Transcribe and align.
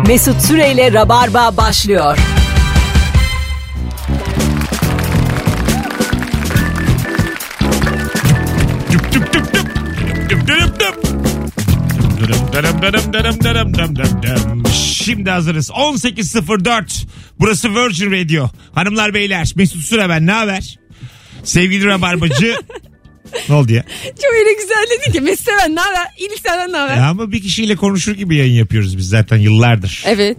Mesut 0.00 0.40
Süreyle 0.42 0.92
Rabarba 0.92 1.56
başlıyor. 1.56 2.18
Şimdi 14.72 15.30
hazırız. 15.30 15.70
18.04. 15.70 17.06
Burası 17.40 17.74
Virgin 17.74 18.12
Radio. 18.12 18.48
Hanımlar 18.74 19.14
beyler 19.14 19.52
Mesut 19.56 19.82
Süre 19.82 20.08
ben 20.08 20.26
ne 20.26 20.32
haber? 20.32 20.78
Sevgili 21.44 21.86
Rabarbacı. 21.86 22.56
ne 23.48 23.54
oldu 23.54 23.72
ya? 23.72 23.84
Çok 24.04 24.32
öyle 24.40 24.52
güzel 24.62 24.86
dedi 24.98 25.12
ki 25.12 25.20
Mesut 25.20 25.44
Seven 25.44 25.76
ne 25.76 25.80
haber? 25.80 26.06
İyilik 26.18 26.38
senden 26.38 26.72
ne 26.72 26.76
haber? 26.76 26.96
ya? 26.96 27.08
Ama 27.08 27.32
bir 27.32 27.42
kişiyle 27.42 27.76
konuşur 27.76 28.14
gibi 28.14 28.36
yayın 28.36 28.54
yapıyoruz 28.54 28.98
biz 28.98 29.08
zaten 29.08 29.36
yıllardır. 29.36 30.02
Evet. 30.06 30.36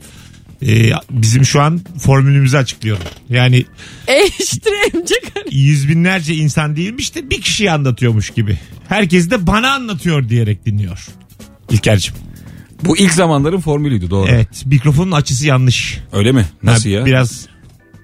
Ee, 0.67 0.89
bizim 1.11 1.45
şu 1.45 1.61
an 1.61 1.81
formülümüzü 1.99 2.57
açıklıyorum. 2.57 3.03
Yani 3.29 3.65
eşittir 4.07 4.71
MC 4.93 5.05
kare. 5.33 5.43
yüz 5.51 5.89
binlerce 5.89 6.33
insan 6.35 6.75
değilmiş 6.75 7.15
de 7.15 7.29
bir 7.29 7.41
kişiyi 7.41 7.71
anlatıyormuş 7.71 8.29
gibi. 8.29 8.59
Herkes 8.89 9.29
de 9.31 9.47
bana 9.47 9.71
anlatıyor 9.73 10.29
diyerek 10.29 10.65
dinliyor. 10.65 11.07
İlker'cim. 11.71 12.13
Bu 12.83 12.97
ilk 12.97 13.13
zamanların 13.13 13.59
formülüydü 13.59 14.09
doğru. 14.09 14.27
Evet 14.29 14.65
mikrofonun 14.65 15.11
açısı 15.11 15.47
yanlış. 15.47 15.99
Öyle 16.13 16.31
mi? 16.31 16.45
Nasıl 16.63 16.89
ya? 16.89 17.05
Biraz 17.05 17.47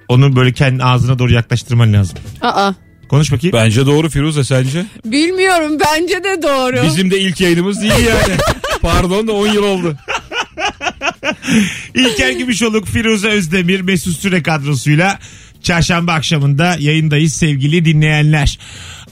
onu 0.07 0.35
böyle 0.35 0.53
kendi 0.53 0.83
ağzına 0.83 1.19
doğru 1.19 1.33
yaklaştırman 1.33 1.93
lazım. 1.93 2.17
Aa. 2.41 2.73
Konuş 3.09 3.31
bakayım. 3.31 3.53
Bence 3.53 3.85
doğru 3.85 4.09
Firuze 4.09 4.43
sence? 4.43 4.85
Bilmiyorum 5.05 5.77
bence 5.79 6.23
de 6.23 6.41
doğru. 6.43 6.85
Bizim 6.85 7.11
de 7.11 7.19
ilk 7.19 7.41
yayınımız 7.41 7.81
değil 7.81 7.93
yani. 7.93 8.37
Pardon 8.81 9.27
da 9.27 9.31
10 9.31 9.47
yıl 9.47 9.63
oldu. 9.63 9.95
İlker 11.95 12.31
Gümüşoluk, 12.31 12.87
Firuze 12.87 13.27
Özdemir, 13.27 13.81
Mesut 13.81 14.17
Süre 14.17 14.43
kadrosuyla 14.43 15.19
çarşamba 15.63 16.13
akşamında 16.13 16.75
yayındayız 16.79 17.33
sevgili 17.33 17.85
dinleyenler. 17.85 18.59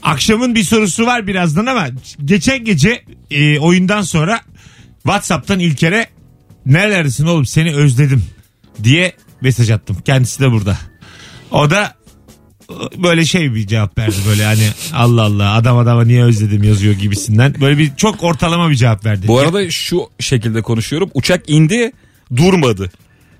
Akşamın 0.02 0.54
bir 0.54 0.64
sorusu 0.64 1.06
var 1.06 1.26
birazdan 1.26 1.66
ama 1.66 1.88
geçen 2.24 2.64
gece 2.64 3.02
e, 3.30 3.58
oyundan 3.58 4.02
sonra 4.02 4.40
Whatsapp'tan 5.02 5.58
İlker'e 5.58 6.06
nerelerdesin 6.66 7.26
oğlum 7.26 7.46
seni 7.46 7.74
özledim 7.74 8.24
diye 8.84 9.12
mesaj 9.40 9.70
attım. 9.70 9.96
Kendisi 10.04 10.40
de 10.40 10.50
burada. 10.50 10.78
O 11.50 11.70
da 11.70 11.94
böyle 12.96 13.24
şey 13.24 13.54
bir 13.54 13.66
cevap 13.66 13.98
verdi 13.98 14.16
böyle 14.28 14.44
hani 14.44 14.68
Allah 14.94 15.22
Allah 15.22 15.52
adam 15.52 15.78
adama 15.78 16.04
niye 16.04 16.24
özledim 16.24 16.62
yazıyor 16.62 16.94
gibisinden. 16.94 17.54
Böyle 17.60 17.78
bir 17.78 17.90
çok 17.96 18.24
ortalama 18.24 18.70
bir 18.70 18.74
cevap 18.74 19.04
verdi. 19.06 19.28
Bu 19.28 19.38
arada 19.38 19.70
şu 19.70 20.00
şekilde 20.20 20.62
konuşuyorum. 20.62 21.10
Uçak 21.14 21.50
indi 21.50 21.92
durmadı. 22.36 22.90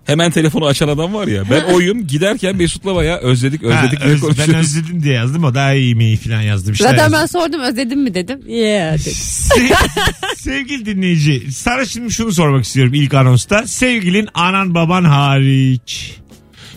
Hemen 0.04 0.30
telefonu 0.30 0.66
açan 0.66 0.88
adam 0.88 1.14
var 1.14 1.26
ya. 1.26 1.42
Ben 1.50 1.62
oyum 1.74 2.06
giderken 2.06 2.56
Mesut'la 2.56 2.94
bayağı 2.94 3.18
özledik 3.18 3.62
Ha, 3.62 3.66
özledik 3.66 4.00
diye 4.04 4.14
öz- 4.14 4.38
ben 4.48 4.54
özledim 4.54 5.02
diye 5.02 5.14
yazdım 5.14 5.44
o 5.44 5.54
daha 5.54 5.72
iyi 5.74 5.94
mi 5.94 6.16
falan 6.16 6.40
yazdım. 6.42 6.74
Zaten 6.76 7.12
ben 7.12 7.18
yazdım. 7.18 7.40
sordum 7.40 7.60
özledin 7.60 7.98
mi 7.98 8.14
dedim. 8.14 8.40
Yeah 8.46 8.94
dedi. 8.98 9.08
Se- 9.10 9.74
Sevgili 10.36 10.86
dinleyici 10.86 11.52
sana 11.52 11.84
şimdi 11.84 12.12
şunu 12.12 12.32
sormak 12.32 12.64
istiyorum 12.64 12.94
ilk 12.94 13.14
anonsta. 13.14 13.66
Sevgilin 13.66 14.28
anan 14.34 14.74
baban 14.74 15.04
hariç. 15.04 16.14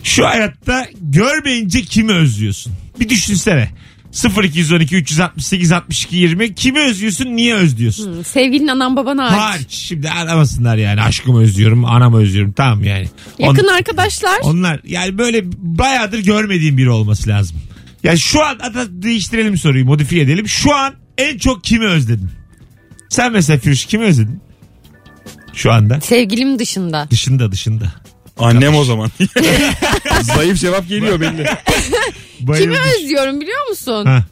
Şu 0.02 0.26
hayatta 0.26 0.86
görmeyince 1.00 1.82
kimi 1.82 2.12
özlüyorsun? 2.12 2.72
Bir 3.00 3.08
düşünsene. 3.08 3.68
0212 4.42 4.96
368 4.96 5.72
62 5.72 6.16
20 6.16 6.54
kimi 6.54 6.80
özlüyorsun 6.80 7.24
niye 7.36 7.54
özlüyorsun? 7.54 8.22
Sevgilin 8.22 8.68
anan 8.68 8.96
baban 8.96 9.18
hariç. 9.18 9.38
Hariç 9.38 9.70
şimdi 9.72 10.10
aramasınlar 10.10 10.76
yani 10.76 11.02
aşkımı 11.02 11.40
özlüyorum 11.42 11.84
anamı 11.84 12.16
özlüyorum 12.18 12.52
tamam 12.52 12.84
yani. 12.84 13.08
Yakın 13.38 13.64
On- 13.64 13.74
arkadaşlar. 13.74 14.38
onlar 14.42 14.80
yani 14.84 15.18
böyle 15.18 15.42
bayağıdır 15.58 16.18
görmediğim 16.18 16.78
biri 16.78 16.90
olması 16.90 17.28
lazım. 17.30 17.56
Yani 18.04 18.18
şu 18.18 18.44
an 18.44 18.58
hatta 18.60 18.86
değiştirelim 19.02 19.56
soruyu 19.58 19.84
modifiye 19.84 20.22
edelim. 20.22 20.48
Şu 20.48 20.74
an 20.74 20.94
en 21.18 21.38
çok 21.38 21.64
kimi 21.64 21.86
özledin? 21.86 22.30
Sen 23.08 23.32
mesela 23.32 23.58
Firuş 23.58 23.84
kimi 23.84 24.04
özledin? 24.04 24.40
Şu 25.54 25.72
anda. 25.72 26.00
Sevgilim 26.00 26.58
dışında. 26.58 27.08
Dışında 27.10 27.52
dışında. 27.52 27.92
Annem 28.38 28.74
o 28.74 28.84
zaman. 28.84 29.10
Zayıf 30.22 30.58
cevap 30.60 30.88
geliyor 30.88 31.20
belli. 31.20 31.44
Kimi 31.44 32.48
Bayılmış. 32.48 32.78
özlüyorum 32.98 33.40
biliyor 33.40 33.68
musun? 33.68 34.06
Ha. 34.06 34.24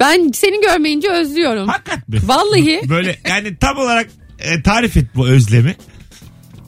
Ben 0.00 0.30
seni 0.34 0.60
görmeyince 0.60 1.10
özlüyorum. 1.10 1.68
Hakikat 1.68 2.08
mi? 2.08 2.20
Vallahi. 2.24 2.80
Böyle 2.88 3.18
yani 3.28 3.56
tam 3.56 3.76
olarak 3.78 4.06
e, 4.38 4.62
tarif 4.62 4.96
et 4.96 5.04
bu 5.14 5.28
özlemi. 5.28 5.76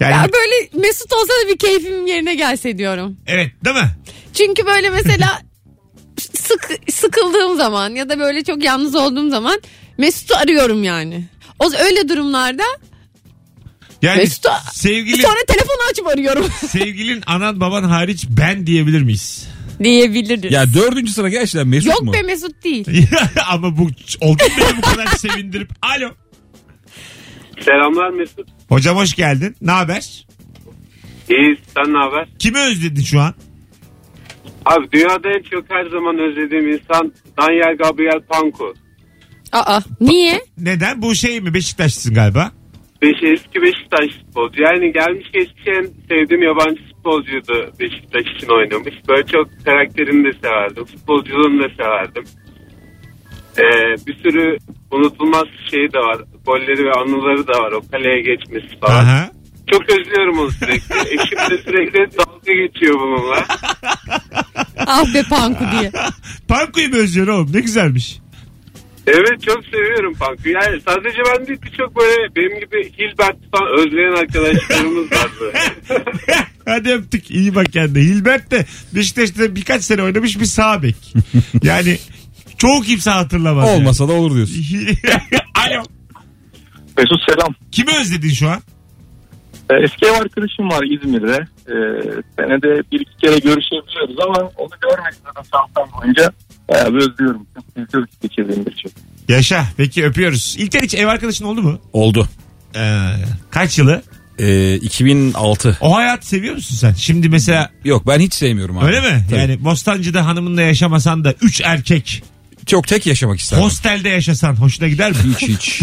Yani 0.01 0.13
Ya 0.13 0.27
böyle 0.33 0.87
Mesut 0.87 1.13
olsa 1.13 1.33
da 1.45 1.49
bir 1.53 1.59
keyfim 1.59 2.07
yerine 2.07 2.35
gelse 2.35 2.79
diyorum. 2.79 3.17
evet 3.27 3.51
değil 3.65 3.77
mi? 3.77 3.91
Çünkü 4.35 4.67
böyle 4.67 4.91
mesela 4.91 5.43
sık, 6.35 6.71
sıkıldığım 6.91 7.57
zaman 7.57 7.91
ya 7.95 8.09
da 8.09 8.19
böyle 8.19 8.45
çok 8.45 8.65
yalnız 8.65 8.95
olduğum 8.95 9.31
zaman 9.31 9.61
Mesut'u 9.99 10.37
arıyorum 10.37 10.85
yani. 10.85 11.25
O 11.59 11.71
öyle 11.85 12.09
durumlarda 12.09 12.63
Yani 14.05 14.19
Mesut'u 14.19 14.49
sevgilin, 14.73 15.23
sonra 15.23 15.45
telefonu 15.49 15.79
açıp 15.91 16.07
arıyorum 16.07 16.47
sevgilin 16.69 17.23
anan 17.27 17.61
baban 17.61 17.83
hariç 17.85 18.27
ben 18.29 18.67
diyebilir 18.67 19.03
miyiz? 19.03 19.49
diyebiliriz. 19.85 20.53
Ya 20.53 20.65
dördüncü 20.75 21.13
sıra 21.13 21.29
gerçekten 21.29 21.69
Mesut 21.69 21.91
Yok 21.91 22.03
mu? 22.03 22.13
be 22.13 22.23
Mesut 22.23 22.65
değil. 22.65 22.87
Ama 23.51 23.79
bu 23.79 23.83
oldu 24.21 24.43
mu 24.45 24.51
beni 24.59 24.77
bu 24.77 24.81
kadar 24.81 25.07
sevindirip. 25.07 25.71
Alo. 25.83 26.11
Selamlar 27.65 28.11
Mesut. 28.11 28.49
Hocam 28.69 28.97
hoş 28.97 29.15
geldin. 29.15 29.57
Ne 29.61 29.71
haber? 29.71 30.27
İyi 31.31 31.57
sen 31.75 31.93
ne 31.93 31.99
haber? 31.99 32.29
Kimi 32.39 32.59
özledin 32.59 33.03
şu 33.03 33.21
an? 33.21 33.35
Abi 34.67 34.93
dünyada 34.93 35.29
en 35.39 35.43
çok 35.43 35.71
her 35.71 35.85
zaman 35.91 36.19
özlediğim 36.19 36.69
insan 36.73 37.13
Daniel 37.39 37.77
Gabriel 37.77 38.21
Panko. 38.29 38.75
Aa 39.53 39.81
niye? 40.01 40.41
Neden? 40.59 41.03
Bu 41.03 41.15
şey 41.15 41.41
mi? 41.41 41.55
Beşiktaşlısın 41.55 42.15
galiba. 42.15 42.53
Beş, 43.05 43.23
eski 43.23 43.63
Beşiktaş 43.63 44.11
futbolcu. 44.19 44.63
Yani 44.63 44.93
gelmiş 44.93 45.27
geçmiş 45.33 45.65
en 45.67 45.85
sevdiğim 46.09 46.43
yabancı 46.43 46.83
futbolcuydu 46.89 47.73
Beşiktaş 47.81 48.23
için 48.37 48.49
oynamış. 48.59 48.95
Böyle 49.09 49.27
çok 49.27 49.47
karakterini 49.65 50.25
de 50.25 50.33
severdim. 50.43 50.85
Futbolculuğunu 50.85 51.63
da 51.63 51.69
severdim. 51.79 52.25
Ee, 53.59 53.63
bir 54.07 54.17
sürü 54.23 54.57
unutulmaz 54.91 55.45
şeyi 55.71 55.93
de 55.93 55.99
var. 55.99 56.19
Golleri 56.47 56.85
ve 56.85 56.93
anıları 56.93 57.47
da 57.47 57.53
var. 57.53 57.73
O 57.73 57.81
kaleye 57.91 58.21
geçmesi 58.21 58.79
falan. 58.81 59.05
Aha. 59.05 59.31
Çok 59.73 59.83
özlüyorum 59.91 60.39
onu 60.39 60.51
sürekli. 60.51 60.95
Eşim 61.15 61.39
de 61.51 61.63
sürekli 61.63 62.19
dalga 62.19 62.53
geçiyor 62.53 62.95
bununla. 63.01 63.45
ah 64.87 65.15
be 65.15 65.23
Panku 65.31 65.65
diye. 65.79 65.93
Panko'yu 66.49 66.89
mu 66.89 66.97
özlüyorsun 66.97 67.33
oğlum? 67.33 67.51
Ne 67.53 67.61
güzelmiş. 67.61 68.19
Evet 69.07 69.43
çok 69.43 69.65
seviyorum 69.65 70.15
punk'ı. 70.15 70.49
Yani 70.49 70.81
sadece 70.87 71.19
ben 71.27 71.47
değil 71.47 71.59
birçok 71.63 71.97
böyle 71.97 72.35
benim 72.37 72.61
gibi 72.61 72.93
Hilbert 72.99 73.37
falan 73.53 73.79
özleyen 73.79 74.13
arkadaşlarımız 74.13 75.13
var 75.13 75.29
böyle. 75.41 75.59
Hadi 76.67 76.93
öptük. 76.93 77.31
İyi 77.31 77.55
bak 77.55 77.73
kendine. 77.73 78.03
Hilbert 78.03 78.51
de 78.51 78.65
Beşiktaş'ta 78.95 79.55
birkaç 79.57 79.83
sene 79.83 80.03
oynamış 80.03 80.41
bir 80.41 80.45
sağ 80.45 80.83
bek. 80.83 80.97
Yani 81.63 81.99
çoğu 82.59 82.81
kimse 82.83 83.11
hatırlamaz. 83.11 83.69
yani. 83.69 83.77
Olmasa 83.77 84.09
da 84.09 84.13
olur 84.13 84.37
diyorsun. 84.37 84.57
Alo. 85.55 85.83
Mesut 86.99 87.21
selam. 87.31 87.55
Kimi 87.73 87.91
özledin 88.01 88.31
şu 88.31 88.49
an? 88.49 88.61
Ee, 89.71 89.75
Eski 89.85 90.07
ev 90.07 90.13
arkadaşım 90.13 90.71
var 90.71 90.85
İzmir'de. 90.85 91.47
Ee, 91.69 91.75
senede 92.39 92.83
bir 92.93 93.01
iki 93.01 93.17
kere 93.17 93.39
görüşebiliyoruz 93.39 94.17
ama 94.21 94.51
onu 94.57 94.71
görmek 94.83 95.15
zaten 95.53 95.93
boyunca 96.01 96.33
bayağı 96.69 96.95
bir 96.95 96.99
özlüyorum. 96.99 97.47
Çok 97.93 98.05
geçirdiğim 98.23 98.63
için. 98.69 98.93
Yaşa. 99.29 99.67
Peki 99.77 100.05
öpüyoruz. 100.05 100.55
İlker 100.59 100.83
hiç 100.83 100.95
ev 100.95 101.07
arkadaşın 101.07 101.45
oldu 101.45 101.63
mu? 101.63 101.79
Oldu. 101.93 102.29
Ee, 102.77 103.11
kaç 103.51 103.79
yılı? 103.79 104.03
Ee, 104.39 104.75
2006. 104.75 105.79
O 105.81 105.97
hayat 105.97 106.25
seviyor 106.25 106.55
musun 106.55 106.77
sen? 106.77 106.93
Şimdi 106.93 107.29
mesela 107.29 107.71
Yok 107.85 108.07
ben 108.07 108.21
hiç 108.21 108.35
sevmiyorum 108.35 108.79
abi. 108.79 108.87
öyle 108.87 109.01
mi? 109.01 109.25
Tabii. 109.31 109.39
Yani 109.41 109.65
Bostancı'da 109.65 110.27
hanımınla 110.27 110.63
yaşamasan 110.63 111.25
da 111.25 111.35
3 111.43 111.61
erkek 111.65 112.23
Çok 112.67 112.87
tek 112.89 113.07
yaşamak 113.07 113.41
isterdim. 113.41 113.65
hostelde 113.65 114.09
yaşasan 114.09 114.55
hoşuna 114.57 114.89
gider 114.89 115.11
mi? 115.11 115.17
Hiç 115.25 115.43
hiç. 115.49 115.81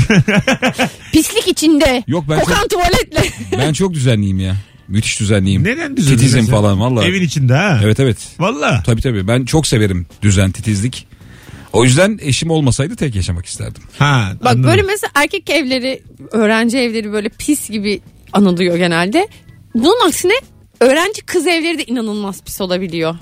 Pislik 1.13 1.47
içinde. 1.47 2.03
Yok 2.07 2.25
ben 2.29 2.39
Kokan 2.39 2.55
çok, 2.55 2.69
tuvaletle. 2.69 3.23
ben 3.57 3.73
çok 3.73 3.93
düzenliyim 3.93 4.39
ya. 4.39 4.55
Müthiş 4.91 5.19
düzenliyim. 5.19 5.63
Neden 5.63 5.97
düzenli? 5.97 6.17
Titizim 6.17 6.39
mesela? 6.41 6.57
falan 6.61 6.79
vallahi. 6.79 7.07
Evin 7.07 7.21
içinde 7.21 7.53
ha? 7.53 7.79
Evet 7.83 7.99
evet. 7.99 8.17
Valla. 8.39 8.83
Tabii 8.85 9.01
tabii. 9.01 9.27
Ben 9.27 9.45
çok 9.45 9.67
severim 9.67 10.05
düzen, 10.21 10.51
titizlik. 10.51 11.07
O 11.73 11.83
yüzden 11.83 12.19
eşim 12.21 12.49
olmasaydı 12.51 12.95
tek 12.95 13.15
yaşamak 13.15 13.45
isterdim. 13.45 13.83
Ha, 13.99 14.31
Bak 14.41 14.51
anladım. 14.51 14.63
böyle 14.63 14.81
mesela 14.81 15.11
erkek 15.15 15.49
evleri, 15.49 16.03
öğrenci 16.31 16.77
evleri 16.77 17.11
böyle 17.11 17.29
pis 17.29 17.69
gibi 17.69 18.01
anılıyor 18.33 18.77
genelde. 18.77 19.27
Bunun 19.75 20.07
aksine 20.07 20.33
öğrenci 20.79 21.21
kız 21.21 21.47
evleri 21.47 21.77
de 21.77 21.83
inanılmaz 21.85 22.43
pis 22.43 22.61
olabiliyor. 22.61 23.15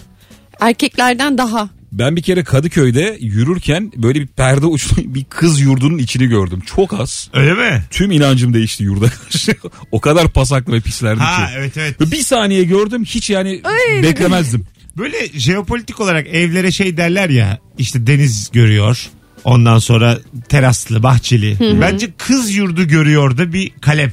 Erkeklerden 0.59 1.37
daha 1.37 1.69
Ben 1.91 2.15
bir 2.15 2.21
kere 2.21 2.43
Kadıköy'de 2.43 3.17
yürürken 3.19 3.91
böyle 3.95 4.21
bir 4.21 4.27
perde 4.27 4.65
uçlu 4.65 4.97
bir 5.15 5.23
kız 5.23 5.61
yurdunun 5.61 5.97
içini 5.97 6.27
gördüm. 6.27 6.61
Çok 6.75 6.93
az. 6.99 7.29
Öyle 7.33 7.53
mi? 7.53 7.83
Tüm 7.91 8.11
inancım 8.11 8.53
değişti 8.53 8.83
yurda 8.83 9.09
karşı. 9.09 9.55
o 9.91 10.01
kadar 10.01 10.29
pasaklı 10.29 10.73
ve 10.73 10.79
pislerdi 10.81 11.19
Ha 11.19 11.45
ki. 11.45 11.53
evet 11.57 11.77
evet. 11.77 12.01
Ve 12.01 12.11
Bir 12.11 12.21
saniye 12.21 12.63
gördüm 12.63 13.03
hiç 13.05 13.29
yani 13.29 13.61
beklemezdim. 14.03 14.65
Böyle 14.97 15.27
jeopolitik 15.39 15.99
olarak 15.99 16.27
evlere 16.27 16.71
şey 16.71 16.97
derler 16.97 17.29
ya 17.29 17.59
işte 17.77 18.07
deniz 18.07 18.49
görüyor. 18.53 19.07
Ondan 19.43 19.79
sonra 19.79 20.17
teraslı, 20.49 21.03
bahçeli. 21.03 21.57
Bence 21.81 22.09
kız 22.17 22.55
yurdu 22.55 22.87
görüyor 22.87 23.37
da 23.37 23.53
bir 23.53 23.71
kalem. 23.81 24.11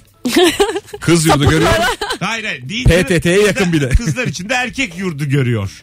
Kız 1.00 1.26
yurdu 1.26 1.50
görüyor. 1.50 1.70
Hayır 2.20 2.44
hayır. 2.44 2.69
Değil 2.69 2.84
PTT'ye 2.84 3.40
yakın 3.43 3.72
bir 3.72 3.81
de. 3.81 3.88
Kızlar 3.88 4.26
için 4.26 4.49
de 4.49 4.55
erkek 4.55 4.99
yurdu 4.99 5.29
görüyor. 5.29 5.82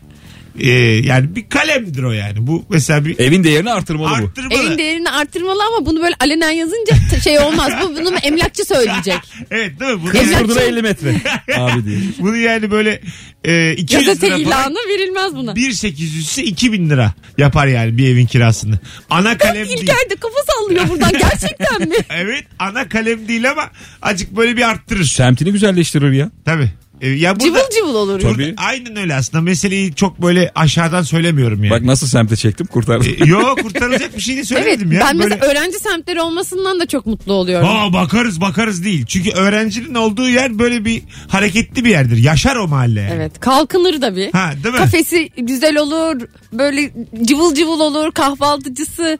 Ee, 0.59 0.69
yani 1.03 1.35
bir 1.35 1.49
kalemdir 1.49 2.03
o 2.03 2.11
yani. 2.11 2.47
Bu 2.47 2.65
mesela 2.69 3.05
bir 3.05 3.19
Evin 3.19 3.43
değerini 3.43 3.71
artırmalı 3.71 4.09
bu. 4.21 4.25
arttırmalı. 4.27 4.53
Evin 4.53 4.77
değerini 4.77 5.09
arttırmalı 5.09 5.59
ama 5.67 5.85
bunu 5.85 6.01
böyle 6.01 6.15
alenen 6.19 6.51
yazınca 6.51 6.95
t- 7.11 7.21
şey 7.21 7.39
olmaz. 7.39 7.71
Bu 7.83 7.95
bunu 7.95 8.15
emlakçı 8.23 8.65
söyleyecek. 8.65 9.17
Evet 9.51 9.79
değil 9.79 9.91
mi? 9.91 10.01
Bunu, 10.03 10.11
Kız 10.11 10.31
yani, 10.31 10.41
yurduna 10.41 10.61
50 10.61 10.81
metre. 10.81 11.15
Abi 11.57 11.85
diye. 11.85 11.97
bunu 12.19 12.37
yani 12.37 12.71
böyle 12.71 13.01
e, 13.43 13.73
200 13.73 14.05
Gazete 14.05 14.27
lira 14.27 14.35
falan. 14.35 14.47
ilanı 14.47 14.77
verilmez 14.89 15.35
buna. 15.35 15.51
1800'ü 15.53 16.41
2000 16.41 16.89
lira 16.89 17.13
yapar 17.37 17.67
yani 17.67 17.97
bir 17.97 18.07
evin 18.09 18.25
kirasını. 18.25 18.79
Ana 19.09 19.37
kalem 19.37 19.65
değil. 19.67 19.79
İlker 19.81 20.09
de 20.09 20.15
kafa 20.15 20.35
sallıyor 20.47 20.89
buradan 20.89 21.11
gerçekten 21.11 21.89
mi? 21.89 21.95
Evet 22.09 22.43
ana 22.59 22.89
kalem 22.89 23.27
değil 23.27 23.49
ama 23.51 23.69
acık 24.01 24.35
böyle 24.35 24.57
bir 24.57 24.69
arttırır. 24.69 25.05
Semtini 25.05 25.51
güzelleştirir 25.51 26.11
ya. 26.11 26.29
Tabii. 26.45 26.69
Ee, 27.03 27.09
ya 27.09 27.35
burada, 27.39 27.45
Cıvıl 27.45 27.69
cıvıl 27.79 27.95
olur. 27.95 28.19
Tabii. 28.19 28.33
burada 28.47 28.61
aynen 28.61 28.95
öyle 28.95 29.15
aslında. 29.15 29.41
Meseleyi 29.41 29.95
çok 29.95 30.21
böyle 30.21 30.51
aşağıdan 30.55 31.01
söylemiyorum 31.01 31.63
yani. 31.63 31.71
Bak 31.71 31.81
nasıl 31.81 32.07
semte 32.07 32.35
çektim 32.35 32.67
kurtardım. 32.67 33.07
Ee, 33.21 33.29
Yo 33.29 33.55
kurtarılacak 33.55 34.15
bir 34.17 34.21
şey 34.21 34.35
de 34.35 34.37
Evet 34.39 34.47
söylemedim 34.47 34.91
ya. 34.91 35.01
ben 35.01 35.19
böyle... 35.19 35.29
mesela 35.35 35.51
öğrenci 35.51 35.79
semtleri 35.79 36.21
olmasından 36.21 36.79
da 36.79 36.85
çok 36.85 37.05
mutlu 37.05 37.33
oluyorum. 37.33 37.67
Aa 37.71 37.93
bakarız 37.93 38.41
bakarız 38.41 38.83
değil. 38.83 39.05
Çünkü 39.05 39.31
öğrencinin 39.31 39.95
olduğu 39.95 40.29
yer 40.29 40.59
böyle 40.59 40.85
bir 40.85 41.01
hareketli 41.27 41.85
bir 41.85 41.89
yerdir. 41.89 42.17
Yaşar 42.17 42.55
o 42.55 42.67
mahalle. 42.67 43.01
yani. 43.01 43.11
Evet 43.15 43.39
kalkınır 43.39 44.01
da 44.01 44.15
bir. 44.15 44.31
Ha 44.31 44.51
değil 44.63 44.73
mi? 44.73 44.79
Kafesi 44.79 45.29
güzel 45.37 45.77
olur. 45.77 46.21
Böyle 46.53 46.91
cıvıl 47.23 47.55
cıvıl 47.55 47.79
olur. 47.79 48.11
Kahvaltıcısı. 48.11 49.17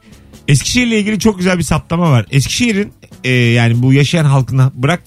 Eskişehir'le 0.48 0.92
ilgili 0.92 1.18
çok 1.18 1.38
güzel 1.38 1.58
bir 1.58 1.62
saptama 1.62 2.10
var. 2.10 2.26
Eskişehir'in 2.30 2.92
e, 3.24 3.30
yani 3.30 3.82
bu 3.82 3.92
yaşayan 3.92 4.24
halkına 4.24 4.72
bırak 4.74 5.02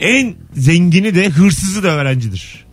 en 0.00 0.34
zengini 0.52 1.14
de 1.14 1.28
hırsızı 1.28 1.82
da 1.82 1.88
öğrencidir. 1.88 2.64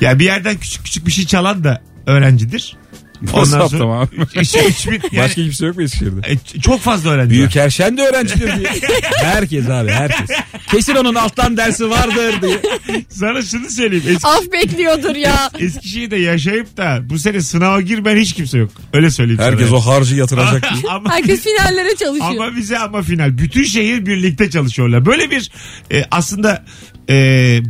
Ya 0.00 0.18
bir 0.18 0.24
yerden 0.24 0.56
küçük 0.56 0.84
küçük 0.84 1.06
bir 1.06 1.12
şey 1.12 1.26
çalan 1.26 1.64
da 1.64 1.82
öğrencidir. 2.06 2.76
Nasıl 3.22 3.50
saptama 3.50 4.00
abi? 4.00 4.16
İşte 4.40 4.66
üç 4.68 4.86
bin- 4.86 4.92
yani, 5.12 5.24
Başka 5.24 5.42
kimse 5.42 5.66
yok 5.66 5.76
mu 5.76 5.82
Eskişehir'de? 5.82 6.32
e, 6.54 6.60
çok 6.60 6.80
fazla 6.80 7.10
öğrenci 7.10 7.24
var. 7.26 7.30
Büyük 7.30 7.56
Erşen 7.56 7.96
de 7.96 8.02
öğrencidir 8.02 8.56
diye. 8.56 8.68
herkes 9.22 9.68
abi 9.68 9.90
herkes. 9.90 10.36
Kesin 10.70 10.94
onun 10.94 11.14
alttan 11.14 11.56
dersi 11.56 11.90
vardır 11.90 12.42
diye. 12.42 12.62
Sana 13.08 13.42
şunu 13.42 13.70
söyleyeyim. 13.70 14.04
Eski, 14.08 14.26
Af 14.28 14.52
bekliyordur 14.52 15.16
ya. 15.16 15.50
Eskişehir'de 15.58 16.16
yaşayıp 16.16 16.76
da 16.76 16.98
bu 17.10 17.18
sene 17.18 17.40
sınava 17.40 17.80
girmeyen 17.80 18.16
hiç 18.16 18.32
kimse 18.32 18.58
yok. 18.58 18.70
Öyle 18.92 19.10
söyleyeyim 19.10 19.40
Herkes 19.42 19.68
sana. 19.68 19.76
o 19.78 19.80
harcı 19.80 20.16
yatıracak 20.16 20.62
diye. 20.82 20.92
ama, 20.92 21.10
Herkes 21.10 21.40
finallere 21.44 21.96
çalışıyor. 21.96 22.30
ama 22.30 22.56
bize 22.56 22.78
ama 22.78 23.02
final. 23.02 23.38
Bütün 23.38 23.64
şehir 23.64 24.06
birlikte 24.06 24.50
çalışıyorlar. 24.50 25.06
Böyle 25.06 25.30
bir 25.30 25.50
e, 25.92 26.04
aslında 26.10 26.64
e, 27.10 27.14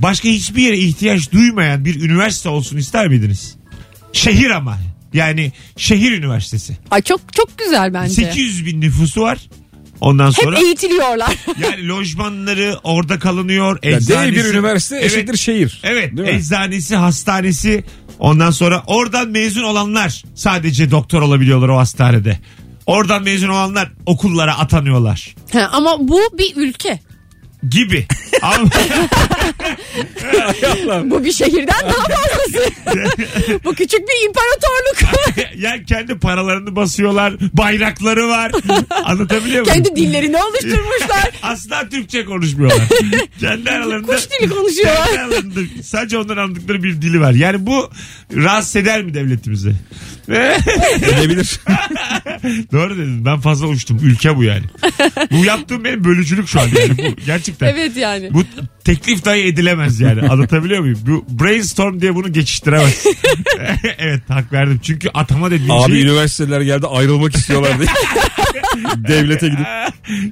başka 0.02 0.28
hiçbir 0.28 0.62
yere 0.62 0.78
ihtiyaç 0.78 1.32
duymayan 1.32 1.84
bir 1.84 2.00
üniversite 2.02 2.48
olsun 2.48 2.76
ister 2.76 3.08
miydiniz? 3.08 3.56
Şehir 4.12 4.50
ama. 4.50 4.78
Yani 5.14 5.52
şehir 5.76 6.12
üniversitesi. 6.12 6.76
Ay 6.90 7.02
çok 7.02 7.32
çok 7.32 7.58
güzel 7.58 7.94
bence. 7.94 8.14
800 8.14 8.66
bin 8.66 8.80
nüfusu 8.80 9.20
var. 9.22 9.38
Ondan 10.00 10.26
Hep 10.28 10.34
sonra 10.44 10.58
eğitiliyorlar. 10.60 11.36
yani 11.60 11.88
lojmanları 11.88 12.76
orada 12.84 13.18
kalınıyor. 13.18 13.78
Ya 13.82 13.90
dev 13.92 13.96
eczanesi. 13.96 14.34
bir 14.36 14.44
üniversite 14.44 14.96
Evet. 14.96 15.06
eşittir 15.12 15.36
şehir. 15.36 15.80
Evet 15.84 16.16
Değil 16.16 16.28
mi? 16.28 16.34
eczanesi 16.34 16.96
hastanesi 16.96 17.84
ondan 18.18 18.50
sonra 18.50 18.82
oradan 18.86 19.28
mezun 19.28 19.62
olanlar 19.62 20.22
sadece 20.34 20.90
doktor 20.90 21.22
olabiliyorlar 21.22 21.68
o 21.68 21.78
hastanede. 21.78 22.38
Oradan 22.86 23.22
mezun 23.22 23.48
olanlar 23.48 23.92
okullara 24.06 24.58
atanıyorlar 24.58 25.34
Ha, 25.52 25.68
ama 25.72 26.08
bu 26.08 26.20
bir 26.38 26.52
ülke. 26.56 27.00
Gibi. 27.70 28.06
Ama 28.42 28.64
Bu 31.10 31.24
bir 31.24 31.32
şehirden 31.32 31.80
daha 31.82 32.04
fazlası. 32.08 32.70
bu 33.64 33.74
küçük 33.74 34.00
bir 34.00 34.28
imparatorluk. 34.28 34.96
yani 35.62 35.84
kendi 35.84 36.18
paralarını 36.18 36.76
basıyorlar, 36.76 37.34
bayrakları 37.52 38.28
var. 38.28 38.52
Anlatabiliyor 39.04 39.66
muyum? 39.66 39.74
Kendi 39.84 39.96
dillerini 39.96 40.36
oluşturmuşlar. 40.42 41.30
Asla 41.42 41.88
Türkçe 41.88 42.24
konuşmuyorlar. 42.24 42.88
kendi 43.40 43.70
aralarında 43.70 44.16
Kuş 44.16 44.28
dili 44.40 44.48
konuşuyorlar. 44.50 45.06
kendi 45.06 45.18
aralarında 45.20 45.60
sadece 45.84 46.18
onların 46.18 46.42
anladıkları 46.42 46.82
bir 46.82 47.02
dili 47.02 47.20
var. 47.20 47.32
Yani 47.32 47.66
bu 47.66 47.90
rahatsız 48.36 48.76
eder 48.76 49.02
mi 49.02 49.14
devletimizi? 49.14 49.72
Edebilir. 50.96 51.60
Doğru 52.72 52.98
dedin. 52.98 53.24
Ben 53.24 53.40
fazla 53.40 53.66
uçtum. 53.66 53.98
Ülke 54.02 54.36
bu 54.36 54.44
yani. 54.44 54.64
Bu 55.30 55.44
yaptığım 55.44 55.84
benim 55.84 56.04
bölücülük 56.04 56.48
şu 56.48 56.60
an. 56.60 56.68
Yani. 56.78 56.98
Bu, 56.98 57.16
gerçekten. 57.26 57.66
evet 57.66 57.96
yani. 57.96 58.34
Bu 58.34 58.42
teklif 58.84 59.24
dahi 59.24 59.40
edilemez 59.40 60.00
yani. 60.00 60.28
Anlatabiliyor 60.28 60.80
muyum? 60.80 60.98
Bu 61.06 61.44
brainstorm 61.44 62.00
diye 62.00 62.14
bunu 62.14 62.32
geçiştiremez. 62.32 63.06
evet 63.98 64.22
hak 64.28 64.52
verdim. 64.52 64.80
Çünkü 64.82 65.08
atama 65.14 65.50
dediğim 65.50 65.70
Abi 65.70 65.92
şey 65.92 66.02
üniversiteler 66.02 66.60
geldi 66.60 66.86
ayrılmak 66.86 67.36
istiyorlar 67.36 67.78
diye. 67.78 67.88
Devlete 69.08 69.48
gidip. 69.48 69.66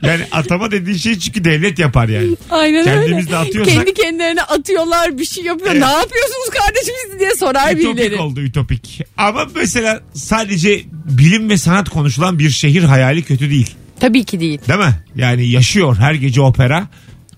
yani 0.02 0.22
atama 0.32 0.70
dediğin 0.70 0.96
şey 0.96 1.18
çünkü 1.18 1.44
devlet 1.44 1.78
yapar 1.78 2.08
yani. 2.08 2.36
Aynen 2.50 2.84
Kendimiz 2.84 3.12
öyle. 3.26 3.30
de 3.30 3.36
atıyorsak- 3.36 3.74
Kendi 3.74 3.94
kendilerine 3.94 4.42
atıyorlar 4.42 5.18
bir 5.18 5.24
şey 5.24 5.44
yapıyor. 5.44 5.70
Evet. 5.72 5.82
Ne 5.82 5.90
yapıyorsunuz 5.92 6.48
kardeşim 6.52 6.94
siz 7.10 7.20
diye 7.20 7.30
sorar 7.38 7.72
Ütopik 7.72 7.96
birileri. 7.98 8.20
oldu 8.20 8.40
ütopik. 8.40 9.00
Ama 9.16 9.46
mesela 9.54 10.00
sadece 10.14 10.80
bilim 10.92 11.50
ve 11.50 11.56
sanat 11.58 11.88
konuşulan 11.88 12.38
bir 12.38 12.50
şehir 12.50 12.82
hayali 12.82 13.22
kötü 13.22 13.50
değil. 13.50 13.70
Tabii 14.00 14.24
ki 14.24 14.40
değil. 14.40 14.60
Değil 14.68 14.80
mi? 14.80 14.94
Yani 15.16 15.48
yaşıyor 15.48 15.96
her 15.96 16.14
gece 16.14 16.40
opera, 16.40 16.86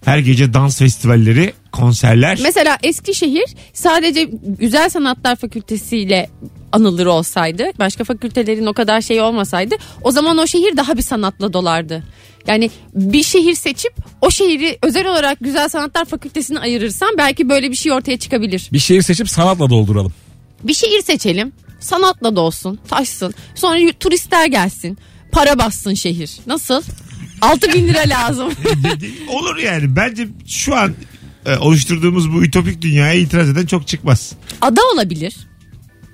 her 0.04 0.18
gece 0.18 0.54
dans 0.54 0.78
festivalleri, 0.78 1.52
konserler. 1.72 2.38
Mesela 2.42 2.78
Eskişehir 2.82 3.54
sadece 3.72 4.30
Güzel 4.58 4.90
Sanatlar 4.90 5.36
Fakültesi 5.36 5.98
ile 5.98 6.30
anılır 6.72 7.06
olsaydı, 7.06 7.64
başka 7.78 8.04
fakültelerin 8.04 8.66
o 8.66 8.72
kadar 8.72 9.00
şey 9.00 9.20
olmasaydı, 9.20 9.74
o 10.02 10.10
zaman 10.10 10.38
o 10.38 10.46
şehir 10.46 10.76
daha 10.76 10.96
bir 10.96 11.02
sanatla 11.02 11.52
dolardı. 11.52 12.04
Yani 12.46 12.70
bir 12.94 13.22
şehir 13.22 13.54
seçip 13.54 13.92
o 14.20 14.30
şehri 14.30 14.78
özel 14.82 15.06
olarak 15.06 15.38
Güzel 15.40 15.68
Sanatlar 15.68 16.04
Fakültesine 16.04 16.58
ayırırsam 16.58 17.08
belki 17.18 17.48
böyle 17.48 17.70
bir 17.70 17.76
şey 17.76 17.92
ortaya 17.92 18.18
çıkabilir. 18.18 18.68
Bir 18.72 18.78
şehir 18.78 19.02
seçip 19.02 19.30
sanatla 19.30 19.70
dolduralım. 19.70 20.12
Bir 20.62 20.74
şehir 20.74 21.02
seçelim, 21.02 21.52
sanatla 21.80 22.36
dolsun, 22.36 22.78
taşsın. 22.88 23.34
Sonra 23.54 23.92
turistler 24.00 24.46
gelsin, 24.46 24.98
para 25.32 25.58
bassın 25.58 25.94
şehir. 25.94 26.30
Nasıl? 26.46 26.82
6 27.44 27.72
bin 27.72 27.88
lira 27.88 28.02
lazım. 28.08 28.52
Olur 29.28 29.56
yani. 29.56 29.96
Bence 29.96 30.28
şu 30.46 30.76
an 30.76 30.94
e, 31.46 31.56
oluşturduğumuz 31.56 32.32
bu 32.32 32.44
ütopik 32.44 32.82
dünyaya 32.82 33.14
itiraz 33.14 33.48
eden 33.48 33.66
çok 33.66 33.88
çıkmaz. 33.88 34.32
Ada 34.60 34.80
olabilir. 34.94 35.36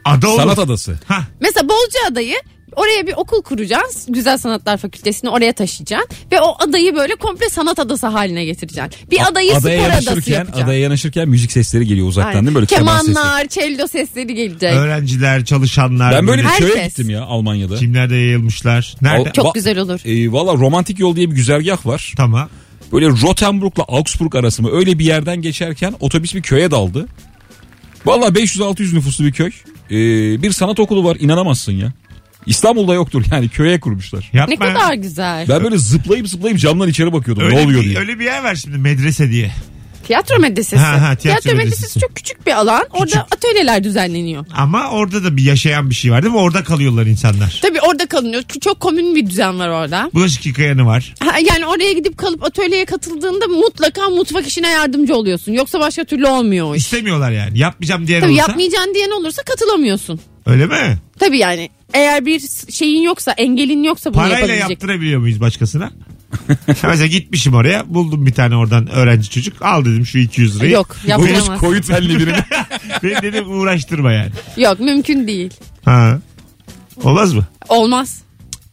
Ada 0.04 0.28
olur. 0.28 0.40
Sanat 0.42 0.58
adası. 0.58 0.98
Hah, 1.06 1.24
Mesela 1.40 1.68
Bozcaada'yı 1.68 2.36
oraya 2.76 3.06
bir 3.06 3.12
okul 3.16 3.42
kuracaksın. 3.42 4.14
Güzel 4.14 4.38
Sanatlar 4.38 4.76
Fakültesini 4.76 5.30
oraya 5.30 5.52
taşıyacaksın. 5.52 6.08
Ve 6.32 6.40
o 6.40 6.56
adayı 6.58 6.94
böyle 6.96 7.14
komple 7.14 7.48
sanat 7.48 7.78
adası 7.78 8.06
haline 8.06 8.44
getireceksin. 8.44 8.92
Bir 9.10 9.28
adayı 9.28 9.56
adaya 9.56 9.80
spor 9.80 9.90
adası 9.90 10.04
yanaşırken, 10.06 10.32
yapacaksın. 10.32 10.62
adaya 10.64 10.80
yanaşırken 10.80 11.28
müzik 11.28 11.52
sesleri 11.52 11.86
geliyor 11.86 12.08
uzaktan 12.08 12.30
Aynen. 12.30 12.42
değil 12.42 12.50
mi? 12.50 12.54
Böyle 12.54 12.66
keman. 12.66 13.06
Kemanlar, 13.06 13.48
cello 13.48 13.86
sesleri 13.86 14.34
gelecek. 14.34 14.72
öğrenciler, 14.74 15.44
çalışanlar. 15.44 16.12
Ben 16.14 16.26
böyle 16.26 16.42
bir 16.42 16.46
Herkes. 16.46 16.72
köye 16.72 16.86
gittim 16.86 17.10
ya 17.10 17.22
Almanya'da. 17.24 17.76
Kimlerde 17.76 18.14
yayılmışlar. 18.16 18.94
Nerede? 19.02 19.28
Al- 19.28 19.32
Çok 19.32 19.46
Va- 19.46 19.54
güzel 19.54 19.78
olur. 19.78 20.00
E, 20.04 20.32
Valla 20.32 20.52
romantik 20.54 20.98
yol 20.98 21.16
diye 21.16 21.30
bir 21.30 21.34
güzergah 21.36 21.86
var. 21.86 22.12
Tamam. 22.16 22.48
Böyle 22.92 23.06
Rotenburg'la 23.08 23.82
Augsburg 23.88 24.34
arası 24.34 24.62
mı 24.62 24.70
öyle 24.72 24.98
bir 24.98 25.04
yerden 25.04 25.42
geçerken 25.42 25.94
otobüs 26.00 26.34
bir 26.34 26.42
köye 26.42 26.70
daldı. 26.70 27.06
Valla 28.06 28.26
500-600 28.26 28.94
nüfuslu 28.94 29.24
bir 29.24 29.32
köy. 29.32 29.50
E, 29.90 29.96
bir 30.42 30.52
sanat 30.52 30.80
okulu 30.80 31.04
var 31.04 31.16
inanamazsın 31.20 31.72
ya. 31.72 31.92
İstanbul'da 32.46 32.94
yoktur 32.94 33.24
yani 33.32 33.48
köye 33.48 33.80
kurmuşlar. 33.80 34.30
Yapma. 34.32 34.54
Ne 34.54 34.72
kadar 34.74 34.94
güzel. 34.94 35.48
Ben 35.48 35.64
böyle 35.64 35.78
zıplayıp 35.78 36.28
zıplayıp 36.28 36.58
camdan 36.58 36.88
içeri 36.88 37.12
bakıyordum 37.12 37.44
öyle 37.44 37.56
ne 37.56 37.60
oluyor 37.64 37.80
bir, 37.82 37.88
diye. 37.88 37.98
Öyle 37.98 38.18
bir 38.18 38.24
yer 38.24 38.44
var 38.44 38.54
şimdi 38.54 38.78
medrese 38.78 39.30
diye. 39.30 39.50
Tiyatro 40.06 40.38
medresesi. 40.38 40.76
Ha, 40.76 40.92
ha, 40.92 40.96
tiyatro 40.98 41.18
tiyatro, 41.18 41.50
medresesi. 41.58 41.80
medresesi. 41.82 42.00
çok 42.00 42.16
küçük 42.16 42.46
bir 42.46 42.52
alan. 42.52 42.84
Orada 42.92 43.04
Küçük. 43.04 43.20
atölyeler 43.20 43.84
düzenleniyor. 43.84 44.46
Ama 44.56 44.88
orada 44.90 45.24
da 45.24 45.36
bir 45.36 45.42
yaşayan 45.42 45.90
bir 45.90 45.94
şey 45.94 46.10
var 46.12 46.22
değil 46.22 46.34
mi? 46.34 46.40
Orada 46.40 46.64
kalıyorlar 46.64 47.06
insanlar. 47.06 47.58
Tabii 47.62 47.80
orada 47.80 48.06
kalınıyor. 48.06 48.42
Çok 48.60 48.80
komün 48.80 49.14
bir 49.16 49.26
düzen 49.30 49.58
var 49.58 49.68
orada. 49.68 50.10
Bulaşık 50.14 50.46
yıkayanı 50.46 50.86
var. 50.86 51.14
Ha, 51.20 51.38
Yani 51.52 51.66
oraya 51.66 51.92
gidip 51.92 52.18
kalıp 52.18 52.44
atölyeye 52.44 52.84
katıldığında 52.84 53.46
mutlaka 53.46 54.08
mutfak 54.08 54.46
işine 54.46 54.68
yardımcı 54.68 55.14
oluyorsun. 55.14 55.52
Yoksa 55.52 55.80
başka 55.80 56.04
türlü 56.04 56.26
olmuyor 56.26 56.66
o 56.66 56.74
iş. 56.74 56.82
İstemiyorlar 56.82 57.30
yani. 57.30 57.58
Yapmayacağım 57.58 58.06
diyen 58.06 58.20
Tabii 58.20 58.32
olursa. 58.32 58.46
yapmayacağın 58.48 58.94
diyen 58.94 59.10
olursa 59.10 59.42
katılamıyorsun. 59.42 60.20
Öyle 60.46 60.66
mi? 60.66 60.98
Tabii 61.18 61.38
yani 61.38 61.70
eğer 61.94 62.26
bir 62.26 62.42
şeyin 62.72 63.02
yoksa 63.02 63.32
engelin 63.32 63.82
yoksa 63.82 64.10
bunu 64.10 64.22
Parayla 64.22 64.38
yapabilecek. 64.38 64.70
yaptırabiliyor 64.70 65.20
muyuz 65.20 65.40
başkasına? 65.40 65.90
Mesela 66.82 67.06
gitmişim 67.06 67.54
oraya 67.54 67.94
buldum 67.94 68.26
bir 68.26 68.32
tane 68.34 68.56
oradan 68.56 68.86
öğrenci 68.90 69.30
çocuk 69.30 69.62
al 69.62 69.84
dedim 69.84 70.06
şu 70.06 70.18
200 70.18 70.56
lirayı. 70.56 70.72
Yok 70.72 70.88
Bulmuş 71.04 71.08
yaptıramaz. 71.30 71.60
koyu 71.60 71.80
telli 71.80 72.18
birini. 72.18 72.32
Beni 73.02 73.22
dedim 73.22 73.60
uğraştırma 73.60 74.12
yani. 74.12 74.30
Yok 74.56 74.80
mümkün 74.80 75.26
değil. 75.26 75.50
Ha. 75.84 76.18
Olmaz 77.02 77.34
mı? 77.34 77.46
Olmaz. 77.68 78.22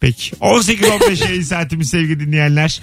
Peki. 0.00 0.36
18-15 0.36 1.24
yayın 1.28 1.42
saatimiz 1.42 1.90
sevgili 1.90 2.20
dinleyenler. 2.20 2.80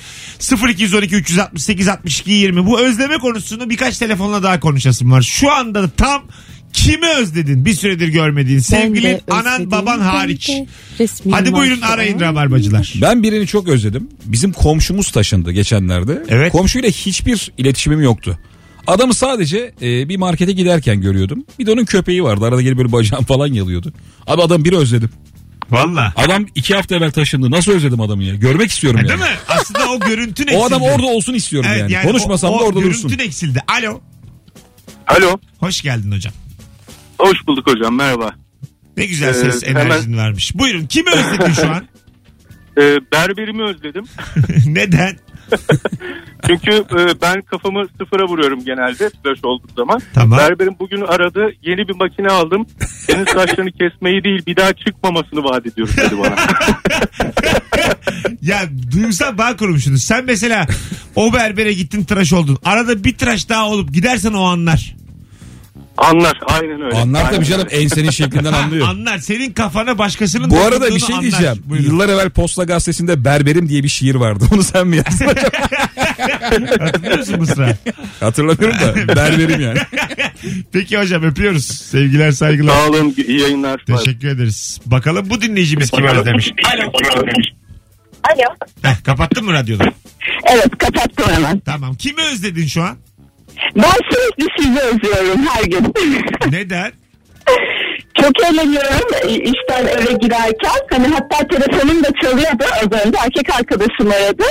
0212 0.69 1.15
368 1.15 1.87
62 1.87 2.31
20. 2.31 2.65
Bu 2.65 2.79
özleme 2.79 3.17
konusunu 3.17 3.69
birkaç 3.69 3.97
telefonla 3.97 4.43
daha 4.43 4.59
konuşasım 4.59 5.11
var. 5.11 5.21
Şu 5.21 5.51
anda 5.51 5.83
da 5.83 5.89
tam 5.89 6.23
kimi 6.75 7.09
özledin 7.09 7.65
bir 7.65 7.73
süredir 7.73 8.07
görmediğin 8.07 8.59
sevgilin 8.59 9.19
anan 9.31 9.71
baban 9.71 9.99
hariç. 9.99 10.51
Hadi 11.31 11.53
buyurun 11.53 11.81
arayın 11.81 12.19
rabarbacılar. 12.19 12.93
Ben 13.01 13.23
birini 13.23 13.47
çok 13.47 13.67
özledim. 13.67 14.09
Bizim 14.25 14.51
komşumuz 14.51 15.11
taşındı 15.11 15.51
geçenlerde. 15.51 16.23
Evet. 16.29 16.51
Komşuyla 16.51 16.89
hiçbir 16.89 17.51
iletişimim 17.57 18.01
yoktu. 18.01 18.39
Adamı 18.87 19.13
sadece 19.13 19.73
e, 19.81 20.09
bir 20.09 20.17
markete 20.17 20.51
giderken 20.51 21.01
görüyordum. 21.01 21.45
Bir 21.59 21.65
de 21.65 21.71
onun 21.71 21.85
köpeği 21.85 22.23
vardı. 22.23 22.45
Arada 22.45 22.61
gelip 22.61 22.77
böyle 22.77 22.91
bacağım 22.91 23.23
falan 23.27 23.47
yalıyordu. 23.47 23.93
Abi 24.27 24.41
adam 24.41 24.65
bir 24.65 24.73
özledim. 24.73 25.09
Valla. 25.71 26.13
Adam 26.15 26.45
iki 26.55 26.75
hafta 26.75 26.95
evvel 26.95 27.11
taşındı. 27.11 27.51
Nasıl 27.51 27.71
özledim 27.71 28.01
adamı 28.01 28.23
ya? 28.23 28.35
Görmek 28.35 28.71
istiyorum 28.71 28.99
yani. 28.99 29.09
Değil 29.09 29.19
mi? 29.31 29.37
Aslında 29.47 29.91
o 29.91 29.99
görüntün 29.99 30.43
eksildi. 30.43 30.57
O 30.61 30.65
adam 30.65 30.81
orada 30.81 31.05
olsun 31.07 31.33
istiyorum 31.33 31.69
Evet, 31.73 31.91
yani. 31.91 32.07
Konuşmasam 32.07 32.53
o- 32.53 32.59
da 32.59 32.63
o 32.63 32.67
orada 32.67 32.81
dursun. 32.81 33.09
Görüntün 33.09 33.25
eksildi. 33.27 33.61
Alo. 33.79 34.01
Alo. 35.07 35.39
Hoş 35.59 35.81
geldin 35.81 36.11
hocam. 36.11 36.33
Hoş 37.19 37.47
bulduk 37.47 37.67
hocam 37.67 37.95
merhaba. 37.95 38.31
Ne 38.97 39.05
güzel 39.05 39.29
Ee, 39.29 39.33
ses 39.33 39.63
hemen- 39.67 39.85
enerjin 39.85 40.17
varmış. 40.17 40.55
Buyurun 40.55 40.85
kimi 40.87 41.09
özledin 41.11 41.53
şu 41.53 41.69
an? 41.69 41.83
Ee, 42.77 42.97
berberimi 43.11 43.63
özledim. 43.63 44.03
Neden? 44.65 45.17
Çünkü 46.47 46.71
e, 46.71 47.21
ben 47.21 47.41
kafamı 47.41 47.85
sıfıra 47.99 48.27
vuruyorum 48.27 48.65
genelde 48.65 49.09
tıraş 49.09 49.39
olduğu 49.43 49.67
zaman. 49.75 50.01
Tamam. 50.13 50.39
Berberim 50.39 50.75
bugün 50.79 51.01
aradı. 51.01 51.49
Yeni 51.61 51.87
bir 51.87 51.95
makine 51.95 52.27
aldım. 52.27 52.65
Senin 52.97 53.25
saçlarını 53.25 53.71
kesmeyi 53.71 54.23
değil 54.23 54.45
bir 54.47 54.55
daha 54.55 54.73
çıkmamasını 54.73 55.43
vaat 55.43 55.65
ediyorum 55.65 55.93
dedi 55.97 56.17
bana. 56.19 56.35
Ya 58.41 58.61
duygusal 58.91 59.37
bağ 59.37 59.55
kurmuşsunuz. 59.55 60.03
Sen 60.03 60.25
mesela 60.25 60.67
o 61.15 61.33
berbere 61.33 61.73
gittin 61.73 62.03
tıraş 62.03 62.33
oldun. 62.33 62.57
Arada 62.65 63.03
bir 63.03 63.17
tıraş 63.17 63.49
daha 63.49 63.69
olup 63.69 63.93
gidersen 63.93 64.33
o 64.33 64.43
anlar. 64.43 64.95
Anlar 65.97 66.39
aynen 66.47 66.81
öyle. 66.81 66.95
Anlar 66.97 67.19
Aynen 67.19 67.35
tabii 67.35 67.45
canım 67.45 67.67
öyle. 67.71 67.81
ensenin 67.81 68.09
şeklinden 68.09 68.53
anlıyor. 68.53 68.87
Anlar. 68.89 69.17
Senin 69.17 69.53
kafana 69.53 69.97
başkasının 69.97 70.49
Bu 70.49 70.59
arada 70.61 70.75
bir 70.75 70.81
dokunduğunu 70.81 70.99
şey 70.99 71.15
anlar. 71.15 71.21
diyeceğim. 71.21 71.57
Buyurun. 71.65 71.85
Yıllar 71.85 72.09
evvel 72.09 72.29
Posta 72.29 72.63
Gazetesi'nde 72.63 73.25
Berberim 73.25 73.69
diye 73.69 73.83
bir 73.83 73.89
şiir 73.89 74.15
vardı. 74.15 74.45
Onu 74.53 74.63
sen 74.63 74.87
mi 74.87 74.95
yazdın? 74.97 75.25
Hatırlıyor 76.79 77.17
musun 77.17 77.39
Mısra? 77.39 77.77
Hatırlamıyorum 78.19 78.79
da 78.79 79.15
berberim 79.15 79.61
yani. 79.61 79.77
Peki 80.71 80.97
hocam 80.97 81.23
öpüyoruz. 81.23 81.65
Sevgiler 81.65 82.31
saygılar. 82.31 82.73
Sağ 82.75 82.87
olun 82.89 83.15
iyi 83.27 83.39
yayınlar. 83.39 83.81
Teşekkür 83.87 84.27
ederiz. 84.27 84.79
Bakalım 84.85 85.29
bu 85.29 85.41
dinleyicimiz 85.41 85.91
kim 85.91 86.05
özlemiş. 86.05 86.51
Alo. 86.75 86.91
Alo. 88.23 88.55
Heh, 88.81 89.03
kapattın 89.03 89.45
mı 89.45 89.53
radyoda? 89.53 89.83
Evet 90.53 90.77
kapattım 90.77 91.25
hemen. 91.35 91.59
Tamam. 91.59 91.95
Kimi 91.95 92.21
özledin 92.21 92.67
şu 92.67 92.83
an? 92.83 92.97
Ben 93.75 93.99
sürekli 94.11 94.45
sizi 94.59 94.79
özlüyorum 94.79 95.45
her 95.47 95.63
gün. 95.63 95.93
Neden? 96.51 96.91
Çok 98.21 98.43
eğleniyorum 98.43 99.09
işten 99.29 99.85
eve 99.87 100.13
girerken. 100.21 100.79
Hani 100.91 101.07
hatta 101.07 101.47
telefonum 101.47 102.03
da 102.03 102.07
çalıyordu 102.21 102.63
az 102.83 103.05
önce. 103.05 103.17
Erkek 103.23 103.55
arkadaşım 103.59 104.11
aradı. 104.11 104.43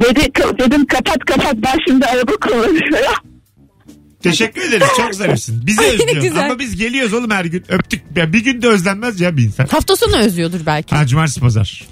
Dedi, 0.00 0.20
dedim 0.58 0.86
kapat 0.86 1.18
kapat 1.26 1.54
ben 1.56 1.78
şimdi 1.88 2.06
araba 2.06 2.32
kullanıyorum. 2.32 2.78
Teşekkür 4.22 4.62
ederiz. 4.62 4.86
Çok 4.96 5.14
zarifsin. 5.14 5.66
Bizi 5.66 5.82
özlüyorsun. 5.82 6.20
güzel. 6.22 6.44
Ama 6.44 6.58
biz 6.58 6.76
geliyoruz 6.76 7.12
oğlum 7.14 7.30
her 7.30 7.44
gün. 7.44 7.64
Öptük. 7.68 8.02
Ya 8.16 8.32
bir 8.32 8.44
gün 8.44 8.62
de 8.62 8.68
özlenmez 8.68 9.20
ya 9.20 9.36
bir 9.36 9.42
insan. 9.42 9.66
Hafta 9.66 9.96
sonu 9.96 10.16
özlüyordur 10.16 10.66
belki. 10.66 10.94
Ha 10.96 11.06
cumartesi 11.06 11.40
pazar. 11.40 11.84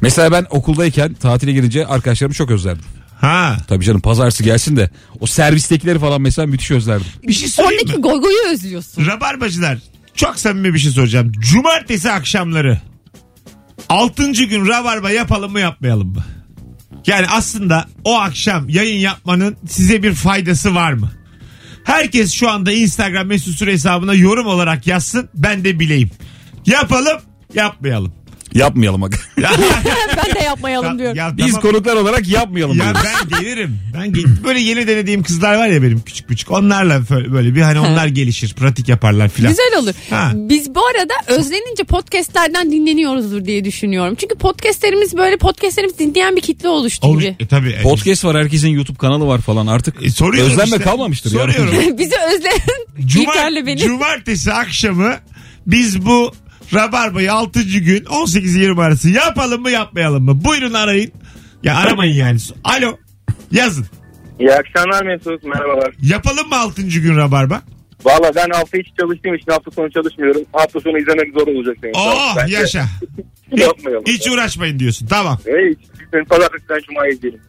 Mesela 0.00 0.32
ben 0.32 0.46
okuldayken 0.50 1.14
tatile 1.14 1.52
girince 1.52 1.86
arkadaşlarımı 1.86 2.34
çok 2.34 2.50
özlerdim. 2.50 2.84
Ha. 3.24 3.56
Tabii 3.68 3.84
canım 3.84 4.00
pazartesi 4.00 4.44
gelsin 4.44 4.76
de 4.76 4.90
o 5.20 5.26
servistekileri 5.26 5.98
falan 5.98 6.22
mesela 6.22 6.46
müthiş 6.46 6.70
özlerdim. 6.70 7.06
Bir 7.28 7.32
şey 7.32 7.48
söyleyeyim 7.48 7.80
Oradaki 7.82 7.98
mi? 7.98 8.02
goygoyu 8.02 8.36
özlüyorsun. 8.52 9.06
Rabarbacılar 9.06 9.78
çok 10.14 10.38
samimi 10.38 10.74
bir 10.74 10.78
şey 10.78 10.90
soracağım. 10.92 11.32
Cumartesi 11.38 12.10
akşamları 12.10 12.80
6. 13.88 14.32
gün 14.32 14.66
rabarba 14.68 15.10
yapalım 15.10 15.52
mı 15.52 15.60
yapmayalım 15.60 16.08
mı? 16.08 16.24
Yani 17.06 17.26
aslında 17.30 17.88
o 18.04 18.18
akşam 18.18 18.68
yayın 18.68 18.98
yapmanın 19.00 19.56
size 19.68 20.02
bir 20.02 20.14
faydası 20.14 20.74
var 20.74 20.92
mı? 20.92 21.10
Herkes 21.84 22.32
şu 22.32 22.50
anda 22.50 22.72
Instagram 22.72 23.26
mesut 23.26 23.56
süre 23.58 23.72
hesabına 23.72 24.14
yorum 24.14 24.46
olarak 24.46 24.86
yazsın 24.86 25.28
ben 25.34 25.64
de 25.64 25.80
bileyim. 25.80 26.10
Yapalım 26.66 27.20
yapmayalım. 27.54 28.12
Yapmayalım 28.54 29.00
bak. 29.02 29.12
Ben 30.16 30.34
de 30.34 30.44
yapmayalım 30.44 30.98
diyorum. 30.98 31.16
ya 31.16 31.36
Biz 31.36 31.46
tamam. 31.46 31.60
konuklar 31.62 31.96
olarak 31.96 32.28
yapmayalım. 32.28 32.76
Ya 32.78 32.84
diyorum. 32.84 33.00
ben 33.32 33.40
gelirim. 33.40 33.78
Ben 33.94 34.12
gel- 34.12 34.44
böyle 34.44 34.60
yeni 34.60 34.88
denediğim 34.88 35.22
kızlar 35.22 35.54
var 35.54 35.66
ya 35.68 35.82
benim 35.82 36.00
küçük 36.00 36.28
küçük. 36.28 36.50
Onlarla 36.50 37.02
böyle- 37.10 37.54
bir 37.54 37.60
hani 37.62 37.80
onlar 37.80 38.06
gelişir, 38.06 38.54
pratik 38.54 38.88
yaparlar 38.88 39.28
filan. 39.28 39.50
Güzel 39.50 39.78
olur. 39.82 39.92
Ha. 40.10 40.32
Biz 40.34 40.74
bu 40.74 40.80
arada 40.86 41.14
özlenince 41.26 41.84
podcastlerden 41.84 42.70
dinleniyoruzdur 42.72 43.44
diye 43.44 43.64
düşünüyorum. 43.64 44.14
Çünkü 44.20 44.34
podcastlerimiz 44.34 45.16
böyle 45.16 45.36
podcastlerimiz 45.36 45.98
dinleyen 45.98 46.36
bir 46.36 46.40
kitle 46.40 46.68
oluştu 46.68 47.06
Oluş, 47.06 47.24
gibi. 47.24 47.36
e, 47.40 47.46
tabii. 47.46 47.76
Podcast 47.82 48.24
var 48.24 48.36
herkesin 48.36 48.68
YouTube 48.68 48.98
kanalı 48.98 49.26
var 49.26 49.40
falan 49.40 49.66
artık 49.66 50.02
E, 50.02 50.10
soruyorum 50.10 50.50
özlenme 50.52 50.76
işte. 50.76 50.90
kalmamıştır. 50.90 51.32
ya. 51.32 51.40
Soruyorum. 51.40 51.98
Bizi 51.98 52.14
özleyen 52.34 52.58
İlker'le 52.98 53.66
beni. 53.66 53.78
Cumartesi 53.78 54.52
akşamı 54.52 55.14
biz 55.66 56.06
bu 56.06 56.32
Rabarba'yı 56.72 57.32
6. 57.32 57.62
gün 57.62 58.04
18-20 58.04 58.82
arası 58.82 59.10
yapalım 59.10 59.62
mı 59.62 59.70
yapmayalım 59.70 60.24
mı? 60.24 60.44
Buyurun 60.44 60.72
arayın. 60.74 61.12
Ya 61.62 61.76
aramayın 61.76 62.14
yani. 62.14 62.38
Alo. 62.64 62.96
Yazın. 63.52 63.86
İyi 64.40 64.52
akşamlar 64.52 65.02
Mesut 65.06 65.44
merhabalar. 65.44 65.94
Yapalım 66.02 66.48
mı 66.48 66.56
6. 66.56 66.82
gün 66.82 67.16
Rabarba? 67.16 67.62
Valla 68.04 68.32
ben 68.36 68.50
hafta 68.50 68.78
içi 68.78 68.90
çalıştığım 69.00 69.34
için 69.34 69.52
hafta 69.52 69.70
sonu 69.70 69.90
çalışmıyorum. 69.90 70.42
Hafta 70.52 70.80
sonu 70.80 70.98
izlemek 70.98 71.32
zor 71.38 71.46
olacak 71.46 71.76
senin. 71.80 71.92
Oh 71.96 72.36
Bence 72.36 72.54
yaşa. 72.56 72.84
Yapmayalım. 73.56 74.04
Hiç 74.06 74.28
uğraşmayın 74.28 74.78
diyorsun. 74.78 75.06
Tamam. 75.06 75.38
Evet, 75.46 75.78
biz 76.14 76.28
pazartesinden 76.28 76.80
cumaya 76.88 77.12
izleyelim. 77.12 77.40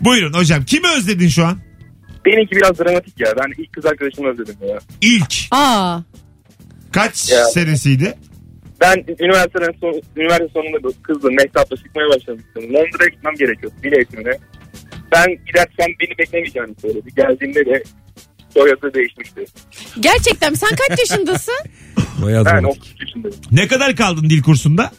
Buyurun 0.00 0.32
hocam. 0.32 0.64
Kimi 0.64 0.88
özledin 0.98 1.28
şu 1.28 1.46
an? 1.46 1.58
Benimki 2.26 2.56
biraz 2.56 2.78
dramatik 2.78 3.20
ya. 3.20 3.26
Ben 3.38 3.62
ilk 3.62 3.72
kız 3.72 3.86
arkadaşımı 3.86 4.28
özledim 4.28 4.56
ya. 4.68 4.78
İlk. 5.00 5.34
Aa, 5.50 5.98
Kaç 6.92 7.30
Ya. 7.30 7.44
senesiydi? 7.44 8.14
Ben 8.84 9.04
üniversitenin 9.24 9.76
son, 9.80 10.02
üniversite 10.16 10.48
sonunda 10.48 10.88
kızla 11.02 11.30
mehtapla 11.30 11.76
çıkmaya 11.76 12.08
başlamıştım. 12.08 12.64
Londra'ya 12.64 13.08
gitmem 13.14 13.34
gerekiyordu 13.34 13.76
bile 13.82 13.96
eğitimine. 13.96 14.32
Ben 15.12 15.26
gidersem 15.46 15.88
beni 16.00 16.18
beklemeyeceğini 16.18 16.74
söyledi. 16.82 17.08
Geldiğimde 17.16 17.66
de 17.66 17.82
soyadı 18.54 18.94
değişmişti. 18.94 19.44
gerçekten 20.00 20.50
mi? 20.50 20.56
sen 20.56 20.68
kaç 20.88 20.98
yaşındasın? 20.98 21.54
Ben 22.26 22.44
dramatik. 22.44 22.82
33 22.82 23.00
yaşındayım. 23.00 23.36
Ne 23.52 23.68
kadar 23.68 23.96
kaldın 23.96 24.30
dil 24.30 24.42
kursunda? 24.42 24.90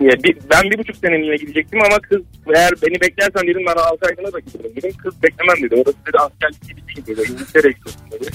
Ya 0.00 0.12
bir, 0.24 0.36
ben 0.50 0.62
bir 0.70 0.78
buçuk 0.78 0.96
seneliğine 0.96 1.36
gidecektim 1.36 1.80
ama 1.82 1.98
kız 2.00 2.22
eğer 2.56 2.70
beni 2.82 3.00
beklersen 3.00 3.42
dedim 3.48 3.62
ben 3.66 3.72
6 3.72 4.06
aylığına 4.06 4.32
da 4.32 4.38
giderim 4.38 4.76
dedim. 4.76 4.92
Kız 5.02 5.22
beklemem 5.22 5.56
dedi. 5.62 5.74
Orası 5.74 5.98
dedi 6.06 6.18
askerlik 6.18 6.62
gibi 6.68 6.80
değil 6.86 7.06
dedi. 7.06 7.32
İngiltere'ye 7.32 7.72
gidiyorsun 7.72 8.10
dedi. 8.12 8.30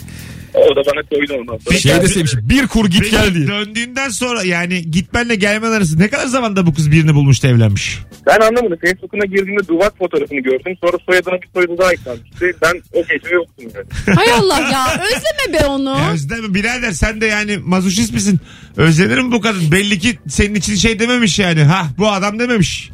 O 0.54 0.76
da 0.76 0.82
bana 0.86 1.04
koydu 1.10 1.34
ondan 1.42 1.58
sonra. 1.58 1.78
Şey 1.78 2.02
deseymiş 2.02 2.34
bir 2.42 2.68
kur 2.68 2.86
git 2.86 3.00
Peki, 3.02 3.12
gel 3.12 3.36
diye. 3.36 3.48
Döndüğünden 3.48 4.10
sonra 4.10 4.44
yani 4.44 4.92
gitmenle 4.92 5.36
gelmen 5.36 5.72
arası 5.72 6.00
ne 6.00 6.10
kadar 6.10 6.26
zamanda 6.26 6.66
bu 6.66 6.74
kız 6.74 6.92
birini 6.92 7.16
bulmuştu 7.16 7.48
evlenmiş? 7.48 8.00
Ben 8.28 8.40
anlamadım. 8.40 8.78
Facebook'una 8.82 9.26
girdiğimde 9.26 9.68
duvar 9.68 9.90
fotoğrafını 10.00 10.40
gördüm. 10.40 10.78
Sonra 10.84 10.98
soyadına 11.06 11.42
bir 11.42 11.48
soyadı 11.54 11.78
daha 11.78 11.94
eklenmişti. 11.94 12.54
Ben 12.62 12.82
o 12.94 13.02
gece 13.02 13.36
yoktum 13.36 13.66
yani. 13.76 14.16
Hay 14.18 14.32
Allah 14.32 14.60
ya 14.60 15.04
özleme 15.04 15.60
be 15.60 15.66
onu. 15.66 15.90
Ya 15.90 16.12
Özlem 16.14 16.54
birader 16.54 16.92
sen 16.92 17.22
de 17.22 17.26
yani 17.26 17.58
mazoşist 17.58 18.14
misin? 18.14 18.40
Özlenir 18.78 19.18
mi 19.18 19.32
bu 19.32 19.42
kadın? 19.42 19.72
Belli 19.72 20.00
ki 20.00 20.20
senin 20.28 20.56
için 20.56 20.76
şey 20.76 21.00
dememiş 21.00 21.40
yani. 21.40 21.64
Ha 21.64 21.88
bu 21.98 22.08
adam 22.10 22.40
dememiş. 22.40 22.92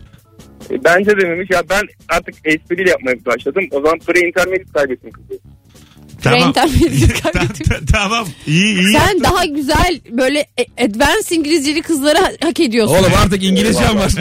E, 0.72 0.84
Bence 0.84 1.12
dememiş. 1.22 1.50
Ya 1.52 1.64
ben 1.70 1.82
artık 2.10 2.36
espriyle 2.46 2.90
yapmaya 2.90 3.26
başladım. 3.26 3.64
O 3.72 3.82
zaman 3.82 3.98
pre-intermediate 3.98 4.72
kaybettim 4.74 5.12
kızı. 5.12 5.40
Brain 6.32 6.54
temizlik 6.54 7.24
Ta- 7.24 7.32
kaybediyor. 7.32 7.70
ta- 7.70 7.86
tamam 7.92 8.28
iyi 8.48 8.80
iyi. 8.80 8.92
Sen 8.94 9.24
daha 9.24 9.46
güzel 9.46 10.00
böyle 10.12 10.40
e- 10.58 10.86
advanced 10.86 11.32
İngilizceli 11.32 11.82
kızları 11.82 12.18
ha- 12.20 12.32
hak 12.44 12.60
ediyorsun. 12.60 12.96
Oğlum 12.96 13.12
artık 13.24 13.44
İngilizcem 13.44 13.96
var. 13.96 14.12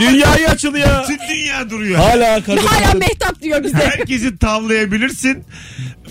Dünyayı 0.00 0.48
açıl 0.48 0.74
ya. 0.74 1.04
bütün 1.08 1.18
dünya 1.34 1.70
duruyor. 1.70 1.98
Hala 1.98 2.42
kadın. 2.42 2.66
Hala 2.66 2.94
Mehtap 2.94 3.42
diyor 3.42 3.64
bize. 3.64 3.76
Herkesi 3.76 4.38
tavlayabilirsin. 4.38 5.44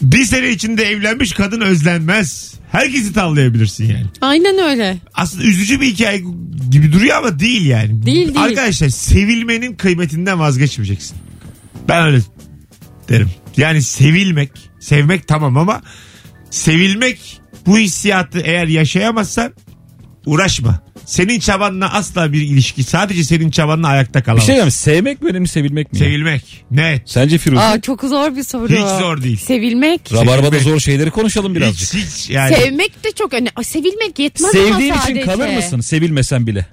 Bir 0.01 0.25
sene 0.25 0.49
içinde 0.49 0.83
evlenmiş 0.83 1.31
kadın 1.33 1.61
özlenmez. 1.61 2.53
Herkesi 2.71 3.13
tavlayabilirsin 3.13 3.85
yani. 3.85 4.05
Aynen 4.21 4.57
öyle. 4.69 4.97
Aslında 5.13 5.43
üzücü 5.43 5.81
bir 5.81 5.85
hikaye 5.87 6.21
gibi 6.71 6.93
duruyor 6.93 7.17
ama 7.17 7.39
değil 7.39 7.65
yani. 7.65 8.05
Değil, 8.05 8.27
değil. 8.27 8.41
Arkadaşlar 8.41 8.89
sevilmenin 8.89 9.75
kıymetinden 9.75 10.39
vazgeçmeyeceksin. 10.39 11.17
Ben 11.89 12.05
öyle 12.05 12.19
derim. 13.09 13.29
Yani 13.57 13.81
sevilmek, 13.83 14.51
sevmek 14.79 15.27
tamam 15.27 15.57
ama 15.57 15.81
sevilmek 16.51 17.41
bu 17.65 17.77
hissiyatı 17.77 18.39
eğer 18.39 18.67
yaşayamazsan 18.67 19.53
uğraşma. 20.25 20.79
Senin 21.05 21.39
çabanla 21.39 21.93
asla 21.93 22.33
bir 22.33 22.41
ilişki 22.41 22.83
sadece 22.83 23.23
senin 23.23 23.51
çabanla 23.51 23.87
ayakta 23.87 24.19
Bir 24.19 24.23
kalamaz. 24.25 24.45
şey 24.45 24.55
diyeyim 24.55 24.71
sevmek 24.71 25.21
mi 25.21 25.29
önemli 25.29 25.47
sevilmek 25.47 25.93
mi? 25.93 25.99
Sevilmek. 25.99 26.65
Net. 26.71 27.09
Sence 27.09 27.37
Firuze? 27.37 27.61
Aa, 27.61 27.81
çok 27.81 28.01
zor 28.01 28.35
bir 28.35 28.43
soru. 28.43 28.69
Hiç 28.69 28.99
zor 28.99 29.23
değil. 29.23 29.37
Sevilmek. 29.37 30.13
Rabarbada 30.13 30.59
zor 30.59 30.79
şeyleri 30.79 31.11
konuşalım 31.11 31.55
birazcık. 31.55 31.93
Hiç, 31.93 32.03
hiç 32.07 32.29
yani. 32.29 32.55
Sevmek 32.55 33.03
de 33.03 33.11
çok 33.11 33.33
önemli. 33.33 33.51
Sevilmek 33.63 34.19
yetmez 34.19 34.55
ama 34.55 34.63
Sevdiğin 34.67 34.93
için 34.93 35.01
sadece. 35.01 35.21
kalır 35.21 35.55
mısın 35.55 35.79
sevilmesen 35.79 36.47
bile? 36.47 36.65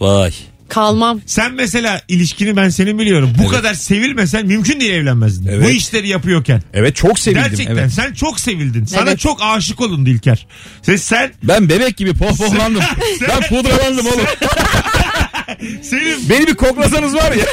Vay. 0.00 0.32
Kalmam. 0.74 1.20
Sen 1.26 1.52
mesela 1.52 2.00
ilişkini 2.08 2.56
ben 2.56 2.68
senin 2.68 2.98
biliyorum. 2.98 3.32
Bu 3.38 3.42
Evet. 3.42 3.52
kadar 3.52 3.74
sevilmesen 3.74 4.46
mümkün 4.46 4.80
değil 4.80 4.92
evlenmezdin. 4.92 5.46
Evet. 5.46 5.66
Bu 5.66 5.70
işleri 5.70 6.08
yapıyorken. 6.08 6.62
Evet 6.74 6.96
çok 6.96 7.18
sevildim. 7.18 7.42
Gerçekten 7.50 7.76
evet. 7.76 7.92
sen 7.92 8.12
çok 8.14 8.40
sevildin. 8.40 8.84
Sana 8.84 9.10
Evet. 9.10 9.18
çok 9.18 9.42
aşık 9.42 9.80
olun 9.80 10.06
Dilker. 10.06 10.46
Sen, 10.82 10.96
sen 10.96 11.32
Ben 11.42 11.68
bebek 11.68 11.96
gibi 11.96 12.14
pohpohlandım. 12.14 12.82
ben 13.28 13.40
pudralandım 13.40 14.06
oğlum. 14.06 14.26
senin 15.82 16.30
Beni 16.30 16.46
bir 16.46 16.54
koklasanız 16.54 17.14
var 17.14 17.32
ya. 17.32 17.44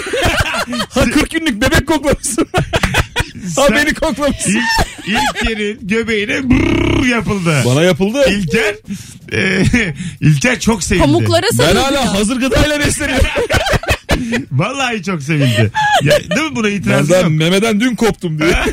ha 0.89 1.05
40 1.05 1.29
günlük 1.29 1.61
bebek 1.61 1.87
koklamışsın. 1.87 2.47
Ha 3.55 3.67
Sen- 3.67 3.75
beni 3.75 3.93
koklamışsın. 3.93 4.51
ilk, 4.51 5.07
ilk 5.07 5.49
yerin 5.49 5.79
göbeğine 5.81 6.49
brrr 6.49 7.05
yapıldı. 7.05 7.61
Bana 7.65 7.83
yapıldı. 7.83 8.25
İlker 8.29 8.75
e, 9.33 9.63
İlker 10.21 10.59
çok 10.59 10.83
sevildi. 10.83 11.03
Pamuklara 11.05 11.45
Ben 11.51 11.57
sarıldı. 11.57 11.79
hala 11.79 12.13
hazır 12.13 12.37
gıdayla 12.41 12.79
besleniyorum. 12.79 13.25
Vallahi 14.51 15.03
çok 15.03 15.23
sevildi. 15.23 15.71
Ya, 16.03 16.19
değil 16.19 16.49
mi 16.49 16.55
buna 16.55 16.69
itiraz 16.69 17.09
ben 17.09 17.21
yok? 17.21 17.29
memeden 17.31 17.79
dün 17.79 17.95
koptum 17.95 18.39
diye. 18.39 18.49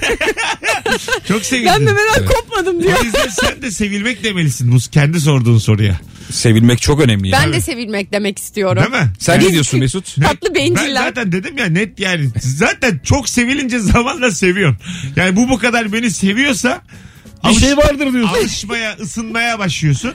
Çok 1.29 1.45
sevildi. 1.45 1.69
Ben 1.75 1.83
memeden 1.83 2.27
kopmadım 2.27 2.83
diyor. 2.83 2.99
O 3.00 3.05
yüzden 3.05 3.29
sen 3.29 3.62
de 3.62 3.71
sevilmek 3.71 4.25
demelisin 4.25 4.73
bu 4.73 4.77
kendi 4.93 5.21
sorduğun 5.21 5.59
soruya. 5.59 6.00
Sevilmek 6.30 6.80
çok 6.80 7.00
önemli 7.00 7.28
ya. 7.28 7.40
Ben 7.42 7.52
de 7.52 7.61
sevilmek 7.61 8.12
demek 8.12 8.38
istiyorum. 8.38 8.82
Değil 8.92 9.02
mi? 9.04 9.11
Sen 9.18 9.40
ne 9.40 9.52
diyorsun 9.52 9.80
Mesut? 9.80 10.14
Tatlı 10.23 10.54
Ben 10.54 10.76
benciller. 10.76 11.02
zaten 11.04 11.32
dedim 11.32 11.58
ya 11.58 11.66
net 11.66 12.00
yani 12.00 12.28
zaten 12.40 13.00
çok 13.04 13.28
sevilince 13.28 13.78
zamanla 13.78 14.30
seviyorsun. 14.30 14.78
Yani 15.16 15.37
bu 15.37 15.49
bu 15.49 15.58
kadar 15.58 15.92
beni 15.92 16.11
seviyorsa 16.11 16.82
Bir 17.49 17.54
şey 17.54 17.76
vardır 17.76 18.12
diyorsun. 18.12 18.35
alışmaya, 18.38 18.97
ısınmaya 18.97 19.58
başlıyorsun. 19.58 20.14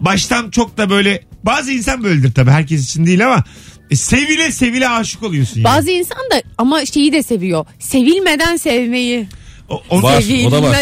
Baştan 0.00 0.50
çok 0.50 0.76
da 0.78 0.90
böyle 0.90 1.24
bazı 1.44 1.72
insan 1.72 2.04
böyledir 2.04 2.32
tabii 2.34 2.50
herkes 2.50 2.84
için 2.84 3.06
değil 3.06 3.26
ama 3.26 3.44
e, 3.90 3.96
sevile 3.96 4.52
sevile 4.52 4.88
aşık 4.88 5.22
oluyorsun 5.22 5.56
yani. 5.60 5.64
Bazı 5.64 5.90
insan 5.90 6.18
da 6.32 6.42
ama 6.58 6.86
şeyi 6.86 7.12
de 7.12 7.22
seviyor. 7.22 7.66
Sevilmeden 7.78 8.56
sevmeyi. 8.56 9.26
O- 9.68 9.82
o- 9.90 10.02
Var, 10.02 10.24
o 10.46 10.50
da 10.52 10.62
var. 10.62 10.76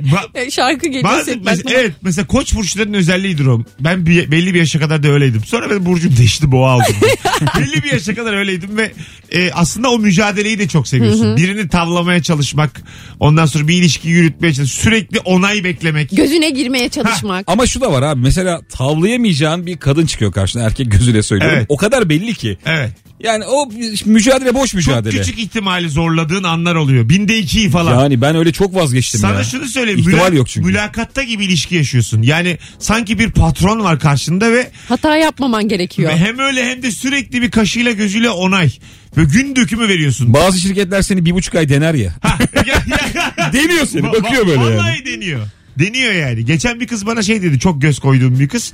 Ba- 0.00 0.50
Şarkı 0.50 0.86
geliyor. 0.86 1.04
Bazı, 1.04 1.30
aklıma. 1.30 1.50
evet 1.70 1.92
mesela 2.02 2.26
koç 2.26 2.54
burçlarının 2.54 2.94
özelliğidir 2.94 3.46
o. 3.46 3.64
Ben 3.80 4.06
bir, 4.06 4.30
belli 4.30 4.54
bir 4.54 4.58
yaşa 4.58 4.80
kadar 4.80 5.02
da 5.02 5.08
öyleydim. 5.08 5.44
Sonra 5.44 5.70
benim 5.70 5.86
burcum 5.86 6.16
değişti 6.18 6.52
boğa 6.52 6.76
oldum. 6.76 6.96
belli 7.58 7.82
bir 7.82 7.92
yaşa 7.92 8.14
kadar 8.14 8.32
öyleydim 8.34 8.76
ve 8.76 8.92
e, 9.32 9.52
aslında 9.52 9.90
o 9.90 9.98
mücadeleyi 9.98 10.58
de 10.58 10.68
çok 10.68 10.88
seviyorsun. 10.88 11.36
Birini 11.36 11.68
tavlamaya 11.68 12.22
çalışmak, 12.22 12.82
ondan 13.20 13.46
sonra 13.46 13.68
bir 13.68 13.74
ilişki 13.74 14.08
yürütmeye 14.08 14.54
çalışmak, 14.54 14.82
sürekli 14.82 15.18
onay 15.20 15.64
beklemek. 15.64 16.10
Gözüne 16.10 16.50
girmeye 16.50 16.88
çalışmak. 16.88 17.44
Ama 17.46 17.66
şu 17.66 17.80
da 17.80 17.92
var 17.92 18.02
abi 18.02 18.20
mesela 18.20 18.60
tavlayamayacağın 18.68 19.66
bir 19.66 19.76
kadın 19.76 20.06
çıkıyor 20.06 20.32
karşına 20.32 20.62
erkek 20.62 20.92
gözüyle 20.92 21.22
söylüyorum. 21.22 21.56
Evet. 21.58 21.66
O 21.68 21.76
kadar 21.76 22.08
belli 22.08 22.34
ki. 22.34 22.58
Evet. 22.66 22.92
Yani 23.22 23.44
o 23.44 23.68
mücadele 24.04 24.54
boş 24.54 24.70
Çok 24.70 24.74
mücadele. 24.74 25.18
küçük 25.18 25.38
ihtimali 25.38 25.90
zorladığın 25.90 26.42
anlar 26.42 26.74
oluyor. 26.74 27.08
Binde 27.08 27.38
ikiyi 27.38 27.70
falan. 27.70 28.00
Yani 28.02 28.20
ben 28.20 28.36
öyle 28.36 28.52
çok 28.52 28.74
vazgeçtim 28.74 29.20
Sana 29.20 29.38
ya. 29.38 29.44
şunu 29.44 29.66
söyleyeyim. 29.66 29.91
İhtimal 29.98 30.30
müla- 30.30 30.36
yok 30.36 30.48
çünkü. 30.48 30.66
Mülakatta 30.66 31.22
gibi 31.22 31.44
ilişki 31.44 31.74
yaşıyorsun. 31.74 32.22
Yani 32.22 32.58
sanki 32.78 33.18
bir 33.18 33.30
patron 33.30 33.80
var 33.84 34.00
karşında 34.00 34.52
ve 34.52 34.70
Hata 34.88 35.16
yapmaman 35.16 35.68
gerekiyor. 35.68 36.10
Ve 36.12 36.16
hem 36.16 36.38
öyle 36.38 36.64
hem 36.64 36.82
de 36.82 36.90
sürekli 36.90 37.42
bir 37.42 37.50
kaşıyla 37.50 37.92
gözüyle 37.92 38.30
onay. 38.30 38.70
Ve 39.16 39.24
gün 39.24 39.56
dökümü 39.56 39.88
veriyorsun. 39.88 40.34
Bazı 40.34 40.58
şirketler 40.58 41.02
seni 41.02 41.24
bir 41.24 41.30
buçuk 41.32 41.54
ay 41.54 41.68
dener 41.68 41.94
ya. 41.94 42.14
Ya- 42.66 42.84
ya- 43.14 43.52
Deniyor 43.52 43.86
seni 43.86 44.02
Va- 44.06 44.22
bakıyor 44.22 44.46
böyle 44.46 44.62
yani. 44.62 44.76
Vallahi 44.76 45.06
deniyor. 45.06 45.40
Deniyor 45.78 46.12
yani. 46.12 46.44
Geçen 46.44 46.80
bir 46.80 46.86
kız 46.86 47.06
bana 47.06 47.22
şey 47.22 47.42
dedi. 47.42 47.58
Çok 47.58 47.82
göz 47.82 47.98
koyduğum 47.98 48.40
bir 48.40 48.48
kız. 48.48 48.72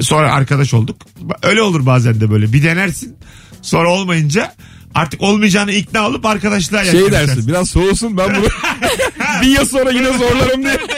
Sonra 0.00 0.32
arkadaş 0.32 0.74
olduk. 0.74 0.96
Öyle 1.42 1.62
olur 1.62 1.86
bazen 1.86 2.20
de 2.20 2.30
böyle. 2.30 2.52
Bir 2.52 2.62
denersin. 2.62 3.16
Sonra 3.62 3.90
olmayınca 3.92 4.54
artık 4.94 5.20
olmayacağını 5.22 5.72
ikna 5.72 6.06
olup 6.08 6.26
arkadaşlığa 6.26 6.84
Şey 6.84 7.12
dersin 7.12 7.48
biraz 7.48 7.70
soğusun 7.70 8.16
ben 8.16 8.34
bunu 8.36 8.46
bir 9.42 9.46
yıl 9.48 9.64
sonra 9.64 9.90
yine 9.90 10.18
zorlarım 10.18 10.62
diye. 10.62 10.78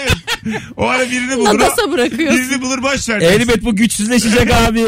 O 0.76 0.86
ara 0.86 1.10
birini 1.10 1.36
bulur. 1.38 1.44
Nadasa 1.54 1.92
bırakıyorsun. 1.92 2.40
Birini 2.40 2.62
bulur 2.62 2.82
boş 2.82 3.08
ver. 3.08 3.20
Elbet 3.20 3.64
bu 3.64 3.76
güçsüzleşecek 3.76 4.50
abi. 4.54 4.84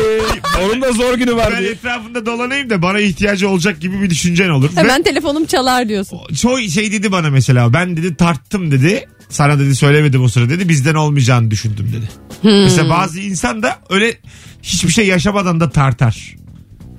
Onun 0.65 0.83
da 0.83 0.93
zor 0.93 1.15
günü 1.15 1.37
var 1.37 1.53
Ben 1.53 1.61
diye. 1.61 1.71
etrafında 1.71 2.27
dolanayım 2.27 2.71
da 2.71 2.83
bana 2.83 3.01
ihtiyacı 3.01 3.49
olacak 3.49 3.81
gibi 3.81 4.03
bir 4.03 4.11
düşüncen 4.11 4.49
olur. 4.49 4.71
Ve- 4.77 4.81
Hemen 4.81 5.03
telefonum 5.03 5.45
çalar 5.47 5.89
diyorsun. 5.89 6.19
çoğu 6.43 6.61
şey 6.61 6.93
dedi 6.93 7.13
bana 7.13 7.31
mesela 7.31 7.73
ben 7.73 7.97
dedi 7.97 8.17
tarttım 8.17 8.71
dedi 8.71 9.09
sana 9.29 9.59
dedi 9.59 9.75
söylemedim 9.77 10.23
o 10.23 10.29
sıra 10.29 10.49
dedi 10.49 10.69
bizden 10.69 10.95
olmayacağını 10.95 11.51
düşündüm 11.51 11.93
dedi. 11.97 12.09
Mesela 12.43 12.91
bazı 12.91 13.21
insan 13.21 13.63
da 13.63 13.79
öyle 13.91 14.15
hiçbir 14.63 14.91
şey 14.93 15.07
yaşamadan 15.07 15.61
da 15.61 15.71
tartar. 15.71 16.37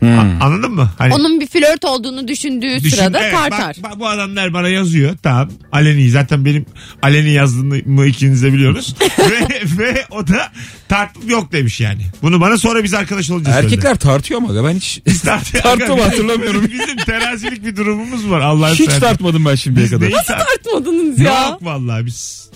A- 0.07 0.45
Anladın 0.45 0.71
mı? 0.71 0.89
Hani 0.97 1.13
Onun 1.13 1.39
bir 1.39 1.47
flört 1.47 1.85
olduğunu 1.85 2.27
düşündüğü 2.27 2.83
düşün- 2.83 2.95
sırada 2.97 3.19
evet, 3.23 3.31
tartar. 3.33 3.75
Bak, 3.83 3.91
bak 3.91 3.99
bu 3.99 4.07
adamlar 4.07 4.53
bana 4.53 4.67
yazıyor 4.69 5.15
tamam 5.23 5.49
aleni 5.71 6.09
zaten 6.09 6.45
benim 6.45 6.65
aleni 7.01 7.29
yazdığımı 7.31 8.05
ikiniz 8.05 8.43
de 8.43 8.53
biliyorsunuz. 8.53 8.95
ve, 9.19 9.83
ve 9.83 10.05
o 10.11 10.27
da 10.27 10.51
tartım 10.89 11.29
yok 11.29 11.51
demiş 11.51 11.81
yani. 11.81 12.01
Bunu 12.21 12.41
bana 12.41 12.57
sonra 12.57 12.83
biz 12.83 12.93
arkadaş 12.93 13.29
olacağız. 13.31 13.57
Erkekler 13.57 13.95
tartıyor 13.95 14.39
mu? 14.39 14.49
aga? 14.51 14.63
Ben 14.63 14.75
hiç 14.75 15.01
Tartı- 15.23 15.57
tarttım 15.63 15.99
hatırlamıyorum. 15.99 16.63
Bizim 16.73 16.97
terazilik 16.97 17.65
bir 17.65 17.75
durumumuz 17.75 18.29
var 18.29 18.41
Allah'ın 18.41 18.71
Hiç 18.73 18.77
seversen. 18.79 18.99
tartmadım 18.99 19.45
ben 19.45 19.55
şimdiye 19.55 19.83
Biz 19.85 19.91
kadar. 19.91 20.05
neyi 20.05 20.15
tart- 20.15 20.45
Tartmadınız 20.47 21.19
ya. 21.19 21.47
Yok 21.49 21.65
vallahi 21.65 22.05
biz. 22.05 22.49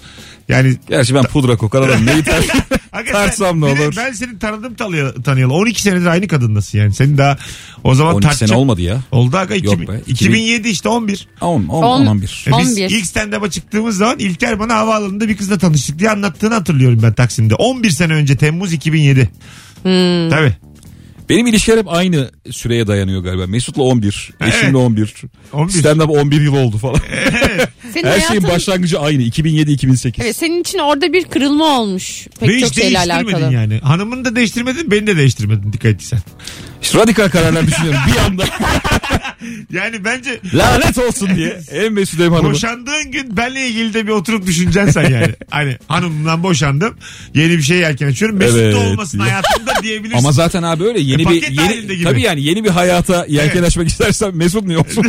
Yani 0.49 0.75
Gerçi 0.89 1.15
ben 1.15 1.23
pudra 1.23 1.57
kokar 1.57 1.81
adamım. 1.81 2.05
Neyi? 2.05 2.23
Hakikaten 2.91 3.25
Tartsam 3.25 3.61
ne 3.61 3.73
bir 3.73 3.79
de 3.79 3.83
olur? 3.83 3.93
Ben 3.97 4.11
seni 4.11 4.39
tanıdım 4.39 4.73
tanıyalı, 4.75 5.23
tanıyalı. 5.23 5.53
12 5.53 5.81
senedir 5.81 6.05
aynı 6.05 6.27
kadındasın 6.27 6.77
yani. 6.77 6.93
Senin 6.93 7.17
daha 7.17 7.37
o 7.83 7.95
zaman 7.95 8.13
12 8.15 8.23
tartacak. 8.27 8.49
sene 8.49 8.57
olmadı 8.57 8.81
ya. 8.81 9.01
Oldu 9.11 9.37
aga. 9.37 9.55
Yok 9.55 9.63
2000, 9.63 9.87
be, 9.87 10.01
2007 10.07 10.69
işte 10.69 10.89
11. 10.89 11.27
10, 11.41 11.63
10, 11.67 11.83
On. 11.83 12.05
11. 12.05 12.45
E 12.47 12.51
biz 12.59 12.71
11. 12.71 12.89
ilk 12.89 13.05
stand-up'a 13.05 13.49
çıktığımız 13.49 13.97
zaman 13.97 14.19
İlker 14.19 14.59
bana 14.59 14.75
havaalanında 14.75 15.27
bir 15.27 15.37
kızla 15.37 15.57
tanıştık 15.57 15.99
diye 15.99 16.09
anlattığını 16.09 16.53
hatırlıyorum 16.53 16.99
ben 17.03 17.13
Taksim'de. 17.13 17.55
11 17.55 17.89
sene 17.89 18.13
önce 18.13 18.37
Temmuz 18.37 18.73
2007. 18.73 19.29
Hmm. 19.83 20.29
Tabii. 20.29 20.55
Benim 21.29 21.47
ilişkiler 21.47 21.77
hep 21.77 21.85
aynı 21.89 22.31
süreye 22.51 22.87
dayanıyor 22.87 23.23
galiba. 23.23 23.47
Mesut'la 23.47 23.83
11, 23.83 24.31
Evet. 24.41 24.53
eşimle 24.55 24.77
11. 24.77 25.15
11. 25.53 25.73
Stand-up 25.73 26.11
11 26.21 26.41
yıl 26.41 26.55
oldu 26.55 26.77
falan. 26.77 26.99
Senin 28.01 28.11
Her 28.11 28.19
şeyin 28.19 28.27
hayatın- 28.41 28.49
başlangıcı 28.49 28.99
aynı. 28.99 29.21
2007-2008. 29.21 30.13
Evet, 30.23 30.35
senin 30.35 30.61
için 30.61 30.77
orada 30.79 31.13
bir 31.13 31.23
kırılma 31.25 31.79
olmuş. 31.79 32.27
Pek 32.39 32.49
Ve 32.49 32.59
çok 32.59 32.69
hiç 32.69 32.75
şeyle 32.75 32.95
değiştirmedin 32.95 33.33
alakalı. 33.33 33.53
yani. 33.53 33.79
Hanımını 33.79 34.25
da 34.25 34.35
değiştirmedin 34.35 34.91
beni 34.91 35.07
de 35.07 35.17
değiştirmedin 35.17 35.73
dikkat 35.73 35.91
etsen. 35.91 36.19
İşte 36.81 36.97
radikal 36.99 37.29
kararlar 37.29 37.67
düşünüyorum 37.67 37.99
bir 38.13 38.19
anda. 38.19 38.43
Yani 39.73 40.05
bence 40.05 40.39
Lanet 40.53 40.97
olsun 40.97 41.29
diye. 41.35 41.59
Hem 41.71 41.93
Mesut 41.93 42.19
hem 42.19 42.31
hanımı. 42.31 42.51
Boşandığın 42.51 43.11
gün 43.11 43.37
benle 43.37 43.67
ilgili 43.67 43.93
de 43.93 44.05
bir 44.07 44.11
oturup 44.11 44.47
düşüneceksin 44.47 44.91
sen 44.91 45.09
yani. 45.09 45.33
hani 45.49 45.77
hanımımdan 45.87 46.43
boşandım. 46.43 46.95
Yeni 47.35 47.57
bir 47.57 47.61
şey 47.61 47.77
yelken 47.77 48.07
açıyorum. 48.07 48.37
Mesut 48.37 48.57
Evet. 48.57 48.73
da 48.73 48.77
olmasın 48.79 49.19
hayatımda 49.19 49.73
diyebilirsin. 49.83 50.17
Ama 50.17 50.31
zaten 50.31 50.63
abi 50.63 50.83
öyle 50.83 50.99
yeni 50.99 51.21
E, 51.21 51.25
bir 51.25 51.41
yeni 51.51 51.81
gibi. 51.87 52.03
tabii 52.03 52.21
yani 52.21 52.43
yeni 52.43 52.63
bir 52.63 52.69
hayata 52.69 53.25
yelken 53.29 53.57
Evet. 53.57 53.67
açmak 53.67 53.87
istersen 53.87 54.35
Mesut 54.37 54.63
niye 54.65 54.77
olsun? 54.77 55.05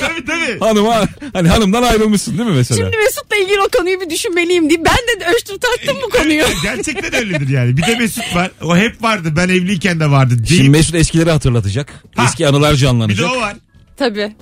Tabii 0.00 0.24
tabii. 0.26 0.58
Hanıma 0.60 1.02
hani 1.32 1.48
hanımdan 1.48 1.82
ayrılmışsın 1.82 2.38
değil 2.38 2.50
mi 2.50 2.56
mesela? 2.56 2.78
Şimdi 2.84 2.96
Mesut'la 2.96 3.36
ilgili 3.36 3.60
o 3.60 3.68
konuyu 3.78 4.00
bir 4.00 4.10
düşünmeliyim 4.10 4.70
diye. 4.70 4.84
Ben 4.84 5.20
de 5.20 5.24
ölçtüm 5.34 5.58
tarttım 5.58 5.96
bu 6.02 6.08
konuyu. 6.10 6.42
Evet, 6.42 6.56
Gerçekten 6.62 7.14
öyledir 7.14 7.48
yani. 7.48 7.76
Bir 7.76 7.82
de 7.82 7.94
Mesut 7.98 8.34
var. 8.36 8.50
O 8.62 8.76
hep 8.76 9.02
vardı. 9.02 9.28
Ben 9.36 9.48
evliyken 9.48 10.00
de 10.00 10.10
vardı. 10.10 10.34
Şimdi 10.36 10.48
Deyip, 10.60 10.72
Mesut 10.72 10.94
eskileri 10.94 11.30
hatırlatacak. 11.30 11.92
Ha. 12.16 12.24
Eski 12.24 12.48
anılar 12.48 12.70
bir 12.70 12.76
de 12.76 12.80
canlanacak. 12.80 13.30
o 13.36 13.40
var. 13.40 13.56
Tabii. 13.96 14.36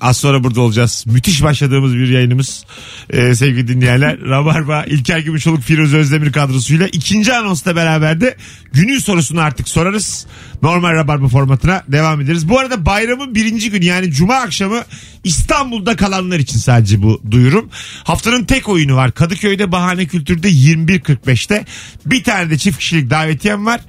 Az 0.00 0.16
sonra 0.16 0.44
burada 0.44 0.60
olacağız. 0.60 1.04
Müthiş 1.06 1.42
başladığımız 1.42 1.94
bir 1.94 2.08
yayınımız. 2.08 2.64
Ee, 3.10 3.34
sevgili 3.34 3.68
dinleyenler. 3.68 4.20
Rabarba, 4.28 4.84
İlker 4.84 5.18
Gümüşoluk, 5.18 5.62
Firuze 5.62 5.96
Özdemir 5.96 6.32
kadrosuyla 6.32 6.86
ikinci 6.86 7.34
anonsla 7.34 7.76
beraber 7.76 8.20
de 8.20 8.36
günün 8.72 8.98
sorusunu 8.98 9.40
artık 9.40 9.68
sorarız. 9.68 10.26
Normal 10.62 10.92
Rabarba 10.92 11.28
formatına 11.28 11.82
devam 11.88 12.20
ederiz. 12.20 12.48
Bu 12.48 12.58
arada 12.58 12.86
bayramın 12.86 13.34
birinci 13.34 13.70
günü 13.70 13.84
yani 13.84 14.12
Cuma 14.12 14.34
akşamı 14.34 14.82
İstanbul'da 15.24 15.96
kalanlar 15.96 16.38
için 16.38 16.58
sadece 16.58 17.02
bu 17.02 17.22
duyurum. 17.30 17.70
Haftanın 18.04 18.44
tek 18.44 18.68
oyunu 18.68 18.96
var. 18.96 19.12
Kadıköy'de 19.12 19.72
Bahane 19.72 20.06
Kültür'de 20.06 20.50
21.45'te. 20.50 21.64
Bir 22.06 22.24
tane 22.24 22.50
de 22.50 22.58
çift 22.58 22.78
kişilik 22.78 23.10
davetiyem 23.10 23.66
var. 23.66 23.80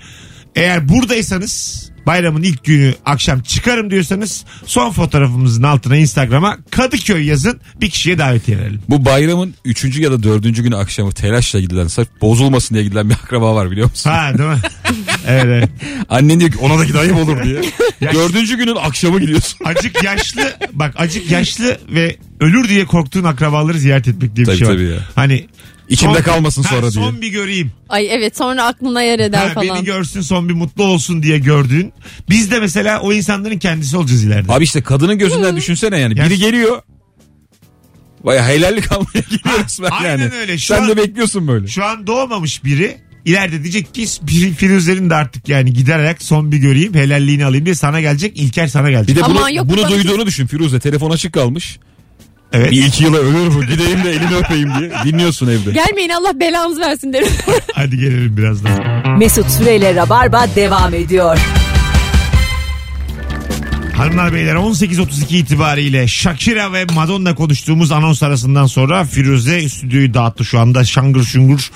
Eğer 0.55 0.89
buradaysanız 0.89 1.84
bayramın 2.07 2.43
ilk 2.43 2.63
günü 2.63 2.93
akşam 3.05 3.41
çıkarım 3.41 3.91
diyorsanız 3.91 4.45
son 4.65 4.91
fotoğrafımızın 4.91 5.63
altına 5.63 5.97
Instagram'a 5.97 6.57
Kadıköy 6.71 7.25
yazın 7.25 7.59
bir 7.81 7.89
kişiye 7.89 8.17
davetiye 8.17 8.57
verelim. 8.57 8.81
Bu 8.89 9.05
bayramın 9.05 9.53
3. 9.65 9.99
ya 9.99 10.11
da 10.11 10.23
4. 10.23 10.43
günü 10.43 10.75
akşamı 10.75 11.11
telaşla 11.11 11.59
gidilen 11.59 11.87
sırf 11.87 12.07
bozulmasın 12.21 12.75
diye 12.75 12.83
gidilen 12.83 13.09
bir 13.09 13.13
akraba 13.15 13.55
var 13.55 13.71
biliyor 13.71 13.89
musun? 13.89 14.09
Ha 14.09 14.37
değil 14.37 14.49
mi? 14.49 14.59
evet, 15.27 15.45
evet. 15.45 15.69
Annen 16.09 16.39
diyor 16.39 16.51
ki 16.51 16.57
ona 16.57 16.79
da 16.79 16.85
git 16.85 16.95
ayıp 16.95 17.15
olur 17.17 17.43
diye. 17.43 17.61
Dördüncü 18.13 18.57
günün 18.57 18.75
akşamı 18.75 19.19
gidiyorsun. 19.19 19.59
Acık 19.65 20.03
yaşlı 20.03 20.53
bak 20.73 20.93
acık 20.97 21.31
yaşlı 21.31 21.77
ve 21.89 22.17
ölür 22.39 22.69
diye 22.69 22.85
korktuğun 22.85 23.23
akrabaları 23.23 23.79
ziyaret 23.79 24.07
etmek 24.07 24.35
diye 24.35 24.47
bir 24.47 24.51
Tabii, 24.51 24.57
şey 24.57 24.67
var. 24.67 24.73
tabii 24.73 24.83
ya. 24.83 24.97
Hani 25.15 25.47
İçimde 25.89 26.21
kalmasın 26.21 26.63
ha, 26.63 26.69
sonra 26.75 26.91
Son 26.91 27.11
diye. 27.11 27.21
bir 27.21 27.27
göreyim. 27.27 27.71
Ay 27.89 28.07
evet 28.13 28.37
sonra 28.37 28.63
aklına 28.65 29.01
yer 29.01 29.19
eder 29.19 29.47
Ha, 29.47 29.53
falan. 29.53 29.67
beni 29.77 29.83
görsün 29.85 30.21
son 30.21 30.49
bir 30.49 30.53
mutlu 30.53 30.83
olsun 30.83 31.23
diye 31.23 31.37
gördüğün. 31.39 31.93
Biz 32.29 32.51
de 32.51 32.59
mesela 32.59 32.99
o 33.01 33.13
insanların 33.13 33.57
kendisi 33.59 33.97
olacağız 33.97 34.23
ileride. 34.23 34.53
Abi 34.53 34.63
işte 34.63 34.81
kadının 34.81 35.17
gözünden 35.17 35.55
düşünsene 35.55 35.99
yani. 35.99 36.19
Ya- 36.19 36.25
Biri 36.25 36.37
geliyor. 36.37 36.81
Baya 38.23 38.47
helallik 38.47 38.91
almaya 38.91 39.19
geliyor 39.29 39.63
resmen 39.63 39.89
aynen 39.91 40.09
yani. 40.09 40.33
öyle. 40.33 40.57
Şu 40.57 40.65
Sen 40.73 40.81
an- 40.81 40.89
de 40.89 40.97
bekliyorsun 40.97 41.47
böyle. 41.47 41.67
Şu 41.67 41.83
an 41.85 42.07
doğmamış 42.07 42.63
biri 42.63 42.97
ileride 43.25 43.63
diyecek 43.63 43.93
ki 43.93 44.05
bir 44.21 44.53
Firuzlerin 44.53 45.09
de 45.09 45.15
artık 45.15 45.49
yani 45.49 45.73
gider 45.73 45.99
ayak 45.99 46.21
son 46.23 46.51
bir 46.51 46.57
göreyim 46.57 46.93
helalliğini 46.93 47.45
alayım 47.45 47.65
diye 47.65 47.75
sana 47.75 48.01
gelecek 48.01 48.37
İlker 48.37 48.67
sana 48.67 48.89
gelecek. 48.89 49.15
Bir 49.15 49.21
de 49.21 49.25
Aman 49.25 49.37
bunu, 49.43 49.55
yok, 49.55 49.69
bunu 49.69 49.89
duyduğunu 49.89 50.25
düşün 50.25 50.47
Firuze. 50.47 50.79
Telefon 50.79 51.11
açık 51.11 51.33
kalmış. 51.33 51.79
Evet. 52.55 52.71
Bir 52.71 52.85
iki 52.85 53.03
yıla 53.03 53.17
ölür 53.17 53.47
mü? 53.47 53.67
Gideyim 53.67 54.03
de 54.03 54.11
elini 54.11 54.35
öpeyim 54.35 54.69
diye. 54.79 54.91
Dinliyorsun 55.05 55.47
evde. 55.47 55.71
Gelmeyin 55.71 56.09
Allah 56.09 56.39
belanızı 56.39 56.79
versin 56.81 57.13
derim. 57.13 57.27
Hadi 57.73 57.97
gelelim 57.97 58.37
birazdan. 58.37 58.83
Mesut 59.17 59.49
Süreyle 59.49 59.95
Rabarba 59.95 60.47
devam 60.55 60.93
ediyor. 60.93 61.37
Hanımlar 63.97 64.33
beyler 64.33 64.55
18.32 64.55 65.35
itibariyle 65.37 66.07
Shakira 66.07 66.73
ve 66.73 66.85
Madonna 66.85 67.35
konuştuğumuz 67.35 67.91
anons 67.91 68.23
arasından 68.23 68.65
sonra 68.65 69.05
Firuze 69.05 69.69
stüdyoyu 69.69 70.13
dağıttı 70.13 70.45
şu 70.45 70.59
anda 70.59 70.83
şangır 70.85 71.23
şungur. 71.23 71.71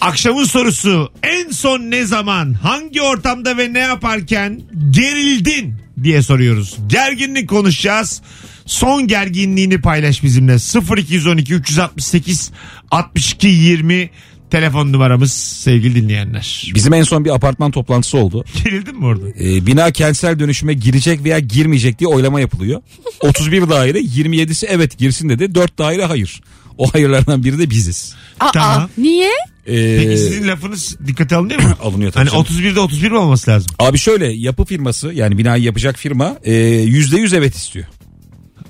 Akşamın 0.00 0.44
sorusu 0.44 1.12
en 1.22 1.50
son 1.50 1.80
ne 1.80 2.06
zaman 2.06 2.52
hangi 2.52 3.02
ortamda 3.02 3.56
ve 3.56 3.72
ne 3.72 3.78
yaparken 3.78 4.60
gerildin 4.90 5.74
diye 6.02 6.22
soruyoruz. 6.22 6.76
Gerginlik 6.86 7.48
konuşacağız. 7.48 8.22
Son 8.66 9.06
gerginliğini 9.06 9.80
paylaş 9.80 10.22
bizimle 10.22 10.56
0212 10.98 11.54
368 11.54 12.50
62 12.90 13.46
20 13.48 14.10
telefon 14.50 14.92
numaramız 14.92 15.32
sevgili 15.32 15.94
dinleyenler. 16.02 16.72
Bizim 16.74 16.92
en 16.94 17.02
son 17.02 17.24
bir 17.24 17.34
apartman 17.34 17.70
toplantısı 17.70 18.18
oldu. 18.18 18.44
Gerildin 18.64 18.98
mi 18.98 19.06
orada? 19.06 19.28
Ee, 19.28 19.66
bina 19.66 19.90
kentsel 19.90 20.38
dönüşüme 20.38 20.74
girecek 20.74 21.24
veya 21.24 21.38
girmeyecek 21.38 21.98
diye 21.98 22.08
oylama 22.08 22.40
yapılıyor. 22.40 22.82
31 23.20 23.68
daire 23.68 23.98
27'si 24.00 24.66
evet 24.66 24.98
girsin 24.98 25.28
dedi. 25.28 25.54
4 25.54 25.78
daire 25.78 26.04
hayır. 26.04 26.40
O 26.78 26.94
hayırlardan 26.94 27.44
biri 27.44 27.58
de 27.58 27.70
biziz. 27.70 28.14
Aa, 28.40 28.50
Tamam. 28.52 28.90
niye? 28.98 29.30
Ee, 29.66 29.96
Peki 29.98 30.18
sizin 30.18 30.48
lafınız 30.48 30.96
dikkate 31.06 31.36
alınıyor 31.36 31.62
mu? 31.62 31.68
alınıyor 31.82 32.12
tabii 32.12 32.30
Hani 32.30 32.46
canım. 32.46 32.62
31'de 32.64 32.80
31 32.80 33.10
mi 33.10 33.18
olması 33.18 33.50
lazım? 33.50 33.72
Abi 33.78 33.98
şöyle 33.98 34.26
yapı 34.26 34.64
firması 34.64 35.12
yani 35.14 35.38
binayı 35.38 35.62
yapacak 35.62 35.96
firma 35.98 36.36
e, 36.44 36.52
%100 36.52 37.36
evet 37.36 37.54
istiyor. 37.56 37.86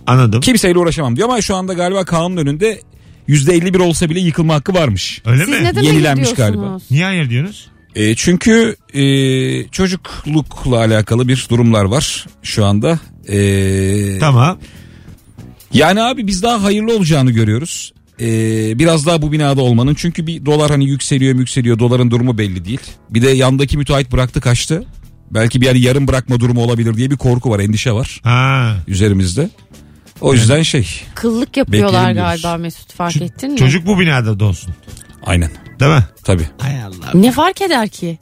Anladım. 0.07 0.41
Kimseyle 0.41 0.79
uğraşamam 0.79 1.17
diyor 1.17 1.29
ama 1.29 1.41
şu 1.43 1.55
anda 1.57 1.73
galiba 1.73 2.05
kanun 2.05 2.37
önünde 2.37 2.81
%51 3.29 3.79
olsa 3.83 4.11
bile 4.11 4.21
yıkılma 4.21 4.55
hakkı 4.55 4.75
varmış. 4.75 5.23
Öyle 5.25 5.45
Siz 5.45 5.77
mi? 5.77 5.87
Yenilenmiş 5.87 6.35
galiba. 6.35 6.79
Niye 6.91 7.05
hayır 7.05 7.31
diyorsunuz? 7.31 7.69
E, 7.95 8.15
çünkü 8.15 8.77
e, 8.95 9.03
çocuklukla 9.69 10.77
alakalı 10.79 11.29
bir 11.29 11.47
durumlar 11.51 11.85
var 11.85 12.27
şu 12.43 12.65
anda. 12.65 12.99
E, 13.29 14.19
Tamam. 14.19 14.59
Yani 15.73 16.03
abi 16.03 16.27
biz 16.27 16.43
daha 16.43 16.63
hayırlı 16.63 16.97
olacağını 16.97 17.31
görüyoruz. 17.31 17.93
E, 18.21 18.27
biraz 18.79 19.07
daha 19.07 19.23
bu 19.23 19.33
binada 19.33 19.63
olmanın. 19.63 19.95
Çünkü 19.95 20.27
bir 20.27 20.47
dolar 20.47 20.71
hani 20.71 20.87
yükseliyor 20.87 21.35
yükseliyor 21.39 21.79
doların 21.79 22.11
durumu 22.11 22.39
belli 22.39 22.65
değil. 22.65 22.81
Bir 23.11 23.23
de 23.23 23.31
yandaki 23.31 23.79
müteahhit 23.79 24.13
bıraktı 24.13 24.41
kaçtı. 24.41 24.85
Belki 25.31 25.61
bir 25.61 25.67
yani 25.67 25.81
yarım 25.81 26.09
bırakma 26.09 26.41
durumu 26.41 26.61
olabilir 26.63 26.95
diye 26.97 27.11
bir 27.11 27.17
korku 27.17 27.51
var 27.51 27.61
endişe 27.61 27.93
var 27.93 28.21
Ha. 28.23 28.77
üzerimizde. 28.89 29.51
O 30.21 30.35
yüzden 30.35 30.63
şey 30.63 30.89
Kıllık 31.15 31.57
yapıyorlar 31.57 31.93
Bekleyelim 31.93 32.17
diyoruz. 32.17 32.43
galiba 32.43 32.59
Mesut 32.63 32.93
fark 32.95 33.17
ettin 33.23 33.51
mi? 33.53 33.57
Çocuk 33.59 33.87
bu 33.87 33.99
binada 33.99 34.41
da 34.41 34.45
olsun. 34.45 34.75
aynen 35.27 35.51
Değil 35.81 35.93
mi? 35.93 36.05
tabii. 36.25 36.47
Hay 36.59 36.83
Allah. 36.83 37.11
Ne 37.15 37.33
fark 37.33 37.63
eder 37.63 37.89
ki? 37.89 38.19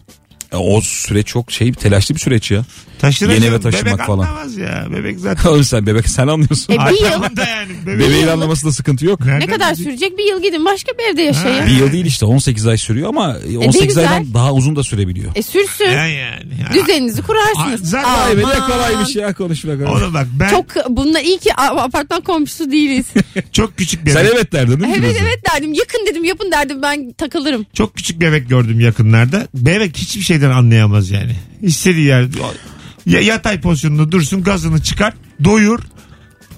E, 0.53 0.57
O 0.57 0.81
süreç 0.81 1.27
çok 1.27 1.53
şey 1.53 1.73
telaşlı 1.73 2.15
bir 2.15 2.21
süreç 2.21 2.51
ya. 2.51 2.65
Taşınacağım. 2.99 3.43
Yeni 3.43 3.51
eve 3.55 3.61
taşınmak 3.61 3.95
Bebek 3.95 4.07
falan. 4.07 4.27
anlamaz 4.27 4.57
ya. 4.57 4.87
Bebek 4.91 5.19
zaten. 5.21 5.51
Oğlum 5.51 5.65
sen 5.65 5.87
bebek 5.87 6.09
sen 6.09 6.27
anlıyorsun. 6.29 6.73
E, 6.73 6.77
bir 6.77 7.01
yıl. 7.01 7.37
Da 7.37 7.49
yani. 7.49 7.73
Bebek. 7.87 8.07
Bebeğin 8.09 8.27
anlamasında 8.27 8.73
sıkıntı 8.73 9.07
yok. 9.07 9.21
Nereden 9.21 9.41
Ne 9.41 9.47
kadar 9.47 9.69
bilecek? 9.69 9.85
sürecek? 9.87 10.19
Bir 10.19 10.25
yıl 10.25 10.43
gidin 10.43 10.65
başka 10.65 10.93
bir 10.99 11.13
evde 11.13 11.23
yaşayın. 11.23 11.67
Bir 11.67 11.71
yıl 11.73 11.93
değil 11.93 12.07
işte 12.07 12.27
18 12.27 12.67
ay 12.67 12.77
sürüyor 12.79 13.09
ama 13.09 13.37
18 13.59 13.87
güzel. 13.89 14.11
aydan 14.13 14.35
daha 14.35 14.53
uzun 14.53 14.77
da 14.77 14.83
sürebiliyor. 14.83 15.33
E 15.35 15.43
sürsün. 15.43 15.85
Ya 15.85 16.07
yani. 16.07 16.53
Ya. 16.61 16.73
Düzeninizi 16.75 17.23
kurarsınız. 17.23 17.83
Aa, 17.83 17.87
zaten- 17.87 18.09
Aman. 18.11 18.27
Ay 18.27 18.37
be 18.37 18.41
ne 18.41 18.61
kolaymış 18.67 19.17
ya 19.17 19.35
konuşmak. 19.35 19.89
Oğlum 19.91 20.15
bak 20.15 20.27
ben 20.33 20.51
çok, 20.51 20.75
Çok 20.75 20.85
bununla 20.91 21.21
iyi 21.21 21.39
ki 21.39 21.55
a- 21.55 21.83
apartman 21.83 22.21
komşusu 22.21 22.71
değiliz. 22.73 23.07
küçük 23.77 24.05
bir 24.07 24.11
Sen 24.11 24.25
bebek, 24.25 24.35
evet 24.37 24.53
derdin 24.53 24.81
değil 24.81 24.91
mi? 24.93 24.97
evet 24.99 25.17
evet 25.23 25.39
derdim. 25.53 25.73
Yakın 25.75 26.07
dedim 26.11 26.25
yapın 26.25 26.51
derdim 26.53 26.83
ben 26.83 27.13
takılırım. 27.13 27.67
çok 27.75 27.97
küçük 27.97 28.21
bebek 28.21 28.49
gördüm 28.49 28.81
yakınlarda. 28.81 29.47
Bebek 29.55 29.97
hiçbir 29.97 30.21
şeyden 30.23 30.42
anlayamaz 30.51 31.11
yani. 31.11 31.37
İstediği 31.63 32.07
yer 32.07 32.27
ya, 33.07 33.21
yatay 33.21 33.61
pozisyonunda 33.61 34.13
dursun 34.13 34.43
gazını 34.43 34.83
çıkar 34.83 35.15
doyur. 35.45 35.81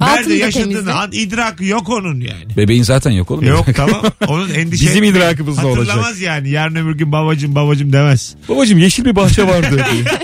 Altını 0.01 0.17
Nerede 0.17 0.31
da 0.31 0.35
yaşadığını 0.35 0.73
temizle. 0.73 0.93
an, 0.93 1.13
idrakı 1.13 1.65
yok 1.65 1.89
onun 1.89 2.21
yani. 2.21 2.57
Bebeğin 2.57 2.83
zaten 2.83 3.11
yok 3.11 3.31
oğlum. 3.31 3.45
Yok 3.45 3.67
tamam. 3.77 4.03
Onun 4.29 4.51
endişe 4.51 4.87
Bizim 4.87 5.05
idrakımız 5.05 5.63
da 5.63 5.67
olacak. 5.67 5.87
Hatırlamaz 5.89 6.21
yani. 6.21 6.51
Yarın 6.51 6.75
öbür 6.77 6.95
gün 6.99 7.13
babacım 7.13 7.55
babacım 7.55 7.93
demez. 7.93 8.35
Babacım 8.49 8.79
yeşil 8.79 9.05
bir 9.05 9.17
bahçe 9.17 9.47
vardı. 9.47 9.85
diye. 9.93 10.05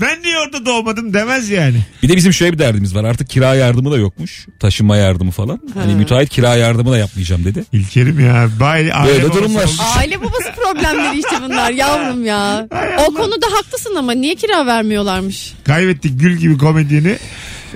Ben 0.00 0.22
niye 0.22 0.38
orada 0.38 0.66
doğmadım 0.66 1.14
demez 1.14 1.50
yani. 1.50 1.76
bir 2.02 2.08
de 2.08 2.16
bizim 2.16 2.32
şöyle 2.32 2.52
bir 2.52 2.58
derdimiz 2.58 2.94
var. 2.94 3.04
Artık 3.04 3.30
kira 3.30 3.54
yardımı 3.54 3.90
da 3.92 3.96
yokmuş. 3.96 4.46
Taşınma 4.60 4.96
yardımı 4.96 5.30
falan. 5.30 5.60
Hani 5.74 5.94
müteahhit 5.94 6.28
kira 6.30 6.54
yardımı 6.54 6.90
da 6.92 6.98
yapmayacağım 6.98 7.44
dedi. 7.44 7.64
İlkerim 7.72 8.20
ya. 8.20 8.48
Aile, 8.60 8.94
aile 8.94 9.12
Böyle 9.12 9.24
babası 9.24 9.38
durumlar. 9.40 9.64
olmuş. 9.64 9.76
Aile 9.96 10.20
babası 10.20 10.48
problemleri 10.62 11.18
işte 11.18 11.36
bunlar 11.44 11.70
yavrum 11.70 12.24
ya. 12.24 12.68
O 13.08 13.14
konuda 13.14 13.46
haklısın 13.58 13.94
ama 13.94 14.12
niye 14.12 14.34
kira 14.34 14.66
vermiyorlarmış? 14.66 15.54
Kaybettik 15.64 16.20
gül 16.20 16.36
gibi 16.36 16.58
komedyeni. 16.58 17.16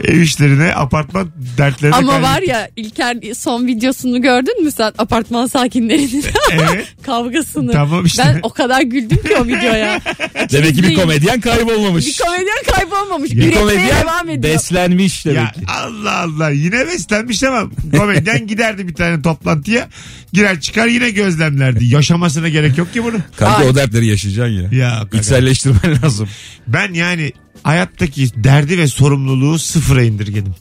Ev 0.04 0.20
işlerine, 0.20 0.74
apartman 0.74 1.28
dertlerine 1.58 1.96
Ama 1.96 2.12
kaybettik. 2.12 2.32
var 2.34 2.42
ya 2.42 2.68
İlker 2.76 3.16
son 3.36 3.66
videosunu 3.66 4.22
gördün 4.22 4.64
mü 4.64 4.70
sen 4.72 4.92
apartman 4.98 5.46
sakinlerinin 5.46 6.24
Evet. 6.52 6.86
kavgasını. 7.02 7.72
Tamam 7.72 8.04
işte. 8.04 8.22
Ben 8.26 8.40
o 8.42 8.50
kadar 8.50 8.82
güldüm 8.82 9.16
ki 9.22 9.36
o 9.40 9.46
videoya. 9.46 10.00
Demek 10.52 10.74
ki 10.76 10.82
bir 10.82 10.94
komedyen 10.94 11.40
kaybolmamış. 11.40 12.06
Bir 12.06 12.24
komedyen 12.24 12.62
kaybolmamış. 12.74 13.30
Bir 13.30 13.36
Üretmeye 13.36 13.60
komedyen 13.60 14.02
devam 14.02 14.28
ediyor. 14.28 14.54
beslenmiş 14.54 15.24
demek 15.26 15.36
Ya 15.38 15.52
ki. 15.52 15.60
Allah 15.68 16.16
Allah 16.18 16.50
yine 16.50 16.86
beslenmiş 16.86 17.42
ama 17.42 17.70
komedyen 17.96 18.46
giderdi 18.46 18.88
bir 18.88 18.94
tane 18.94 19.22
toplantıya 19.22 19.88
girer 20.32 20.60
çıkar 20.60 20.86
yine 20.86 21.10
gözlemlerdi. 21.10 21.84
Yaşamasına 21.84 22.48
gerek 22.48 22.78
yok 22.78 22.92
ki 22.92 23.04
bunun. 23.04 23.22
Kanka 23.36 23.56
Ay. 23.62 23.68
o 23.68 23.74
dertleri 23.74 24.06
yaşayacaksın 24.06 24.52
ya. 24.72 24.84
Ya 24.88 24.98
kanka. 24.98 25.18
İçselleştirmen 25.18 26.02
lazım. 26.02 26.28
Ben 26.68 26.92
yani 26.94 27.32
hayattaki 27.62 28.28
derdi 28.44 28.78
ve 28.78 28.86
sorumluluğu 28.86 29.58
sıfıra 29.58 30.02
indirgedim. 30.02 30.54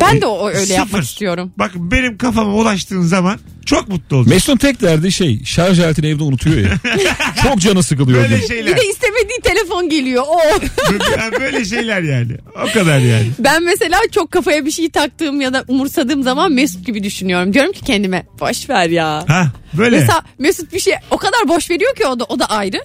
Ben 0.00 0.20
de 0.20 0.26
o 0.26 0.48
öyle 0.48 0.58
Sıfır. 0.58 0.74
yapmak 0.74 1.04
istiyorum. 1.04 1.52
Bak 1.58 1.70
benim 1.74 2.18
kafama 2.18 2.54
ulaştığın 2.54 3.02
zaman 3.02 3.38
çok 3.66 3.88
mutlu 3.88 4.16
olacağım. 4.16 4.34
Mesut'un 4.34 4.56
tek 4.56 4.82
derdi 4.82 5.12
şey 5.12 5.44
şarj 5.44 5.80
aletini 5.80 6.06
evde 6.06 6.22
unutuyor 6.22 6.56
ya. 6.56 6.70
Çok 7.42 7.58
canı 7.58 7.82
sıkılıyor. 7.82 8.22
Böyle 8.22 8.46
şeyler. 8.46 8.76
Bir 8.76 8.82
de 8.82 8.88
istemediği 8.88 9.40
telefon 9.42 9.88
geliyor. 9.88 10.24
O. 10.28 10.38
Yani 11.18 11.40
böyle 11.40 11.64
şeyler 11.64 12.02
yani. 12.02 12.32
O 12.68 12.72
kadar 12.72 12.98
yani. 12.98 13.26
Ben 13.38 13.62
mesela 13.62 13.98
çok 14.12 14.30
kafaya 14.30 14.66
bir 14.66 14.70
şey 14.70 14.90
taktığım 14.90 15.40
ya 15.40 15.52
da 15.52 15.64
umursadığım 15.68 16.22
zaman 16.22 16.52
Mesut 16.52 16.86
gibi 16.86 17.04
düşünüyorum. 17.04 17.54
Diyorum 17.54 17.72
ki 17.72 17.84
kendime 17.84 18.26
boş 18.40 18.68
ver 18.70 18.88
ya. 18.88 19.24
Ha 19.28 19.46
böyle. 19.74 19.98
Mesela 20.00 20.22
Mesut 20.38 20.72
bir 20.72 20.80
şey 20.80 20.94
o 21.10 21.16
kadar 21.16 21.48
boş 21.48 21.70
veriyor 21.70 21.94
ki 21.96 22.06
o 22.06 22.20
da 22.20 22.24
o 22.24 22.38
da 22.38 22.46
ayrı. 22.46 22.84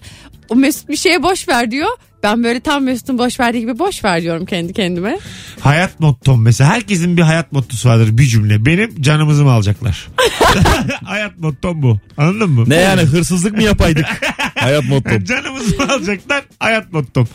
O 0.50 0.56
Mesut 0.56 0.90
bir 0.90 0.98
şeye 0.98 1.24
boş 1.24 1.48
ver 1.48 1.72
diyor. 1.72 1.90
Ben 2.24 2.44
böyle 2.44 2.60
tam 2.60 2.84
Mesut'un 2.84 3.18
boş 3.18 3.40
verdiği 3.40 3.60
gibi 3.60 3.80
boş 3.80 4.04
ver 4.04 4.22
diyorum 4.22 4.46
kendi 4.46 4.74
kendime. 4.74 5.20
Hayat 5.60 6.00
mottom 6.00 6.42
mesela. 6.42 6.70
Herkesin 6.70 7.18
bir 7.18 7.22
hayat 7.22 7.52
mottosu 7.52 7.90
vardır 7.90 8.18
bir 8.18 8.24
cümle. 8.24 8.66
Benim 8.66 9.02
canımızı 9.02 9.44
mı 9.44 9.52
alacaklar? 9.52 10.08
hayat 11.04 11.40
mottom 11.40 11.82
bu. 11.82 12.00
Anladın 12.18 12.50
mı? 12.52 12.64
Ne 12.68 12.76
yani 12.76 13.02
hırsızlık 13.02 13.54
mı 13.54 13.64
yapaydık? 13.64 14.06
Hayat 14.56 14.84
mottom. 14.84 15.24
Canımızı 15.24 15.78
mı 15.78 15.94
alacaklar? 15.94 16.44
Hayat 16.60 16.94
mottom. 16.94 17.28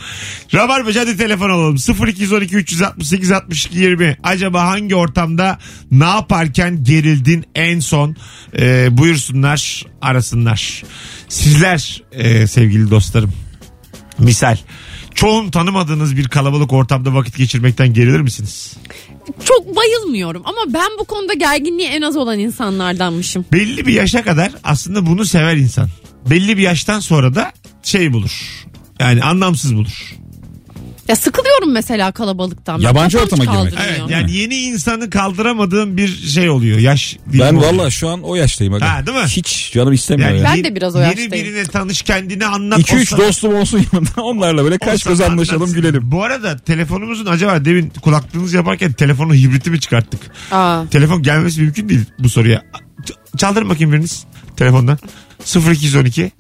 Rabarba 0.55 0.91
hadi 0.95 1.17
telefon 1.17 1.51
alalım. 1.51 1.77
0212 2.09 2.57
368 2.57 3.33
62 3.33 3.79
20. 3.79 4.17
Acaba 4.23 4.67
hangi 4.67 4.95
ortamda 4.95 5.59
ne 5.91 6.05
yaparken 6.05 6.85
gerildin 6.85 7.45
en 7.55 7.81
son? 7.81 8.17
Ee, 8.59 8.89
buyursunlar 8.91 9.85
arasınlar. 10.03 10.83
Sizler 11.29 12.03
e, 12.13 12.47
sevgili 12.47 12.91
dostlarım. 12.91 13.33
Misal. 14.19 14.57
Çoğun 15.15 15.51
tanımadığınız 15.51 16.17
bir 16.17 16.29
kalabalık 16.29 16.73
ortamda 16.73 17.15
vakit 17.15 17.37
geçirmekten 17.37 17.95
gerilir 17.95 18.21
misiniz? 18.21 18.77
Çok 19.45 19.77
bayılmıyorum 19.77 20.43
ama 20.45 20.75
ben 20.75 20.91
bu 20.99 21.05
konuda 21.05 21.35
gerginliği 21.35 21.89
en 21.89 22.03
az 22.03 22.17
olan 22.17 22.39
insanlardanmışım. 22.39 23.45
Belli 23.53 23.87
bir 23.87 23.93
yaşa 23.93 24.23
kadar 24.23 24.53
aslında 24.65 25.07
bunu 25.07 25.25
sever 25.25 25.57
insan. 25.57 25.89
Belli 26.31 26.57
bir 26.57 26.63
yaştan 26.63 27.01
sonra 27.01 27.35
da 27.35 27.53
şey 27.83 28.13
bulur. 28.13 28.65
Yani 29.01 29.23
anlamsız 29.23 29.75
bulur. 29.77 30.15
Ya 31.09 31.17
sıkılıyorum 31.17 31.73
mesela 31.73 32.13
kalabalıktan. 32.13 32.79
Ben 32.79 32.85
Yabancı 32.85 33.19
kafam 33.19 33.39
ortama 33.41 33.45
girmek. 33.45 33.73
kaldırmıyor. 33.75 33.99
Evet 34.01 34.11
yani 34.11 34.33
yeni 34.37 34.55
insanı 34.57 35.11
kaldıramadığım 35.11 35.97
bir 35.97 36.09
şey 36.09 36.51
oluyor. 36.51 36.79
Yaş 36.79 37.17
dilimi 37.33 37.43
Ben 37.45 37.55
oluyor. 37.55 37.73
valla 37.73 37.91
şu 37.91 38.09
an 38.09 38.23
o 38.23 38.35
yaştayım. 38.35 38.75
Aga. 38.75 38.95
Ha, 38.95 39.07
değil 39.07 39.19
mi? 39.19 39.25
Hiç 39.27 39.71
canım 39.75 39.93
istemiyor 39.93 40.29
yani 40.31 40.39
ya. 40.39 40.45
Ben 40.45 40.65
de 40.65 40.75
biraz 40.77 40.97
o 40.97 40.99
Yeni 40.99 41.07
yaştayım. 41.09 41.33
birine 41.33 41.65
tanış 41.65 42.03
kendini 42.03 42.47
anlat. 42.47 42.79
2-3 42.81 43.03
o 43.03 43.17
sana- 43.17 43.21
dostum 43.29 43.55
olsun 43.55 43.87
yanında 43.93 44.23
onlarla 44.23 44.65
böyle 44.65 44.75
o 44.75 44.79
kaç 44.85 45.03
sana 45.03 45.13
göz 45.13 45.21
anlaşalım 45.21 45.63
anlatsın. 45.63 45.83
gülelim. 45.83 46.03
Bu 46.11 46.23
arada 46.25 46.57
telefonumuzun 46.57 47.27
acaba 47.27 47.65
demin 47.65 47.93
kulaklığınız 48.03 48.53
yaparken 48.53 48.93
telefonun 48.93 49.35
hibriti 49.35 49.71
mi 49.71 49.81
çıkarttık? 49.81 50.21
Aa, 50.51 50.83
Telefon 50.91 51.23
gelmesi 51.23 51.61
mümkün 51.61 51.89
değil 51.89 52.05
bu 52.19 52.29
soruya. 52.29 52.63
Ç- 53.03 53.39
Çaldırın 53.39 53.69
bakayım 53.69 53.93
biriniz 53.93 54.25
telefondan. 54.57 54.99
0212. 55.73 56.33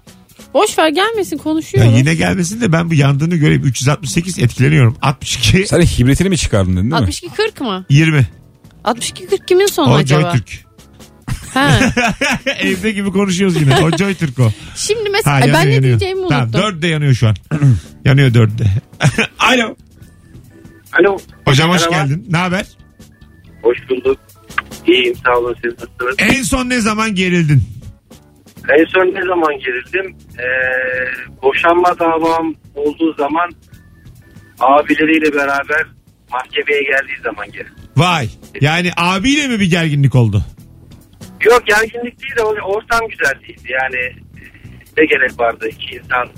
boş 0.54 0.78
ver 0.78 0.88
gelmesin 0.88 1.36
Ya 1.36 1.42
konuşuyoruz. 1.42 1.98
yine 1.98 2.14
gelmesin 2.14 2.60
de 2.60 2.72
ben 2.72 2.90
bu 2.90 2.94
yandığını 2.94 3.36
göreyim. 3.36 3.62
368 3.62 4.38
etkileniyorum. 4.38 4.96
62 5.02 5.66
Sen 5.66 5.80
hibritini 5.80 6.28
mi 6.28 6.38
çıkardın 6.38 6.72
dedin 6.72 6.76
değil 6.90 6.90
mi? 6.90 6.94
62 6.96 7.28
40 7.34 7.60
mı? 7.60 7.84
20. 7.90 8.26
62 8.84 9.26
40 9.26 9.48
kimin 9.48 9.66
sonu 9.66 9.90
O 9.90 9.94
acaba? 9.94 10.20
Joytürk. 10.22 10.64
Ha. 11.54 11.80
Evde 12.60 12.90
gibi 12.90 13.12
konuşuyoruz 13.12 13.60
yine. 13.60 13.76
O 13.80 13.96
Joytürk 13.96 14.38
o. 14.38 14.50
Şimdi 14.76 15.04
Ha, 15.04 15.08
mesela 15.12 15.38
yanıyor, 15.38 15.54
ben 15.54 15.68
ne 15.68 15.74
yanıyor. 15.74 15.82
diyeceğimi 16.00 16.20
unuttum. 16.20 16.36
Tamam 16.36 16.52
dörtte 16.52 16.86
yanıyor 16.86 17.14
şu 17.14 17.28
an. 17.28 17.36
yanıyor 18.04 18.34
dörtte. 18.34 18.64
Alo. 19.38 19.76
Alo. 21.00 21.18
Hocam 21.44 21.70
hoş 21.70 21.80
Merhaba. 21.80 21.96
geldin. 22.06 22.26
Ne 22.30 22.36
haber? 22.36 22.66
Hoş 23.62 23.78
bulduk. 23.90 24.18
İyiyim 24.86 25.14
sağ 25.24 25.38
olun 25.38 25.56
siz 25.64 25.72
nasılsınız? 25.72 26.16
En 26.36 26.42
son 26.42 26.68
ne 26.68 26.80
zaman 26.80 27.14
gerildin? 27.14 27.62
En 28.68 28.85
son 28.85 29.14
ne 29.14 29.22
zaman 29.22 29.59
gerildim? 29.59 30.16
Ee, 30.38 30.44
boşanma 31.42 31.98
davam 31.98 32.55
olduğu 32.74 33.14
zaman 33.14 33.50
abileriyle 34.61 35.35
beraber 35.35 35.87
mahkemeye 36.31 36.83
geldiği 36.83 37.22
zaman 37.22 37.53
gerildim. 37.53 37.85
Vay. 37.96 38.29
Yani 38.61 38.90
abiyle 38.96 39.48
mi 39.48 39.61
bir 39.61 39.70
gerginlik 39.70 40.14
oldu? 40.14 40.42
Yok 41.44 41.66
gerginlik 41.66 42.22
değil 42.22 42.37
de 42.37 42.42
ortam 42.42 43.00
güzel 43.09 43.40
değildi. 43.40 43.72
Yani 43.83 44.16
ne 44.98 45.05
gerek 45.05 45.40
vardı 45.40 45.68
iki 45.72 45.96
insan 45.96 46.29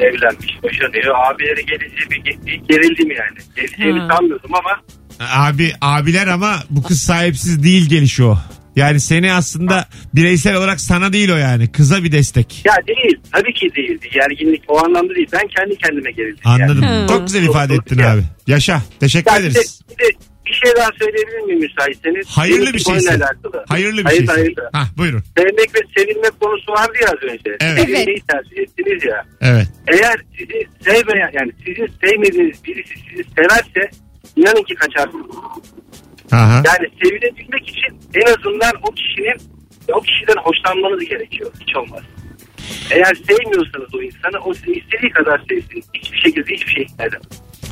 evlenmiş 0.00 0.62
boşanıyor. 0.62 1.14
Abileri 1.30 1.66
gelince 1.66 2.10
bir, 2.10 2.24
gerildim 2.68 3.10
yani. 3.10 3.38
Geleceğini 3.56 4.08
sanmıyordum 4.12 4.54
ama 4.54 4.80
Abi 5.20 5.72
abiler 5.80 6.26
ama 6.26 6.56
bu 6.70 6.82
kız 6.82 7.02
sahipsiz 7.02 7.62
değil 7.62 7.88
gelişi 7.88 8.24
o. 8.24 8.38
Yani 8.80 9.00
seni 9.00 9.32
aslında 9.32 9.86
bireysel 10.14 10.56
olarak 10.56 10.80
sana 10.80 11.12
değil 11.12 11.30
o 11.30 11.36
yani. 11.36 11.72
Kıza 11.72 12.04
bir 12.04 12.12
destek. 12.12 12.62
ya 12.66 12.74
değil 12.86 13.20
tabii 13.32 13.52
ki 13.54 13.68
değildi. 13.76 14.08
Gerginlik 14.12 14.62
o 14.68 14.78
anlamda 14.84 15.14
değil. 15.14 15.28
Ben 15.32 15.48
kendi 15.48 15.76
kendime 15.76 16.10
gerildim. 16.10 16.40
Anladım. 16.44 16.82
Ha. 16.82 17.06
Çok 17.08 17.26
güzel 17.26 17.42
ifade 17.42 17.74
ettin 17.74 17.98
Ya. 17.98 18.12
abi. 18.12 18.22
Yaşa. 18.46 18.82
Teşekkür 19.00 19.30
Yani. 19.32 19.44
Ya 19.44 19.50
bir, 19.50 19.54
de, 19.54 19.58
ederiz. 19.58 19.80
bir, 19.90 20.04
de 20.04 20.08
bir 20.46 20.52
şey 20.52 20.72
daha 20.76 20.88
söyleyebilir 20.98 21.40
miyim 21.46 21.60
müsaitseniz? 21.60 22.26
Hayırlı 22.28 22.62
Benim 22.62 22.74
bir 22.74 22.84
konuyla 22.84 23.10
şeyse. 23.10 23.24
alakalı. 23.24 23.64
Hayırlı 23.68 23.98
bir 23.98 24.04
hayırlı, 24.04 24.26
şey. 24.26 24.34
Hayırlı. 24.34 24.70
Hah 24.72 24.86
buyurun. 24.96 25.22
Sevmek 25.38 25.74
ve 25.74 25.80
sevilmek 25.96 26.40
konusu 26.40 26.72
vardı 26.72 26.92
ya 27.02 27.08
az 27.08 27.22
önce. 27.30 27.56
Evet. 27.60 27.80
Sevilmeyi 27.80 28.22
tercih 28.28 28.58
ettiniz 28.62 29.04
ya. 29.04 29.24
Evet. 29.40 29.66
Eğer 29.88 30.16
sizi 30.38 30.66
sevmeyen 30.84 31.30
yani 31.32 31.52
sizin 31.66 31.88
sevmediğiniz 32.04 32.64
birisi 32.64 32.94
sizi 33.10 33.24
severse 33.36 33.90
inanın 34.36 34.62
ki 34.62 34.74
kaçarsınız. 34.74 35.26
Aha. 36.32 36.62
Yani 36.66 36.90
sevilebilmek 37.02 37.68
için 37.68 38.00
en 38.14 38.26
azından 38.32 38.72
o 38.82 38.90
kişinin 38.90 39.36
o 39.92 40.00
kişiden 40.00 40.36
hoşlanmanız 40.36 41.04
gerekiyor. 41.04 41.52
Hiç 41.60 41.76
olmaz. 41.76 42.02
Eğer 42.90 43.14
sevmiyorsanız 43.14 43.94
o 43.94 44.02
insanı 44.02 44.38
o 44.44 44.52
istediği 44.52 45.10
kadar 45.10 45.42
sevsin. 45.48 45.84
Hiçbir 45.94 46.18
şekilde 46.18 46.54
hiçbir 46.54 46.72
şey 46.72 46.84
istemez. 46.84 47.22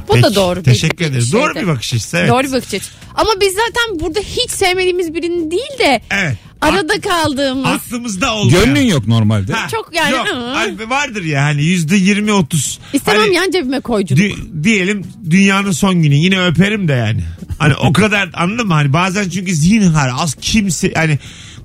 Bu 0.08 0.12
Peki, 0.12 0.22
da 0.24 0.34
doğru. 0.34 0.62
Teşekkür 0.62 0.98
bir 0.98 1.04
ederiz. 1.04 1.30
şeydi. 1.30 1.42
Doğru 1.42 1.54
bir 1.54 1.66
bakış 1.66 1.94
açısı. 1.94 2.16
Evet. 2.16 2.28
Doğru 2.30 2.42
bir 2.42 2.52
bakış 2.52 2.74
açısı. 2.74 2.90
Ama 3.14 3.30
biz 3.40 3.52
zaten 3.54 4.00
burada 4.00 4.20
hiç 4.20 4.50
sevmediğimiz 4.50 5.14
birini 5.14 5.50
değil 5.50 5.78
de 5.78 6.00
Evet. 6.10 6.36
arada 6.60 7.00
kaldığımız. 7.00 7.66
Aklımızda 7.66 8.34
olmayan. 8.34 8.64
Gönlün 8.64 8.86
yok 8.86 9.06
normalde. 9.08 9.52
Ha, 9.52 9.68
Çok 9.68 9.90
yani, 9.94 10.12
Yok. 10.16 10.26
Ay, 10.56 10.74
vardır 10.90 11.22
ya 11.24 11.44
hani 11.44 11.62
yüzde 11.64 11.96
yirmi 11.96 12.32
otuz. 12.32 12.78
İstemem 12.92 13.20
Hani 13.20 13.34
yan 13.34 13.50
cebime 13.50 13.80
koyculuk. 13.80 14.20
di- 14.22 14.64
diyelim 14.64 15.04
dünyanın 15.30 15.72
son 15.72 16.02
günü 16.02 16.14
yine 16.14 16.46
öperim 16.46 16.88
de 16.88 16.92
yani. 16.92 17.20
Hani 17.58 17.74
o 17.74 17.92
kadar 17.92 18.30
anladın 18.34 18.66
mı? 18.66 18.74
Hani 18.74 18.92
bazen 18.92 19.28
çünkü 19.28 19.54
zinhar 19.54 20.10
az 20.18 20.34
kimse 20.40 20.92
hani 20.94 21.18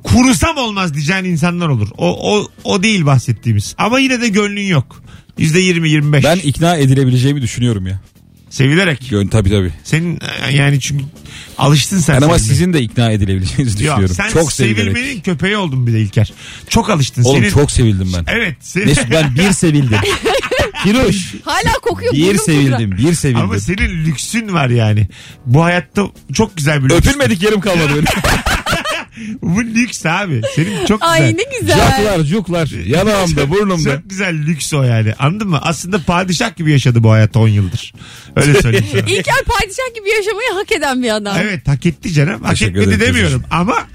kurusam 0.04 0.58
olmaz 0.58 0.94
diyeceğin 0.94 1.24
insanlar 1.24 1.68
olur. 1.68 1.88
O, 1.98 2.36
o, 2.38 2.48
o 2.64 2.84
değil 2.84 3.06
bahsettiğimiz. 3.06 3.76
Ama 3.78 4.00
yine 4.00 4.22
de 4.22 4.28
gönlün 4.28 4.68
yok. 4.68 5.04
Yüzde 5.38 5.60
yirmi 5.60 5.90
yirmi 5.90 6.14
beş. 6.14 6.24
Ben 6.24 6.36
ikna 6.38 6.76
edilebileceğimi 6.78 7.42
düşünüyorum 7.42 7.88
ya. 7.88 8.00
Sevilerek. 8.54 9.10
Gön 9.10 9.28
tabii 9.28 9.50
tabii. 9.50 9.72
Senin 9.84 10.20
e, 10.48 10.56
yani 10.56 10.80
çünkü 10.80 11.06
alıştın 11.58 12.00
sen. 12.00 12.16
Ben 12.16 12.22
ama 12.22 12.40
sevilmeye. 12.40 12.54
sizin 12.54 12.74
de 12.74 12.82
ikna 12.82 13.12
edilebileceğinizi 13.12 13.86
Yok, 13.86 13.98
düşünüyorum. 13.98 14.16
sen 14.16 14.30
çok 14.30 14.52
sevilerek. 14.52 14.98
sevilmenin 14.98 15.22
köpeği 15.22 15.58
oldun 15.58 15.88
bir 15.88 15.94
de 15.94 16.02
İlker. 16.02 16.34
Çok 16.70 16.90
alıştın. 16.90 17.24
Oğlum 17.24 17.40
Senin... 17.42 17.54
çok 17.54 17.72
sevildim 17.72 18.14
ben. 18.18 18.26
Evet. 18.28 18.56
Senin... 18.60 18.86
Mesut 18.86 19.12
ben 19.12 19.36
bir 19.36 19.52
sevildim. 19.52 19.98
Firuş. 20.84 21.34
Hala 21.46 21.74
kokuyor. 21.82 22.14
Bir 22.14 22.38
sevildim. 22.38 22.92
Bir 22.92 23.14
sevildim. 23.14 23.42
Ama 23.42 23.60
senin 23.60 24.06
lüksün 24.06 24.54
var 24.54 24.70
yani. 24.70 25.08
Bu 25.46 25.64
hayatta 25.64 26.08
çok 26.34 26.58
güzel 26.58 26.84
bir 26.84 26.90
lüks. 26.90 27.08
Öpülmedik 27.08 27.44
yerim 27.44 27.62
kalmadı 27.62 27.90
benim. 27.90 28.06
Bu 29.42 29.64
lüks 29.64 30.06
abi. 30.06 30.42
Senin 30.56 30.86
çok 30.86 31.02
güzel. 31.02 31.14
Ay 31.14 31.38
ne 31.38 31.60
güzel. 31.60 31.78
Caklar 31.78 32.24
cuklar 32.24 32.68
yanağımda 32.86 33.50
burnumda. 33.50 33.96
Çok 33.96 34.10
güzel 34.10 34.34
lüks 34.48 34.74
o 34.74 34.84
yani. 34.84 35.14
Anladın 35.20 35.48
mı? 35.50 35.60
Aslında 35.62 36.00
padişah 36.04 36.56
gibi 36.56 36.72
yaşadı 36.72 37.04
bu 37.04 37.12
hayat 37.12 37.36
10 37.38 37.48
yıldır. 37.48 37.94
Öyle 38.36 38.62
söyleyeyim 38.62 38.86
sana. 38.92 39.02
İlker 39.02 39.44
padişah 39.46 39.96
gibi 39.96 40.10
yaşamayı 40.10 40.50
hak 40.54 40.72
eden 40.72 41.04
bir 41.04 41.16
adam. 41.16 41.38
evet 41.42 41.68
hak 41.68 41.86
etti 41.86 42.14
canım. 42.14 42.42
Hak 42.44 42.50
Teşekkür 42.50 42.82
etmedi 42.82 42.96
ederim 42.96 43.16
demiyorum. 43.16 43.44
Ama 43.52 43.88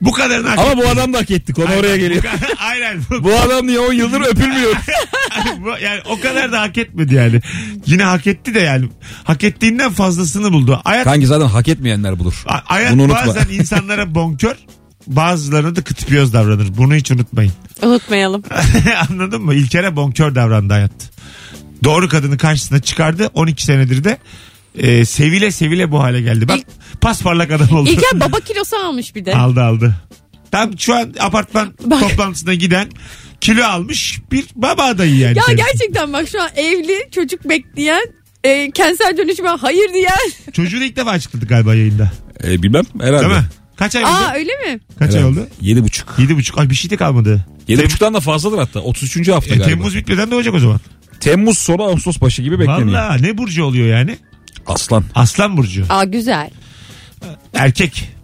bu 0.00 0.12
kadarını 0.12 0.48
hak 0.48 0.58
Ama 0.58 0.76
bu 0.82 0.88
adam 0.88 1.12
da 1.12 1.18
hak 1.18 1.30
etti. 1.30 1.52
Konu 1.52 1.66
Aynen, 1.68 1.80
oraya 1.80 1.94
bu 1.94 1.98
geliyor. 2.00 2.22
kadar- 2.22 2.52
Aynen. 2.70 3.00
Bu, 3.22 3.34
adam 3.34 3.66
niye 3.66 3.78
10 3.80 3.92
yıldır 3.92 4.20
öpülmüyor? 4.30 4.74
bu- 5.58 5.84
yani 5.84 6.00
o 6.10 6.20
kadar 6.20 6.52
da 6.52 6.60
hak 6.60 6.78
etmedi 6.78 7.14
yani. 7.14 7.40
Yine 7.86 8.02
hak 8.02 8.26
etti 8.26 8.54
de 8.54 8.60
yani. 8.60 8.88
Hak 9.24 9.44
ettiğinden 9.44 9.92
fazlasını 9.92 10.52
buldu. 10.52 10.80
Hayat, 10.84 11.04
Kanki 11.04 11.26
zaten 11.26 11.46
hak 11.46 11.68
etmeyenler 11.68 12.18
bulur. 12.18 12.42
a- 12.48 12.60
hayat 12.64 12.92
Bunu 12.92 13.02
unutma. 13.02 13.26
bazen 13.26 13.48
insanlara 13.54 14.14
bonkör 14.14 14.54
bazılarına 15.06 15.76
da 15.76 15.82
kıtıpıyoruz 15.84 16.32
davranır. 16.32 16.76
Bunu 16.76 16.94
hiç 16.94 17.10
unutmayın. 17.10 17.52
Unutmayalım. 17.82 18.42
Anladın 19.10 19.42
mı? 19.42 19.54
İlker'e 19.54 19.96
bonkör 19.96 20.34
davrandı 20.34 20.72
hayat. 20.72 20.92
Doğru 21.84 22.08
kadını 22.08 22.38
karşısına 22.38 22.80
çıkardı. 22.80 23.30
12 23.34 23.64
senedir 23.64 24.04
de 24.04 24.18
e, 24.78 25.04
sevile 25.04 25.50
sevile 25.52 25.90
bu 25.90 26.02
hale 26.02 26.20
geldi. 26.20 26.48
Bak 26.48 26.60
pasparlak 27.06 27.50
adam 27.50 27.76
oldu. 27.76 27.90
İlker 27.90 28.20
baba 28.20 28.40
kilosu 28.40 28.76
almış 28.76 29.14
bir 29.14 29.24
de. 29.24 29.34
aldı 29.34 29.62
aldı. 29.62 29.94
Tam 30.50 30.78
şu 30.78 30.94
an 30.94 31.14
apartman 31.20 31.74
Bak. 31.84 32.00
toplantısına 32.00 32.54
giden 32.54 32.88
kilo 33.40 33.64
almış 33.64 34.20
bir 34.32 34.44
baba 34.54 34.82
adayı 34.82 35.16
yani. 35.16 35.38
Ya 35.38 35.44
kendisi. 35.46 35.66
gerçekten 35.66 36.12
bak 36.12 36.28
şu 36.28 36.42
an 36.42 36.48
evli 36.56 37.08
çocuk 37.10 37.48
bekleyen 37.48 38.06
e, 38.44 38.70
kentsel 38.70 39.16
dönüşüme 39.16 39.48
hayır 39.48 39.92
diyen. 39.94 40.30
Çocuğunu 40.52 40.84
ilk 40.84 40.96
defa 40.96 41.10
açıkladık 41.10 41.48
galiba 41.48 41.74
yayında. 41.74 42.10
E, 42.44 42.62
bilmem 42.62 42.84
herhalde. 43.00 43.28
Değil 43.28 43.40
mi? 43.40 43.46
Kaç 43.76 43.96
ay 43.96 44.04
oldu? 44.04 44.12
Aa 44.12 44.32
öyle 44.34 44.52
mi? 44.66 44.80
Kaç 44.98 45.14
ay 45.14 45.24
oldu? 45.24 45.46
Yedi 45.60 45.84
buçuk. 45.84 46.14
Yedi 46.18 46.36
buçuk. 46.36 46.58
Ay 46.58 46.70
bir 46.70 46.74
şey 46.74 46.90
de 46.90 46.96
kalmadı. 46.96 47.46
Yedi 47.68 47.80
Tem- 47.80 47.84
buçuktan 47.84 48.14
da 48.14 48.20
fazladır 48.20 48.58
hatta. 48.58 48.80
33. 48.80 49.28
hafta 49.28 49.54
E, 49.54 49.58
galiba. 49.58 49.74
Temmuz 49.74 49.96
bitmeden 49.96 50.30
doğacak 50.30 50.54
o 50.54 50.58
zaman. 50.58 50.80
Temmuz 51.20 51.58
sonu 51.58 51.82
Ağustos 51.82 52.20
başı 52.20 52.42
gibi 52.42 52.58
bekleniyor. 52.60 52.86
Valla 52.86 53.14
ne 53.20 53.38
burcu 53.38 53.64
oluyor 53.64 53.86
yani? 53.98 54.18
Aslan. 54.66 55.04
Aslan 55.14 55.56
burcu. 55.56 55.84
Aa 55.88 56.04
güzel. 56.04 56.50
Erkek. 57.54 58.16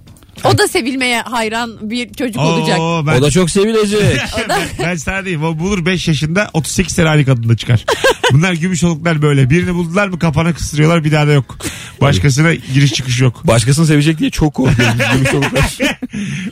O 0.44 0.58
da 0.58 0.68
sevilmeye 0.68 1.20
hayran 1.20 1.90
bir 1.90 2.12
çocuk 2.12 2.42
olacak. 2.42 2.80
Oo, 2.80 3.06
ben, 3.06 3.18
O 3.18 3.22
da 3.22 3.30
çok 3.30 3.50
sevilecek. 3.50 4.20
ben 4.78 4.96
sana 4.96 5.24
diyeyim 5.24 5.44
o 5.44 5.58
bulur 5.58 5.86
5 5.86 6.08
yaşında 6.08 6.50
38 6.52 6.94
sene 6.94 7.08
Ali 7.08 7.24
kadında 7.24 7.56
çıkar. 7.56 7.84
Bunlar 8.32 8.52
gümüş 8.52 8.84
oluklar 8.84 9.22
böyle. 9.22 9.50
Birini 9.50 9.74
buldular 9.74 10.08
mı 10.08 10.18
kafana 10.18 10.54
kıstırıyorlar 10.54 11.04
bir 11.04 11.12
daha 11.12 11.26
da 11.26 11.32
yok. 11.32 11.58
Başkasına 12.00 12.54
giriş 12.54 12.92
çıkış 12.92 13.20
yok. 13.20 13.46
Başkasını 13.46 13.86
sevecek 13.86 14.18
diye 14.18 14.30
çok 14.30 14.54
korkuyorum. 14.54 14.98
biz 14.98 15.12
gümüş 15.12 15.34
oluklar. 15.34 15.62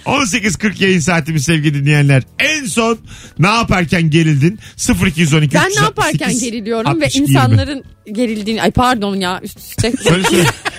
18.40 0.04 0.82
yayın 0.84 1.00
saatimiz 1.00 1.44
sevgili 1.44 1.74
dinleyenler. 1.74 2.22
En 2.38 2.64
son 2.64 2.98
ne 3.38 3.46
yaparken 3.48 4.10
gerildin? 4.10 4.58
0212 5.06 5.54
Ben 5.54 5.70
ne 5.70 5.84
yaparken 5.84 6.38
geriliyorum 6.38 7.00
ve 7.00 7.04
62 7.04 7.18
20. 7.18 7.28
insanların 7.28 7.84
gerildiğini... 8.12 8.62
Ay 8.62 8.70
pardon 8.70 9.16
ya 9.16 9.40
üst 9.42 9.58
üste. 9.58 9.92
Söyle 10.02 10.24
söyle. 10.30 10.44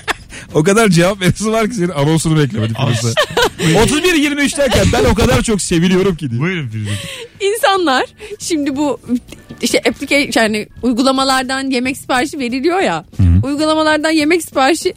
o 0.54 0.64
kadar 0.64 0.90
cevap 0.90 1.22
verisi 1.22 1.52
var 1.52 1.70
ki 1.70 1.76
senin 1.76 1.90
anonsunu 1.90 2.40
beklemedim. 2.40 2.76
Firuze. 2.76 3.14
31-23 3.60 4.58
derken 4.58 4.86
ben 4.94 5.06
o 5.06 5.14
kadar 5.14 5.42
çok 5.42 5.62
seviliyorum 5.62 6.16
ki 6.16 6.32
diye. 6.32 6.42
Buyurun 6.42 6.70
Firuze. 6.70 6.92
İnsanlar 7.42 8.06
şimdi 8.40 8.76
bu 8.76 9.00
işte 9.62 9.82
application 9.90 10.44
yani 10.44 10.68
uygulamalardan 10.82 11.70
yemek 11.72 11.98
siparişi 11.98 12.40
veriliyor 12.40 12.80
ya. 12.80 13.06
Uygulamalardan 13.44 14.12
yemek 14.12 14.42
siparişi 14.42 14.94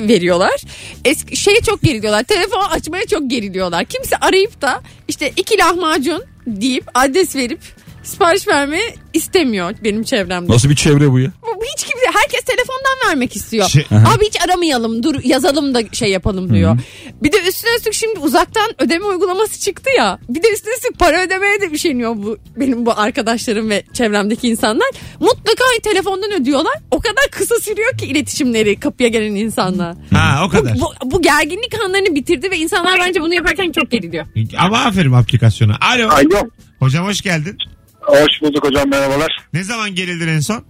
veriyorlar. 0.00 0.60
Eski 1.04 1.36
şeye 1.36 1.60
çok 1.60 1.82
geriliyorlar. 1.82 2.22
Telefon 2.22 2.60
açmaya 2.70 3.06
çok 3.06 3.30
geriliyorlar. 3.30 3.84
Kimse 3.84 4.16
arayıp 4.16 4.62
da 4.62 4.82
işte 5.08 5.32
iki 5.36 5.58
lahmacun 5.58 6.22
deyip 6.46 6.84
adres 6.94 7.36
verip 7.36 7.60
sipariş 8.08 8.48
vermeyi 8.48 8.94
istemiyor 9.14 9.74
benim 9.84 10.02
çevremde. 10.02 10.52
Nasıl 10.52 10.70
bir 10.70 10.76
çevre 10.76 11.10
bu 11.12 11.18
ya? 11.18 11.30
Bu 11.42 11.64
hiç 11.64 11.84
kimse 11.84 12.06
herkes 12.14 12.40
telefondan 12.40 13.08
vermek 13.08 13.36
istiyor. 13.36 13.68
Şey- 13.68 13.86
Abi 13.90 14.26
hiç 14.26 14.40
aramayalım 14.44 15.02
dur 15.02 15.14
yazalım 15.24 15.74
da 15.74 15.80
şey 15.92 16.10
yapalım 16.10 16.54
diyor. 16.54 16.78
Bir 17.22 17.32
de 17.32 17.36
üstüne 17.48 17.74
üstlük 17.76 17.94
şimdi 17.94 18.18
uzaktan 18.18 18.70
ödeme 18.78 19.04
uygulaması 19.04 19.60
çıktı 19.60 19.90
ya. 19.98 20.18
Bir 20.28 20.42
de 20.42 20.52
üstüne 20.52 20.74
üstlük 20.74 20.98
para 20.98 21.22
ödemeye 21.22 21.60
de 21.60 21.66
üşeniyor 21.66 22.16
bu 22.16 22.38
benim 22.56 22.86
bu 22.86 22.92
arkadaşlarım 22.98 23.70
ve 23.70 23.82
çevremdeki 23.92 24.48
insanlar. 24.48 24.88
Mutlaka 25.20 25.64
telefondan 25.82 26.32
ödüyorlar. 26.32 26.74
O 26.90 27.00
kadar 27.00 27.24
kısa 27.30 27.54
sürüyor 27.60 27.98
ki 27.98 28.06
iletişimleri 28.06 28.80
kapıya 28.80 29.08
gelen 29.08 29.34
insanla. 29.34 29.96
Ha 30.12 30.42
o 30.46 30.48
kadar. 30.48 30.74
Bu, 30.80 31.10
bu 31.10 31.22
gerginlik 31.22 31.74
anlarını 31.84 32.14
bitirdi 32.14 32.50
ve 32.50 32.56
insanlar 32.58 32.98
bence 33.00 33.20
bunu 33.20 33.34
yaparken 33.34 33.72
çok 33.72 33.90
geriliyor. 33.90 34.26
Ama 34.58 34.78
aferin 34.78 35.12
aplikasyona. 35.12 35.76
Alo. 35.80 36.08
Alo. 36.08 36.48
Hocam 36.78 37.06
hoş 37.06 37.20
geldin. 37.22 37.58
Hoş 38.00 38.42
bulduk 38.42 38.64
hocam 38.64 38.88
merhabalar. 38.90 39.36
Ne 39.52 39.64
zaman 39.64 39.94
gerildin 39.94 40.28
en 40.28 40.40
son? 40.40 40.64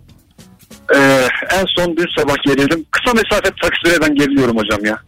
Ee, 0.94 1.28
en 1.54 1.64
son 1.76 1.96
dün 1.96 2.06
sabah 2.18 2.34
gerildim. 2.46 2.86
Kısa 2.90 3.14
mesafe 3.14 3.50
taksireden 3.62 4.14
geriliyorum 4.14 4.56
hocam 4.56 4.84
ya. 4.84 4.98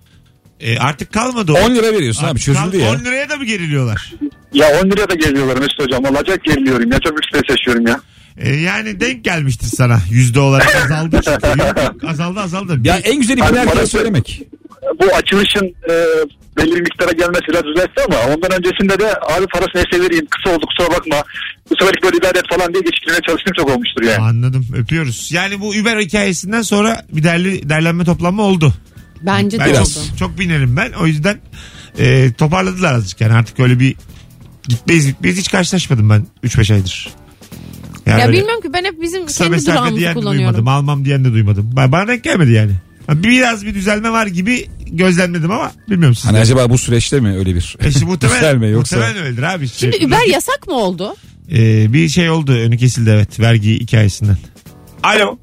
E, 0.60 0.78
artık 0.78 1.12
kalmadı 1.12 1.52
o. 1.52 1.58
10 1.66 1.74
lira 1.74 1.92
veriyorsun 1.92 2.26
abi 2.26 2.38
çözüldü 2.40 2.70
Kal- 2.78 2.80
ya. 2.80 2.90
10 2.90 2.98
liraya 3.04 3.28
da 3.28 3.36
mı 3.36 3.44
geriliyorlar? 3.44 4.12
Ya 4.52 4.66
10 4.82 4.90
liraya 4.90 5.08
da 5.10 5.14
geliyorlar 5.14 5.56
Mesut 5.56 5.80
hocam. 5.80 6.16
Acayip 6.16 6.44
geriliyorum 6.44 6.92
ya. 6.92 6.98
Çok 6.98 7.18
stres 7.24 7.42
yaşıyorum 7.56 7.86
ya. 7.86 8.00
E, 8.38 8.56
yani 8.56 9.00
denk 9.00 9.24
gelmiştir 9.24 9.66
sana. 9.66 9.98
Yüzde 10.10 10.40
olarak 10.40 10.76
azaldı 10.84 11.20
çünkü. 11.24 11.58
Yok, 11.58 12.04
azaldı 12.08 12.40
azaldı. 12.40 12.78
Ya 12.84 12.96
en 12.96 13.20
güzeli 13.20 13.44
Abi 13.44 13.52
binerken 13.52 13.76
bana- 13.76 13.86
söylemek. 13.86 14.42
Bu 15.02 15.14
açılışın 15.14 15.66
e, 15.90 15.92
belli 16.56 16.74
bir 16.74 16.80
miktara 16.80 17.12
gelmesi 17.12 17.44
biraz 17.48 17.64
düzeltti 17.64 18.02
ama 18.08 18.34
ondan 18.34 18.52
öncesinde 18.52 18.98
de 18.98 19.06
abi 19.20 19.46
parası 19.46 19.70
neyse 19.74 20.04
vereyim 20.04 20.26
kısa 20.30 20.56
oldu 20.56 20.66
kusura 20.66 20.94
bakma. 20.96 21.16
Bu 21.70 21.74
seferlik 21.76 22.02
böyle 22.02 22.16
idare 22.16 22.38
et 22.38 22.44
falan 22.50 22.72
diye 22.74 22.82
geçiştirmeye 22.82 23.20
çalıştığım 23.26 23.52
çok 23.56 23.70
olmuştur 23.70 24.02
yani. 24.02 24.18
Anladım 24.22 24.66
öpüyoruz. 24.76 25.32
Yani 25.32 25.60
bu 25.60 25.68
Uber 25.68 25.98
hikayesinden 26.00 26.62
sonra 26.62 27.04
bir 27.12 27.22
derli, 27.22 27.68
derlenme 27.68 28.04
toplanma 28.04 28.42
oldu. 28.42 28.74
Bence 29.22 29.58
de 29.58 29.62
Ben 29.64 29.70
Biraz. 29.70 29.96
oldu. 29.98 30.06
çok, 30.08 30.18
çok 30.18 30.38
binerim 30.38 30.76
ben. 30.76 30.92
O 30.92 31.06
yüzden 31.06 31.38
e, 31.98 32.32
toparladılar 32.32 32.94
azıcık 32.94 33.20
yani 33.20 33.32
artık 33.32 33.60
öyle 33.60 33.80
bir 33.80 33.96
gitmeyiz 34.68 35.06
gitmeyiz 35.06 35.38
hiç 35.38 35.50
karşılaşmadım 35.50 36.10
ben 36.10 36.26
3-5 36.44 36.74
aydır. 36.74 37.08
Yani 38.06 38.20
Ya 38.20 38.26
öyle 38.26 38.38
bilmiyorum 38.38 38.62
ki 38.62 38.72
ben 38.72 38.84
hep 38.84 39.02
bizim 39.02 39.26
kısa 39.26 39.44
kendi 39.44 39.56
mesafe 39.56 39.78
durağımızı 39.78 39.96
diyen 40.00 40.16
de 40.16 40.22
duymadım. 40.22 40.68
Almam 40.68 41.04
diyen 41.04 41.24
de 41.24 41.32
duymadım. 41.32 41.70
Ba- 41.74 41.92
Bana 41.92 42.08
denk 42.08 42.24
gelmedi 42.24 42.52
yani. 42.52 42.72
Biraz 43.08 43.66
bir 43.66 43.74
düzelme 43.74 44.10
var 44.10 44.26
gibi 44.26 44.66
gözlemledim 44.86 45.50
ama 45.50 45.72
bilmiyorum 45.90 46.14
sizde. 46.14 46.28
Hani 46.28 46.38
acaba 46.38 46.70
bu 46.70 46.78
süreçte 46.78 47.20
mi 47.20 47.36
öyle 47.36 47.54
bir 47.54 47.76
E 47.80 47.88
işte 47.88 48.04
muhtemelen, 48.04 48.34
yükselme 48.36 48.66
yoksa? 48.68 48.96
muhtemelen 48.96 49.24
öyledir 49.24 49.42
abi. 49.42 49.68
Şimdi 49.68 49.96
Şey, 49.98 50.06
Uber 50.06 50.26
yasak 50.26 50.66
mı 50.66 50.74
oldu? 50.74 51.16
E, 51.52 51.92
bir 51.92 52.08
şey 52.08 52.30
oldu 52.30 52.52
önü 52.52 52.76
kesildi 52.76 53.10
evet 53.14 53.40
vergi 53.40 53.80
hikayesinden. 53.80 54.36
Alo. 55.02 55.38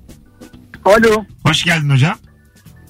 Alo. 0.85 1.23
Hoş 1.43 1.63
geldin 1.63 1.89
hocam. 1.89 2.15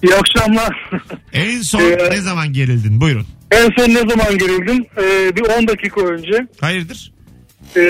İyi 0.02 0.14
akşamlar. 0.14 0.90
En 1.32 1.60
son 1.62 1.80
Ee, 1.80 2.10
ne 2.10 2.16
zaman 2.20 2.52
gerildin? 2.52 3.00
Buyurun. 3.00 3.26
en 3.50 3.68
son 3.78 3.88
ne 3.94 3.98
zaman 4.14 4.38
gerildim? 4.38 4.84
Ee, 5.02 5.36
bir 5.36 5.42
10 5.62 5.68
dakika 5.68 6.00
önce. 6.00 6.46
Hayırdır? 6.60 7.12
Ee, 7.76 7.80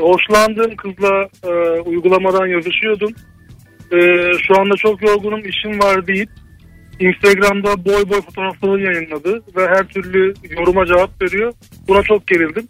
hoşlandığım 0.00 0.76
kızla 0.76 1.28
e, 1.44 1.80
uygulamadan 1.80 2.46
yazışıyordum. 2.46 3.10
Ee, 3.92 3.98
şu 4.46 4.60
anda 4.60 4.76
çok 4.76 5.02
yorgunum 5.02 5.40
işim 5.48 5.78
var 5.80 6.06
deyip 6.06 6.30
Instagram'da 7.00 7.84
boy 7.84 8.08
boy 8.10 8.20
fotoğraflarını 8.22 8.80
yayınladı 8.82 9.42
ve 9.56 9.68
her 9.68 9.84
türlü 9.88 10.34
yoruma 10.50 10.86
cevap 10.86 11.22
veriyor. 11.22 11.52
Buna 11.88 12.02
çok 12.02 12.26
gerildim 12.26 12.68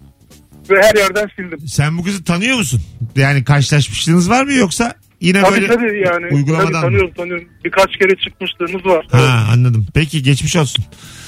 ve 0.70 0.82
her 0.82 0.94
yerden 0.94 1.28
sildim. 1.36 1.68
Sen 1.68 1.98
bu 1.98 2.02
kızı 2.02 2.24
tanıyor 2.24 2.56
musun? 2.56 2.80
Yani 3.16 3.44
karşılaşmışlığınız 3.44 4.30
var 4.30 4.44
mı 4.44 4.52
yoksa 4.52 4.94
yine 5.20 5.42
Tabii 5.42 5.52
böyle 5.54 5.66
tabii 5.66 6.00
yani 6.06 6.34
uygulamadan 6.34 6.66
tabii, 6.72 6.76
mı? 6.76 6.82
tanıyorum 6.82 7.14
tanıyorum. 7.16 7.48
Birkaç 7.64 7.96
kere 7.98 8.16
çıkmışlığımız 8.24 8.86
var. 8.86 9.06
Ha 9.12 9.46
anladım. 9.52 9.86
Peki 9.94 10.22
geçmiş 10.22 10.56
olsun. 10.56 10.84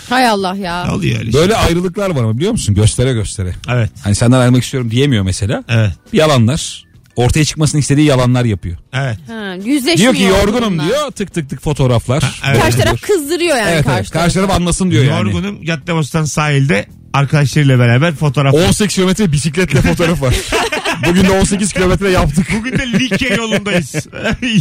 Hay 0.09 0.29
Allah 0.29 0.57
ya. 0.57 0.95
Oluyor 0.95 1.19
öyle. 1.19 1.33
Böyle 1.33 1.57
ayrılıklar 1.57 2.11
var 2.11 2.23
ama 2.25 2.37
biliyor 2.37 2.53
musun? 2.53 2.75
Göstere 2.75 3.13
göstere. 3.13 3.55
Evet. 3.69 3.91
Hani 4.05 4.15
senden 4.15 4.39
ayrılmak 4.39 4.63
istiyorum 4.65 4.91
diyemiyor 4.91 5.25
mesela. 5.25 5.65
Evet. 5.69 5.93
Bir 6.13 6.19
yalanlar. 6.19 6.89
Ortaya 7.17 7.45
çıkmasını 7.45 7.81
istediği 7.81 8.07
yalanlar 8.07 8.45
yapıyor. 8.45 8.77
Evet. 8.93 9.19
Ha, 9.29 9.55
yüzleşmiyor. 9.65 9.97
Diyor 9.97 10.15
ki 10.15 10.23
yorgunum 10.39 10.69
bununla. 10.79 10.85
diyor. 10.89 11.11
Tık 11.11 11.35
tık 11.35 11.51
tık 11.51 11.63
fotoğraflar. 11.63 12.41
evet. 12.49 12.63
Karşı 12.63 12.79
taraf 12.79 13.01
kızdırıyor 13.03 13.57
yani 13.57 13.71
Evet, 13.71 13.85
karşı 13.85 14.11
taraf. 14.13 14.25
Karşı 14.25 14.35
taraf 14.35 14.51
anlasın 14.51 14.91
diyor 14.91 15.05
yani. 15.05 15.33
Yorgunum 15.33 15.65
Caddebostan 15.65 16.25
sahilde 16.25 16.87
arkadaşlarıyla 17.19 17.79
beraber 17.79 18.15
fotoğraf. 18.15 18.55
18 18.55 18.95
kilometre 18.95 19.33
bisikletle 19.33 19.81
fotoğraf 19.81 20.23
var. 20.23 20.35
Bugün 21.09 21.25
de 21.25 21.31
18 21.31 21.73
kilometre 21.73 22.11
yaptık. 22.11 22.47
Bugün 22.59 22.79
de 22.79 22.93
Likya 22.93 23.37
yolundayız. 23.37 23.95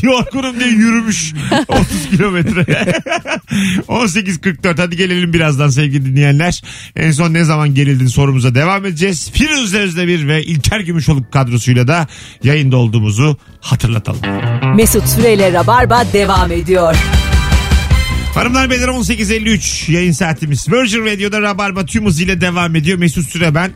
Yorgunum 0.01 0.59
diye 0.59 0.69
yürümüş 0.69 1.33
30 1.67 2.09
kilometre. 2.09 2.61
18.44 3.87 4.81
hadi 4.81 4.97
gelelim 4.97 5.33
birazdan 5.33 5.69
sevgili 5.69 6.05
dinleyenler. 6.05 6.61
En 6.95 7.11
son 7.11 7.33
ne 7.33 7.43
zaman 7.43 7.73
gerildin 7.73 8.07
sorumuza 8.07 8.55
devam 8.55 8.85
edeceğiz. 8.85 9.31
Firuze 9.33 9.79
Özdemir 9.79 10.27
ve 10.27 10.43
İlker 10.43 10.79
Gümüşoluk 10.79 11.31
kadrosuyla 11.31 11.87
da 11.87 12.07
yayında 12.43 12.77
olduğumuzu 12.77 13.37
hatırlatalım. 13.61 14.21
Mesut 14.75 15.07
Süreyle 15.07 15.53
Rabarba 15.53 16.05
devam 16.13 16.51
ediyor. 16.51 16.95
Hanımlar 18.35 18.69
beyler 18.69 18.87
18.53 18.87 19.91
yayın 19.91 20.11
saatimiz. 20.11 20.71
Virgin 20.71 21.05
Radio'da 21.05 21.41
Rabarba 21.41 21.85
tüm 21.85 22.05
hızıyla 22.05 22.41
devam 22.41 22.75
ediyor. 22.75 22.97
Mesut 22.97 23.29
Süre 23.29 23.55
ben. 23.55 23.71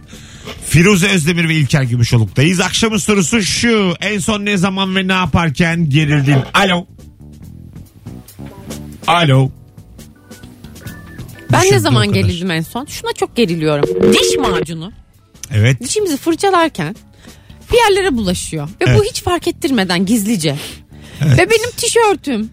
Firuze 0.65 1.07
Özdemir 1.09 1.49
ve 1.49 1.55
İlker 1.55 1.83
Gümüşoluk'tayız. 1.83 2.59
Akşamın 2.59 2.97
sorusu 2.97 3.41
şu. 3.41 3.93
En 4.01 4.19
son 4.19 4.45
ne 4.45 4.57
zaman 4.57 4.95
ve 4.95 5.07
ne 5.07 5.13
yaparken 5.13 5.89
gerildin? 5.89 6.37
Alo. 6.53 6.87
Alo. 9.07 9.49
Ben 11.51 11.71
ne 11.71 11.79
zaman 11.79 12.07
kadar. 12.07 12.15
gerildim 12.21 12.51
en 12.51 12.61
son? 12.61 12.85
Şuna 12.85 13.13
çok 13.13 13.35
geriliyorum. 13.35 14.13
Diş 14.13 14.37
macunu. 14.39 14.91
Evet. 15.51 15.81
Dişimizi 15.81 16.17
fırçalarken 16.17 16.95
bir 17.71 17.77
yerlere 17.77 18.15
bulaşıyor. 18.17 18.67
Ve 18.81 18.85
bu 18.85 18.89
Evet. 18.89 19.01
hiç 19.09 19.23
fark 19.23 19.47
ettirmeden 19.47 20.05
gizlice. 20.05 20.55
Ve 21.21 21.49
benim 21.49 21.71
tişörtüm 21.77 22.49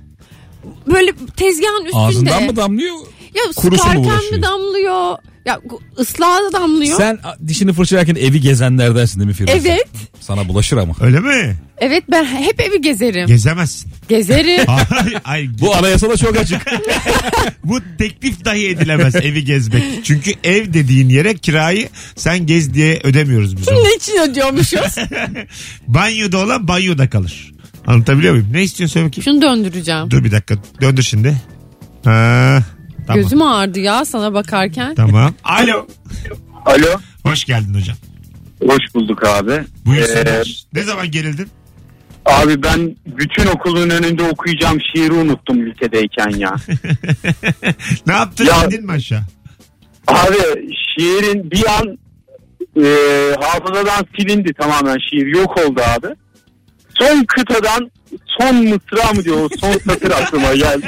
böyle 0.93 1.13
tezgahın 1.37 1.85
üstünde. 1.85 2.03
Ağzından 2.03 2.43
mı 2.45 2.57
damlıyor? 2.57 2.97
Ya 3.35 3.43
kurusu 3.57 3.71
mu 3.71 3.79
sıkarken 3.79 4.05
bulaşıyor? 4.05 4.33
mi 4.33 4.43
damlıyor? 4.43 5.17
Ya 5.45 5.61
ıslağa 5.99 6.39
da 6.49 6.53
damlıyor. 6.53 6.97
Sen 6.97 7.19
dişini 7.47 7.73
fırçalarken 7.73 8.15
evi 8.15 8.41
gezenlerdensin 8.41 9.19
değil 9.21 9.29
mi 9.29 9.35
Firuze? 9.35 9.69
Evet. 9.69 9.89
Sana 10.21 10.49
bulaşır 10.49 10.77
ama. 10.77 10.95
Öyle 11.01 11.21
mi? 11.21 11.57
Evet 11.79 12.05
ben 12.11 12.25
hep 12.25 12.61
evi 12.61 12.81
gezerim. 12.81 13.27
Gezemezsin. 13.27 13.91
Gezerim. 14.09 14.67
Hayır, 14.91 15.17
hayır. 15.23 15.51
Bu 15.61 15.77
anayasada 15.77 16.17
çok 16.17 16.37
açık. 16.37 16.63
Bu 17.65 17.81
teklif 17.99 18.45
dahi 18.45 18.69
edilemez 18.69 19.17
evi 19.17 19.45
gezmek. 19.45 19.83
Çünkü 20.05 20.33
ev 20.45 20.73
dediğin 20.73 21.09
yere 21.09 21.35
kirayı 21.35 21.89
sen 22.17 22.47
gez 22.47 22.75
diye 22.75 23.01
ödemiyoruz 23.05 23.57
biz 23.57 23.69
onu. 23.69 23.85
ne 23.85 23.95
için 23.95 24.19
ödüyormuşuz? 24.31 24.97
Banyoda 25.87 26.39
olan 26.39 26.69
banyoda 26.69 27.11
kalır. 27.11 27.53
Anlatabiliyor 27.89 28.33
muyum? 28.35 28.49
Ne 28.53 28.63
istiyorsun 28.63 28.93
söyle 28.95 29.07
bakayım. 29.07 29.25
Şunu 29.25 29.43
döndüreceğim. 29.43 30.11
Dur 30.11 30.25
bir 30.25 30.33
dakika. 30.33 30.55
Döndür 30.81 31.03
şimdi. 31.03 31.37
Ha, 32.05 32.59
tamam. 33.07 33.23
Gözüm 33.23 33.43
ağrıdı 33.43 33.81
ya 33.81 34.05
sana 34.05 34.35
bakarken. 34.35 34.95
Tamam. 34.95 35.35
Alo. 35.45 35.87
Alo. 36.67 37.01
Hoş 37.23 37.45
geldin 37.45 37.75
hocam. 37.75 37.97
Hoş 38.67 38.95
bulduk 38.95 39.27
abi. 39.27 39.65
Buyursunlar. 39.87 40.27
Ee, 40.27 40.79
ne 40.79 40.83
zaman 40.83 41.11
gerildin? 41.11 41.49
abi 42.25 42.63
ben 42.63 42.97
bütün 43.07 43.47
okulun 43.47 43.91
önünde 43.91 44.23
okuyacağım 44.23 44.79
şiiri 44.95 45.13
unuttum 45.13 45.61
ülkedeyken 45.61 46.31
ya. 46.31 46.57
ne 48.07 48.13
yaptın? 48.13 48.45
Ya- 48.45 48.65
İndin 48.65 48.85
mi 48.87 48.93
aşağı? 48.93 49.23
Abi 50.07 50.37
şiirin 50.99 51.51
bir 51.51 51.65
an 51.79 51.99
e, 52.85 52.87
hafızadan 53.41 54.07
silindi 54.19 54.53
tamamen 54.61 54.97
şiir 55.11 55.27
yok 55.27 55.57
oldu 55.59 55.81
abi. 55.97 56.07
Son 57.01 57.25
kıtadan 57.25 57.91
son 58.41 58.57
mısra 58.57 59.13
mı 59.15 59.25
diyor 59.25 59.37
o 59.37 59.49
son 59.61 59.73
satır 59.73 60.11
aklıma 60.11 60.55
geldi. 60.55 60.87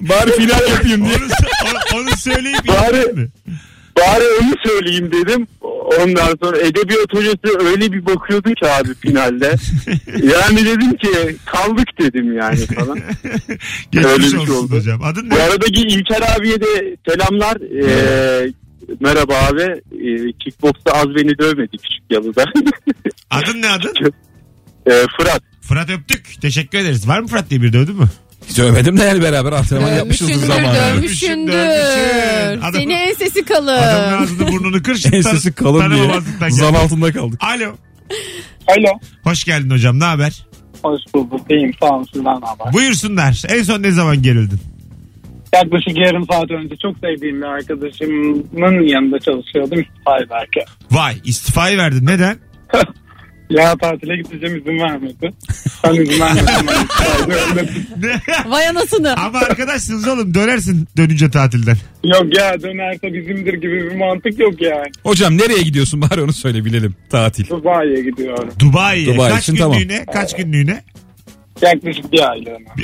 Bari 0.00 0.30
final 0.30 0.68
yapayım 0.70 1.04
diye. 1.04 1.16
Onu, 1.64 2.00
onu, 2.00 2.16
söyleyip 2.16 2.68
Bari-? 2.68 3.28
Bari 3.96 4.24
onu 4.42 4.54
söyleyeyim 4.66 5.12
dedim. 5.12 5.46
Ondan 6.00 6.36
sonra 6.42 6.58
edebiyat 6.58 7.14
hocası 7.14 7.66
öyle 7.66 7.92
bir 7.92 8.06
bakıyordu 8.06 8.54
ki 8.54 8.66
abi 8.66 8.94
finalde. 8.94 9.54
Yani 10.22 10.64
dedim 10.64 10.96
ki 10.96 11.36
kaldık 11.46 11.88
dedim 12.00 12.36
yani 12.36 12.66
falan. 12.66 12.98
Geçmiş 13.90 14.12
Öyle 14.12 14.24
bir 14.24 14.30
şey 14.30 14.38
olsun 14.38 14.54
oldu. 14.54 14.76
hocam. 14.76 15.02
Adın 15.02 15.30
Bu 15.30 15.34
ne? 15.34 15.42
aradaki 15.42 15.82
İlker 15.82 16.36
abiye 16.36 16.60
de 16.60 16.96
selamlar. 17.08 17.56
Ee, 17.60 18.52
merhaba 19.00 19.34
abi. 19.34 19.62
Ee, 19.62 20.32
kickboksta 20.32 20.92
az 20.92 21.06
beni 21.06 21.38
dövmedi 21.38 21.76
küçük 21.78 22.10
yalıda. 22.10 22.44
Adın 23.30 23.62
ne 23.62 23.70
adın? 23.70 23.94
Ee, 24.90 25.04
Fırat. 25.16 25.42
Fırat 25.60 25.90
öptük. 25.90 26.40
Teşekkür 26.42 26.78
ederiz. 26.78 27.08
Var 27.08 27.18
mı 27.18 27.26
Fırat 27.28 27.50
diye 27.50 27.62
bir 27.62 27.72
dövdü 27.72 27.92
mü? 27.92 28.04
Hiç 28.48 28.58
övmedim 28.58 28.98
de 28.98 29.02
yani 29.04 29.22
beraber 29.22 29.52
antrenman 29.52 29.92
yapmışızdır 29.92 30.34
zamanında. 30.34 30.74
dövmüşsündür. 30.96 31.52
Dövmüşsün. 31.52 32.60
Adam- 32.60 32.80
Seni 32.80 32.92
ensesi 32.92 33.44
Adamın 33.52 33.66
kalın. 33.66 34.22
ağzını 34.22 34.52
burnunu 34.52 34.82
kır. 34.82 34.96
şimdi 34.96 35.16
Ensesi 35.16 35.54
tan- 35.54 35.64
kalın 35.64 35.78
diye. 35.80 35.88
tanımamazlıktan 35.88 36.48
Zan 36.48 36.72
geldi. 36.72 36.78
altında 36.84 37.12
kaldık. 37.12 37.40
Alo. 37.44 37.64
Alo. 38.68 38.98
Hoş 39.24 39.44
geldin 39.44 39.70
hocam. 39.70 40.00
Ne 40.00 40.04
haber? 40.04 40.46
Hoş 40.82 41.00
bulduk. 41.14 41.40
İyiyim. 41.50 41.72
Sağ 41.80 41.86
olun. 41.86 42.06
Sizden 42.14 42.24
ne 42.40 42.46
haber? 42.46 42.72
Buyursunlar. 42.72 43.42
En 43.48 43.62
son 43.62 43.82
ne 43.82 43.90
zaman 43.90 44.22
gerildin? 44.22 44.60
Yaklaşık 45.54 45.98
yarım 45.98 46.26
saat 46.30 46.50
önce 46.50 46.74
çok 46.82 46.96
sevdiğim 46.98 47.40
bir 47.42 47.46
arkadaşımın 47.46 48.82
yanında 48.82 49.18
çalışıyordum. 49.18 49.80
İstifa 49.80 50.16
ederken. 50.18 50.64
Vay 50.90 51.16
istifayı 51.24 51.78
verdin. 51.78 52.06
Neden? 52.06 52.36
Ya 53.50 53.76
tatile 53.76 54.16
gideceğim 54.16 54.56
izin 54.56 54.78
vermedi. 54.78 55.32
Ben 55.84 55.94
izin. 55.94 56.20
Ne? 57.96 58.20
Vay 58.50 58.68
anasını. 58.68 59.14
Ama 59.16 59.38
arkadaşsınız 59.38 60.08
oğlum. 60.08 60.34
Dönersin 60.34 60.88
dönünce 60.96 61.30
tatilden. 61.30 61.76
yok 62.04 62.36
ya 62.38 62.62
dönerse 62.62 63.12
bizimdir 63.14 63.54
gibi 63.54 63.90
bir 63.90 63.96
mantık 63.96 64.38
yok 64.38 64.62
yani. 64.62 64.86
Hocam 65.02 65.38
nereye 65.38 65.62
gidiyorsun 65.62 66.02
bari 66.10 66.22
onu 66.22 66.32
söyle 66.32 66.64
bilelim. 66.64 66.94
Tatil. 67.10 67.48
Dubai'ye 67.48 68.02
gidiyorum. 68.02 68.50
Dubai'ye. 68.58 69.14
Dubai 69.14 69.30
Kaç 69.30 69.42
için 69.42 69.56
tamam. 69.56 69.78
günlüğüne? 69.78 70.04
Kaç 70.12 70.36
günlüğüne? 70.36 70.82
Yaklaşık 71.62 72.12
bir 72.12 72.30
aylığına. 72.30 72.74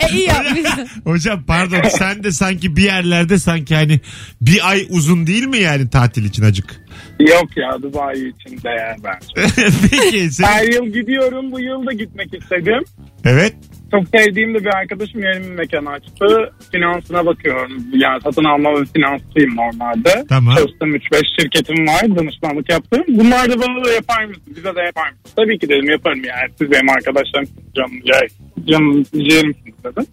E 0.00 0.08
iyi 0.12 0.26
yapmışsın. 0.28 0.88
Hocam 1.04 1.42
pardon 1.46 1.82
sen 1.98 2.24
de 2.24 2.32
sanki 2.32 2.76
bir 2.76 2.82
yerlerde 2.82 3.38
sanki 3.38 3.74
hani 3.74 4.00
bir 4.40 4.70
ay 4.70 4.86
uzun 4.90 5.26
değil 5.26 5.44
mi 5.46 5.58
yani 5.58 5.90
tatil 5.90 6.24
için 6.24 6.42
acık? 6.42 6.80
Yok 7.20 7.56
ya 7.56 7.82
Dubai 7.82 8.28
için 8.28 8.62
değer 8.64 8.96
bence. 9.04 9.56
Peki 9.90 10.30
sen... 10.30 10.44
Her 10.44 10.72
yıl 10.72 10.86
gidiyorum. 10.86 11.52
Bu 11.52 11.60
yıl 11.60 11.86
da 11.86 11.92
gitmek 11.92 12.34
istedim. 12.34 12.84
Evet. 13.24 13.54
Çok 13.90 14.04
sevdiğim 14.08 14.54
de 14.54 14.58
bir 14.58 14.74
arkadaşım 14.74 15.22
yeni 15.22 15.44
bir 15.44 15.50
mekan 15.50 15.84
açtı. 15.84 16.52
Finansına 16.72 17.26
bakıyorum. 17.26 17.72
Yani 17.92 18.20
satın 18.20 18.44
alma 18.44 18.80
ve 18.80 18.84
finansçıyım 18.84 19.56
normalde. 19.56 20.24
Tamam. 20.28 20.54
Çalıştığım 20.56 20.96
3-5 20.96 21.22
şirketim 21.40 21.86
var. 21.86 22.16
Danışmanlık 22.16 22.70
yaptım. 22.70 23.02
Bunlar 23.08 23.50
da 23.50 23.58
bana 23.58 23.84
da 23.84 23.90
yapar 23.90 24.24
mısın? 24.24 24.42
Bize 24.56 24.74
de 24.76 24.80
yapar 24.80 25.10
mısın? 25.10 25.32
Tabii 25.36 25.58
ki 25.58 25.68
dedim 25.68 25.90
yaparım 25.90 26.24
yani. 26.24 26.50
Siz 26.58 26.70
benim 26.70 26.90
arkadaşlarım 26.90 27.48
canım, 27.76 28.00
ya, 28.04 28.20
canım 28.66 29.02
ciğerimsiniz 29.02 29.84
dedim. 29.84 30.06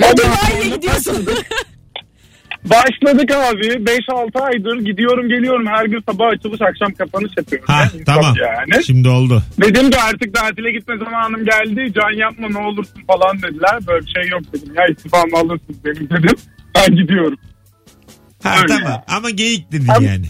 Ve 0.00 0.16
Dubai'ye 0.16 0.76
gidiyorsun. 0.76 1.28
Başladık 2.70 3.30
abi. 3.30 3.66
5-6 3.66 4.40
aydır 4.40 4.78
gidiyorum 4.84 5.28
geliyorum. 5.28 5.66
Her 5.66 5.84
gün 5.86 6.00
sabah 6.08 6.26
açılış 6.26 6.60
akşam 6.62 6.92
kapanış 6.94 7.32
yapıyorum. 7.36 7.66
Ha 7.68 7.80
Yani 7.94 8.04
tamam. 8.04 8.34
Yani. 8.36 8.84
Şimdi 8.84 9.08
oldu. 9.08 9.42
Dedim 9.62 9.90
ki 9.90 9.98
artık 10.00 10.34
tatile 10.34 10.72
gitme 10.72 10.94
zamanım 10.98 11.44
geldi. 11.44 11.92
Can 11.94 12.18
yapma 12.18 12.48
ne 12.48 12.58
olursun 12.66 13.00
falan 13.06 13.36
dediler. 13.42 13.78
Böyle 13.88 14.06
bir 14.06 14.12
şey 14.12 14.30
yok 14.30 14.42
dedim. 14.52 14.74
Ya 14.74 14.86
istifamı 14.96 15.36
alırsın 15.38 15.76
benim 15.84 16.10
dedim. 16.10 16.36
Ben 16.74 16.96
gidiyorum. 16.96 17.38
Ha 18.42 18.54
Öyle. 18.62 18.66
tamam 18.82 19.02
ama 19.08 19.30
geyik 19.30 19.72
dedin 19.72 19.88
Ama- 19.96 20.06
yani. 20.06 20.26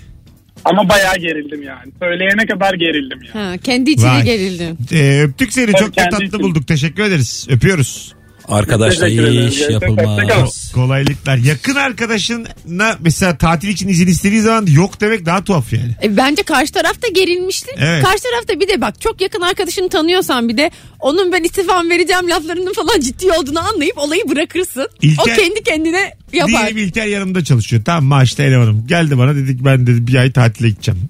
Ama 0.65 0.89
bayağı 0.89 1.17
gerildim 1.17 1.63
yani. 1.63 1.93
Söyleyene 2.03 2.47
kadar 2.47 2.75
gerildim 2.75 3.19
yani. 3.35 3.47
Ha, 3.47 3.57
kendi 3.59 3.91
içine 3.91 4.09
Vay. 4.11 4.23
gerildin. 4.25 4.79
Ee, 4.93 5.23
öptük 5.23 5.53
seni 5.53 5.73
Tabii 5.73 5.79
çok 5.85 5.97
da 5.97 6.09
tatlı 6.11 6.25
için. 6.25 6.41
bulduk. 6.41 6.69
Teşekkür 6.69 7.03
ederiz. 7.03 7.47
Öpüyoruz. 7.51 8.15
Arkadaşla 8.49 9.09
iş 9.09 9.61
yapılmaz. 9.61 10.73
Kolaylıklar. 10.75 11.37
Yakın 11.37 11.75
arkadaşına 11.75 12.97
mesela 13.01 13.39
tatil 13.39 13.69
için 13.69 13.89
izin 13.89 14.07
istediği 14.07 14.41
zaman 14.41 14.67
yok 14.67 15.01
demek 15.01 15.27
daha 15.27 15.45
tuhaf 15.45 15.73
yani. 15.73 15.97
E, 16.03 16.17
bence 16.17 16.43
karşı 16.43 16.73
taraf 16.73 17.03
da 17.03 17.09
gerilmiştir. 17.09 17.75
Evet. 17.79 18.05
Karşı 18.05 18.23
tarafta 18.23 18.61
bir 18.61 18.69
de 18.69 18.81
bak 18.81 19.01
çok 19.01 19.21
yakın 19.21 19.41
arkadaşını 19.41 19.89
tanıyorsan 19.89 20.49
bir 20.49 20.57
de 20.57 20.71
onun 21.01 21.33
ben 21.33 21.43
istifam 21.45 21.91
vereceğim 21.91 22.31
laflarının 22.31 22.73
falan 22.73 23.01
ciddi 23.01 23.33
olduğunu 23.33 23.61
anlayıp 23.69 23.99
olayı 23.99 24.23
bırakırsın. 24.29 24.89
İlker- 25.03 25.21
o 25.21 25.25
kendi 25.25 25.63
kendine 25.63 26.15
yapar. 26.33 26.49
Diyelim 26.49 26.79
İlker 26.79 27.07
yanımda 27.07 27.45
çalışıyor. 27.45 27.83
Tamam 27.85 28.05
maaşlı 28.05 28.45
elemanım. 28.45 28.87
Geldi 28.87 29.19
bana 29.19 29.35
dedik 29.37 29.65
ben 29.65 29.87
dedi 29.87 30.07
bir 30.07 30.15
ay 30.15 30.33
tatile 30.33 30.69
gideceğim. 30.69 31.01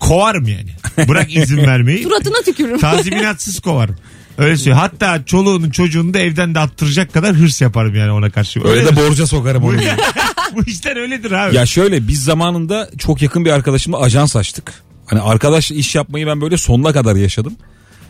Kovarım 0.00 0.48
yani. 0.48 0.70
Bırak 1.08 1.36
izin 1.36 1.56
vermeyi. 1.66 2.02
Suratına 2.02 2.42
tükürürüm. 2.44 2.78
Tazminatsız 2.78 3.60
kovarım. 3.60 3.96
Öyle 4.38 4.56
söylüyor. 4.56 4.76
Hatta 4.76 5.24
çoluğunun 5.24 5.70
çocuğunu 5.70 6.14
da 6.14 6.18
evden 6.18 6.54
de 6.54 6.58
attıracak 6.58 7.12
kadar 7.12 7.34
hırs 7.36 7.60
yaparım 7.60 7.94
yani 7.94 8.10
ona 8.12 8.30
karşı. 8.30 8.60
Öyle 8.68 8.86
de 8.86 8.96
borca 8.96 9.26
sokarım 9.26 9.64
onu. 9.64 9.76
Bu 10.56 10.62
işler 10.66 10.96
öyledir 10.96 11.30
abi. 11.32 11.56
Ya 11.56 11.66
şöyle 11.66 12.08
biz 12.08 12.24
zamanında 12.24 12.90
çok 12.98 13.22
yakın 13.22 13.44
bir 13.44 13.50
arkadaşımla 13.50 14.00
ajans 14.00 14.36
açtık. 14.36 14.72
Hani 15.06 15.20
arkadaş 15.20 15.70
iş 15.70 15.94
yapmayı 15.94 16.26
ben 16.26 16.40
böyle 16.40 16.56
sonuna 16.56 16.92
kadar 16.92 17.16
yaşadım. 17.16 17.52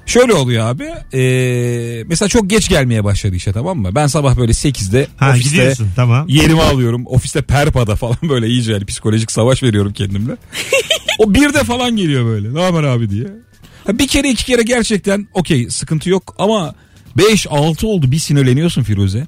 Şöyle 0.06 0.32
oluyor 0.34 0.66
abi. 0.66 0.88
eee, 1.12 2.04
mesela 2.08 2.28
çok 2.28 2.50
geç 2.50 2.68
gelmeye 2.68 3.04
başladı 3.04 3.36
işe 3.36 3.52
tamam 3.52 3.78
mı? 3.78 3.94
Ben 3.94 4.06
sabah 4.06 4.36
böyle 4.36 4.52
8'de 4.52 5.06
ha 5.16 5.30
ofiste 5.30 5.48
gidiyorsun 5.50 5.88
tamam. 5.96 6.28
yerimi 6.28 6.62
alıyorum. 6.62 7.06
Ofiste 7.06 7.42
perpada 7.42 7.96
falan 7.96 8.16
böyle 8.28 8.46
iyice 8.46 8.72
yani 8.72 8.84
psikolojik 8.84 9.32
savaş 9.32 9.62
veriyorum 9.62 9.92
kendimle. 9.92 10.36
o 11.18 11.34
bir 11.34 11.54
de 11.54 11.64
falan 11.64 11.96
geliyor 11.96 12.24
böyle. 12.26 12.54
Ne 12.54 12.60
haber 12.60 12.82
abi 12.82 13.10
diye. 13.10 13.26
Bir 13.88 14.08
kere 14.08 14.30
iki 14.30 14.44
kere 14.44 14.62
gerçekten 14.62 15.28
okey 15.34 15.70
sıkıntı 15.70 16.10
yok 16.10 16.34
ama 16.38 16.74
5-6 17.18 17.86
oldu 17.86 18.10
bir 18.12 18.18
sinirleniyorsun 18.18 18.82
Firuze. 18.82 19.26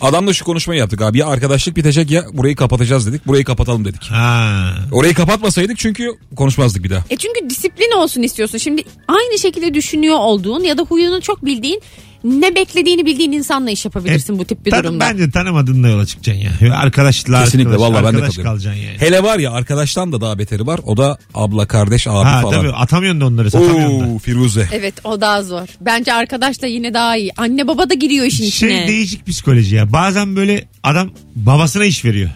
Adamla 0.00 0.32
şu 0.32 0.44
konuşmayı 0.44 0.80
yaptık 0.80 1.02
abi 1.02 1.18
ya 1.18 1.26
arkadaşlık 1.26 1.76
bitecek 1.76 2.10
ya 2.10 2.24
burayı 2.32 2.56
kapatacağız 2.56 3.06
dedik 3.06 3.26
burayı 3.26 3.44
kapatalım 3.44 3.84
dedik. 3.84 4.02
Ha. 4.02 4.74
Orayı 4.92 5.14
kapatmasaydık 5.14 5.78
çünkü 5.78 6.10
konuşmazdık 6.36 6.84
bir 6.84 6.90
daha. 6.90 7.04
E 7.10 7.16
çünkü 7.16 7.50
disiplin 7.50 7.96
olsun 7.96 8.22
istiyorsun. 8.22 8.58
Şimdi 8.58 8.82
aynı 9.08 9.38
şekilde 9.38 9.74
düşünüyor 9.74 10.16
olduğun 10.18 10.62
ya 10.64 10.78
da 10.78 10.82
huyunu 10.82 11.20
çok 11.20 11.44
bildiğin 11.44 11.82
ne 12.26 12.54
beklediğini 12.54 13.06
bildiğin 13.06 13.32
insanla 13.32 13.70
iş 13.70 13.84
yapabilirsin 13.84 14.38
bu 14.38 14.44
tip 14.44 14.66
bir 14.66 14.70
Tan- 14.70 14.84
durumda. 14.84 15.04
Bence 15.12 15.30
tanımadığınla 15.30 15.88
yola 15.88 16.06
çıkacaksın 16.06 16.66
ya. 16.66 16.74
Arkadaşlar 16.74 17.44
Kesinlikle 17.44 17.70
arkadaş, 17.70 17.88
vallahi 17.90 17.96
ben 17.96 18.02
de 18.04 18.08
arkadaş 18.08 18.26
katılıyorum. 18.28 18.52
kalacaksın 18.52 18.80
yani. 18.82 18.98
Hele 19.00 19.22
var 19.22 19.38
ya 19.38 19.52
arkadaştan 19.52 20.12
da 20.12 20.20
daha 20.20 20.38
beteri 20.38 20.66
var. 20.66 20.80
O 20.84 20.96
da 20.96 21.18
abla, 21.34 21.66
kardeş, 21.66 22.06
abi 22.06 22.14
Ha 22.24 22.40
falan. 22.42 22.54
tabii 22.54 22.72
atamıyorsun 22.72 23.20
da 23.20 23.26
onları 23.26 23.50
satamıyorsun 23.50 24.00
da. 24.00 24.04
Oo, 24.14 24.18
Firuze. 24.18 24.68
Evet 24.72 24.94
o 25.04 25.20
daha 25.20 25.42
zor. 25.42 25.66
Bence 25.80 26.12
arkadaşla 26.12 26.66
yine 26.66 26.94
daha 26.94 27.16
iyi. 27.16 27.32
Anne 27.36 27.68
baba 27.68 27.90
da 27.90 27.94
giriyor 27.94 28.26
işin 28.26 28.38
Şey 28.38 28.48
içine. 28.48 28.88
değişik 28.88 29.26
psikoloji 29.26 29.74
ya. 29.74 29.92
Bazen 29.92 30.36
böyle 30.36 30.64
adam 30.82 31.10
babasına 31.34 31.84
iş 31.84 32.04
veriyor. 32.04 32.30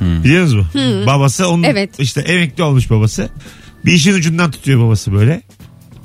Biliyor 0.00 0.42
musunuz 0.42 0.66
bu? 0.74 1.06
Babası 1.06 1.48
onun 1.48 1.62
Evet. 1.62 1.90
işte 1.98 2.20
emekli 2.20 2.62
olmuş 2.62 2.90
babası. 2.90 3.28
Bir 3.84 3.92
işin 3.92 4.14
ucundan 4.14 4.50
tutuyor 4.50 4.80
babası 4.80 5.12
böyle. 5.12 5.42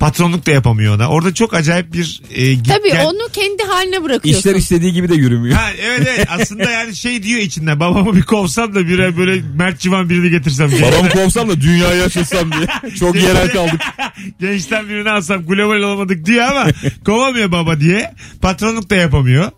Patronluk 0.00 0.46
da 0.46 0.50
yapamıyor 0.50 0.96
ona. 0.96 1.08
Orada 1.08 1.34
çok 1.34 1.54
acayip 1.54 1.92
bir 1.92 2.20
e, 2.34 2.54
git 2.54 2.68
Tabii 2.68 2.90
gel- 2.90 3.06
onu 3.06 3.18
kendi 3.32 3.62
haline 3.62 4.02
bırakıyorsun. 4.02 4.40
İşler 4.40 4.54
istediği 4.54 4.92
gibi 4.92 5.08
de 5.08 5.14
yürümüyor. 5.14 5.56
Ha, 5.56 5.70
evet 5.82 6.08
evet 6.16 6.26
aslında 6.30 6.70
yani 6.70 6.96
şey 6.96 7.22
diyor 7.22 7.40
içinden 7.40 7.80
babamı 7.80 8.16
bir 8.16 8.22
kovsam 8.22 8.74
da 8.74 8.86
bir 8.88 9.16
böyle 9.16 9.42
Mert 9.56 9.80
Civan 9.80 10.10
birini 10.10 10.30
getirsem 10.30 10.70
diye. 10.70 10.82
Babamı 10.82 11.08
kovsam 11.14 11.48
da 11.48 11.60
dünyayı 11.60 12.00
yaşasam 12.00 12.52
diye. 12.52 12.94
Çok 12.98 13.14
yerel 13.14 13.52
kaldık. 13.52 13.80
Gençten 14.40 14.88
birini 14.88 15.10
alsam 15.10 15.46
global 15.46 15.76
olamadık 15.78 16.26
diye 16.26 16.44
ama 16.44 16.66
kovamıyor 17.06 17.52
baba 17.52 17.80
diye. 17.80 18.14
Patronluk 18.42 18.90
da 18.90 18.96
yapamıyor. 18.96 19.50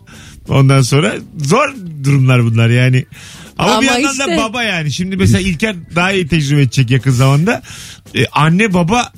Ondan 0.49 0.81
sonra 0.81 1.13
zor 1.37 1.73
durumlar 2.03 2.43
bunlar 2.45 2.69
yani. 2.69 3.05
Ama, 3.57 3.81
bir 3.81 3.87
Ama 3.87 3.99
yandan 3.99 4.19
da 4.19 4.23
işte- 4.31 4.37
baba 4.37 4.63
yani. 4.63 4.91
Şimdi 4.91 5.17
mesela 5.17 5.39
İlker 5.39 5.75
daha 5.95 6.11
iyi 6.11 6.27
tecrübe 6.27 6.61
edecek 6.61 6.91
yakın 6.91 7.11
zamanda. 7.11 7.61
Ee, 8.15 8.25
anne 8.31 8.73
baba 8.73 9.11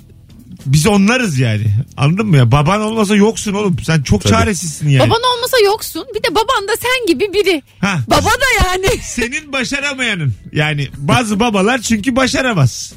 biz 0.66 0.88
onlarız 0.88 1.39
yani. 1.39 1.66
Anladın 1.97 2.28
mı 2.28 2.38
ya? 2.38 2.51
Baban 2.51 2.82
olmasa 2.82 3.16
yoksun 3.16 3.53
oğlum. 3.53 3.78
Sen 3.84 4.03
çok 4.03 4.28
çaresizsin 4.28 4.89
yani. 4.89 5.09
Baban 5.09 5.22
olmasa 5.36 5.57
yoksun. 5.66 6.05
Bir 6.16 6.24
de 6.24 6.36
baban 6.36 6.68
da 6.68 6.72
sen 6.82 7.07
gibi 7.07 7.34
biri. 7.34 7.64
Ha. 7.80 7.99
Baba 8.07 8.30
da 8.30 8.66
yani. 8.66 8.88
Senin 9.01 9.53
başaramayanın. 9.53 10.34
Yani 10.51 10.88
bazı 10.97 11.39
babalar 11.39 11.82
çünkü 11.82 12.16
başaramaz. 12.16 12.93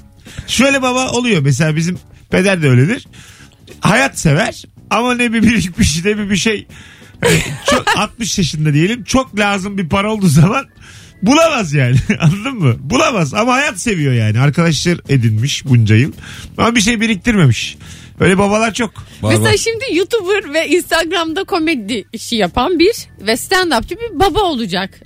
Şöyle 0.47 0.83
baba 0.83 1.11
oluyor 1.11 1.41
mesela 1.43 1.77
bizim 1.77 1.99
peder 2.31 2.62
de 2.62 2.69
öyledir. 2.69 3.07
Hayat 3.81 4.19
sever 4.19 4.62
ama 4.91 5.14
ne 5.14 5.33
bir 5.33 5.43
birikmiş 5.43 6.05
ne 6.05 6.19
bir 6.19 6.31
bir 6.31 6.37
şey 6.37 6.67
Hani 7.21 7.43
çok 7.71 7.85
60 7.99 8.39
yaşında 8.39 8.73
diyelim 8.73 9.05
çok 9.05 9.39
lazım 9.39 9.79
bir 9.79 9.89
para 9.89 10.12
olduğu 10.12 10.29
zaman 10.29 10.67
bulamaz 11.23 11.73
yani. 11.73 11.97
Anladın 12.21 12.55
mı? 12.55 12.77
Bulamaz 12.81 13.35
ama 13.35 13.53
hayat 13.53 13.81
seviyor 13.81 14.12
yani. 14.12 14.41
Arkadaşlar 14.41 14.99
edinmiş 15.09 15.64
bunca 15.64 15.95
yıl. 15.95 16.12
Ama 16.59 16.75
bir 16.75 16.81
şey 16.81 17.01
biriktirmemiş. 17.01 17.77
Öyle 18.21 18.39
babalar 18.39 18.75
çok. 18.75 18.95
Var, 18.97 19.33
Mesela 19.33 19.53
var. 19.53 19.57
şimdi 19.57 19.85
YouTuber 19.93 20.55
ve 20.55 20.69
Instagram'da 20.69 21.45
komedi 21.45 22.05
işi 22.12 22.37
yapan 22.37 22.79
bir 22.79 22.95
ve 23.21 23.33
stand-upçı 23.33 23.91
bir 23.91 24.21
baba 24.21 24.41
olacak. 24.41 25.01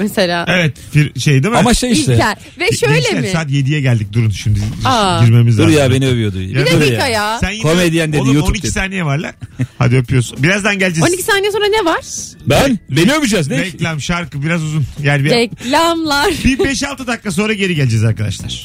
Mesela 0.00 0.44
Evet 0.48 0.76
fir- 0.94 1.20
şey 1.20 1.42
değil 1.42 1.52
mi? 1.52 1.58
Ama 1.58 1.74
şey 1.74 1.92
işte. 1.92 2.14
İlker. 2.14 2.36
Ve 2.60 2.72
şöyle 2.76 2.94
Gençler, 3.00 3.20
mi? 3.20 3.28
Saat 3.28 3.50
7'ye 3.50 3.80
geldik 3.80 4.12
durun 4.12 4.30
şimdi 4.30 4.60
Aa. 4.84 5.24
girmemiz 5.24 5.58
Dur 5.58 5.62
lazım. 5.62 5.78
ya 5.78 5.90
beni 5.90 6.06
övüyordu. 6.08 6.40
Bir 6.40 6.54
Dur 6.54 6.80
dakika 6.80 7.06
ya. 7.08 7.38
Sen 7.40 7.50
yine, 7.50 7.62
Komedyen 7.62 8.12
dedi, 8.12 8.20
Oğlum 8.20 8.34
YouTube 8.34 8.50
12 8.50 8.62
dedi. 8.62 8.72
saniye 8.72 9.04
var 9.04 9.18
lan. 9.18 9.32
Hadi 9.78 9.96
öpüyorsun. 9.96 10.42
Birazdan 10.42 10.78
geleceğiz. 10.78 11.10
12 11.12 11.22
saniye 11.22 11.52
sonra 11.52 11.66
ne 11.66 11.84
var? 11.84 12.00
Ben? 12.46 12.78
Beni 12.90 13.12
öveceğiz 13.12 13.48
ne? 13.48 13.58
Reklam 13.58 14.00
şarkı 14.00 14.42
biraz 14.42 14.62
uzun. 14.62 14.84
Yani 15.02 15.24
bir, 15.24 15.30
Reklamlar. 15.30 16.30
bir 16.44 16.58
5-6 16.58 17.06
dakika 17.06 17.30
sonra 17.30 17.52
geri 17.52 17.74
geleceğiz 17.74 18.04
arkadaşlar. 18.04 18.64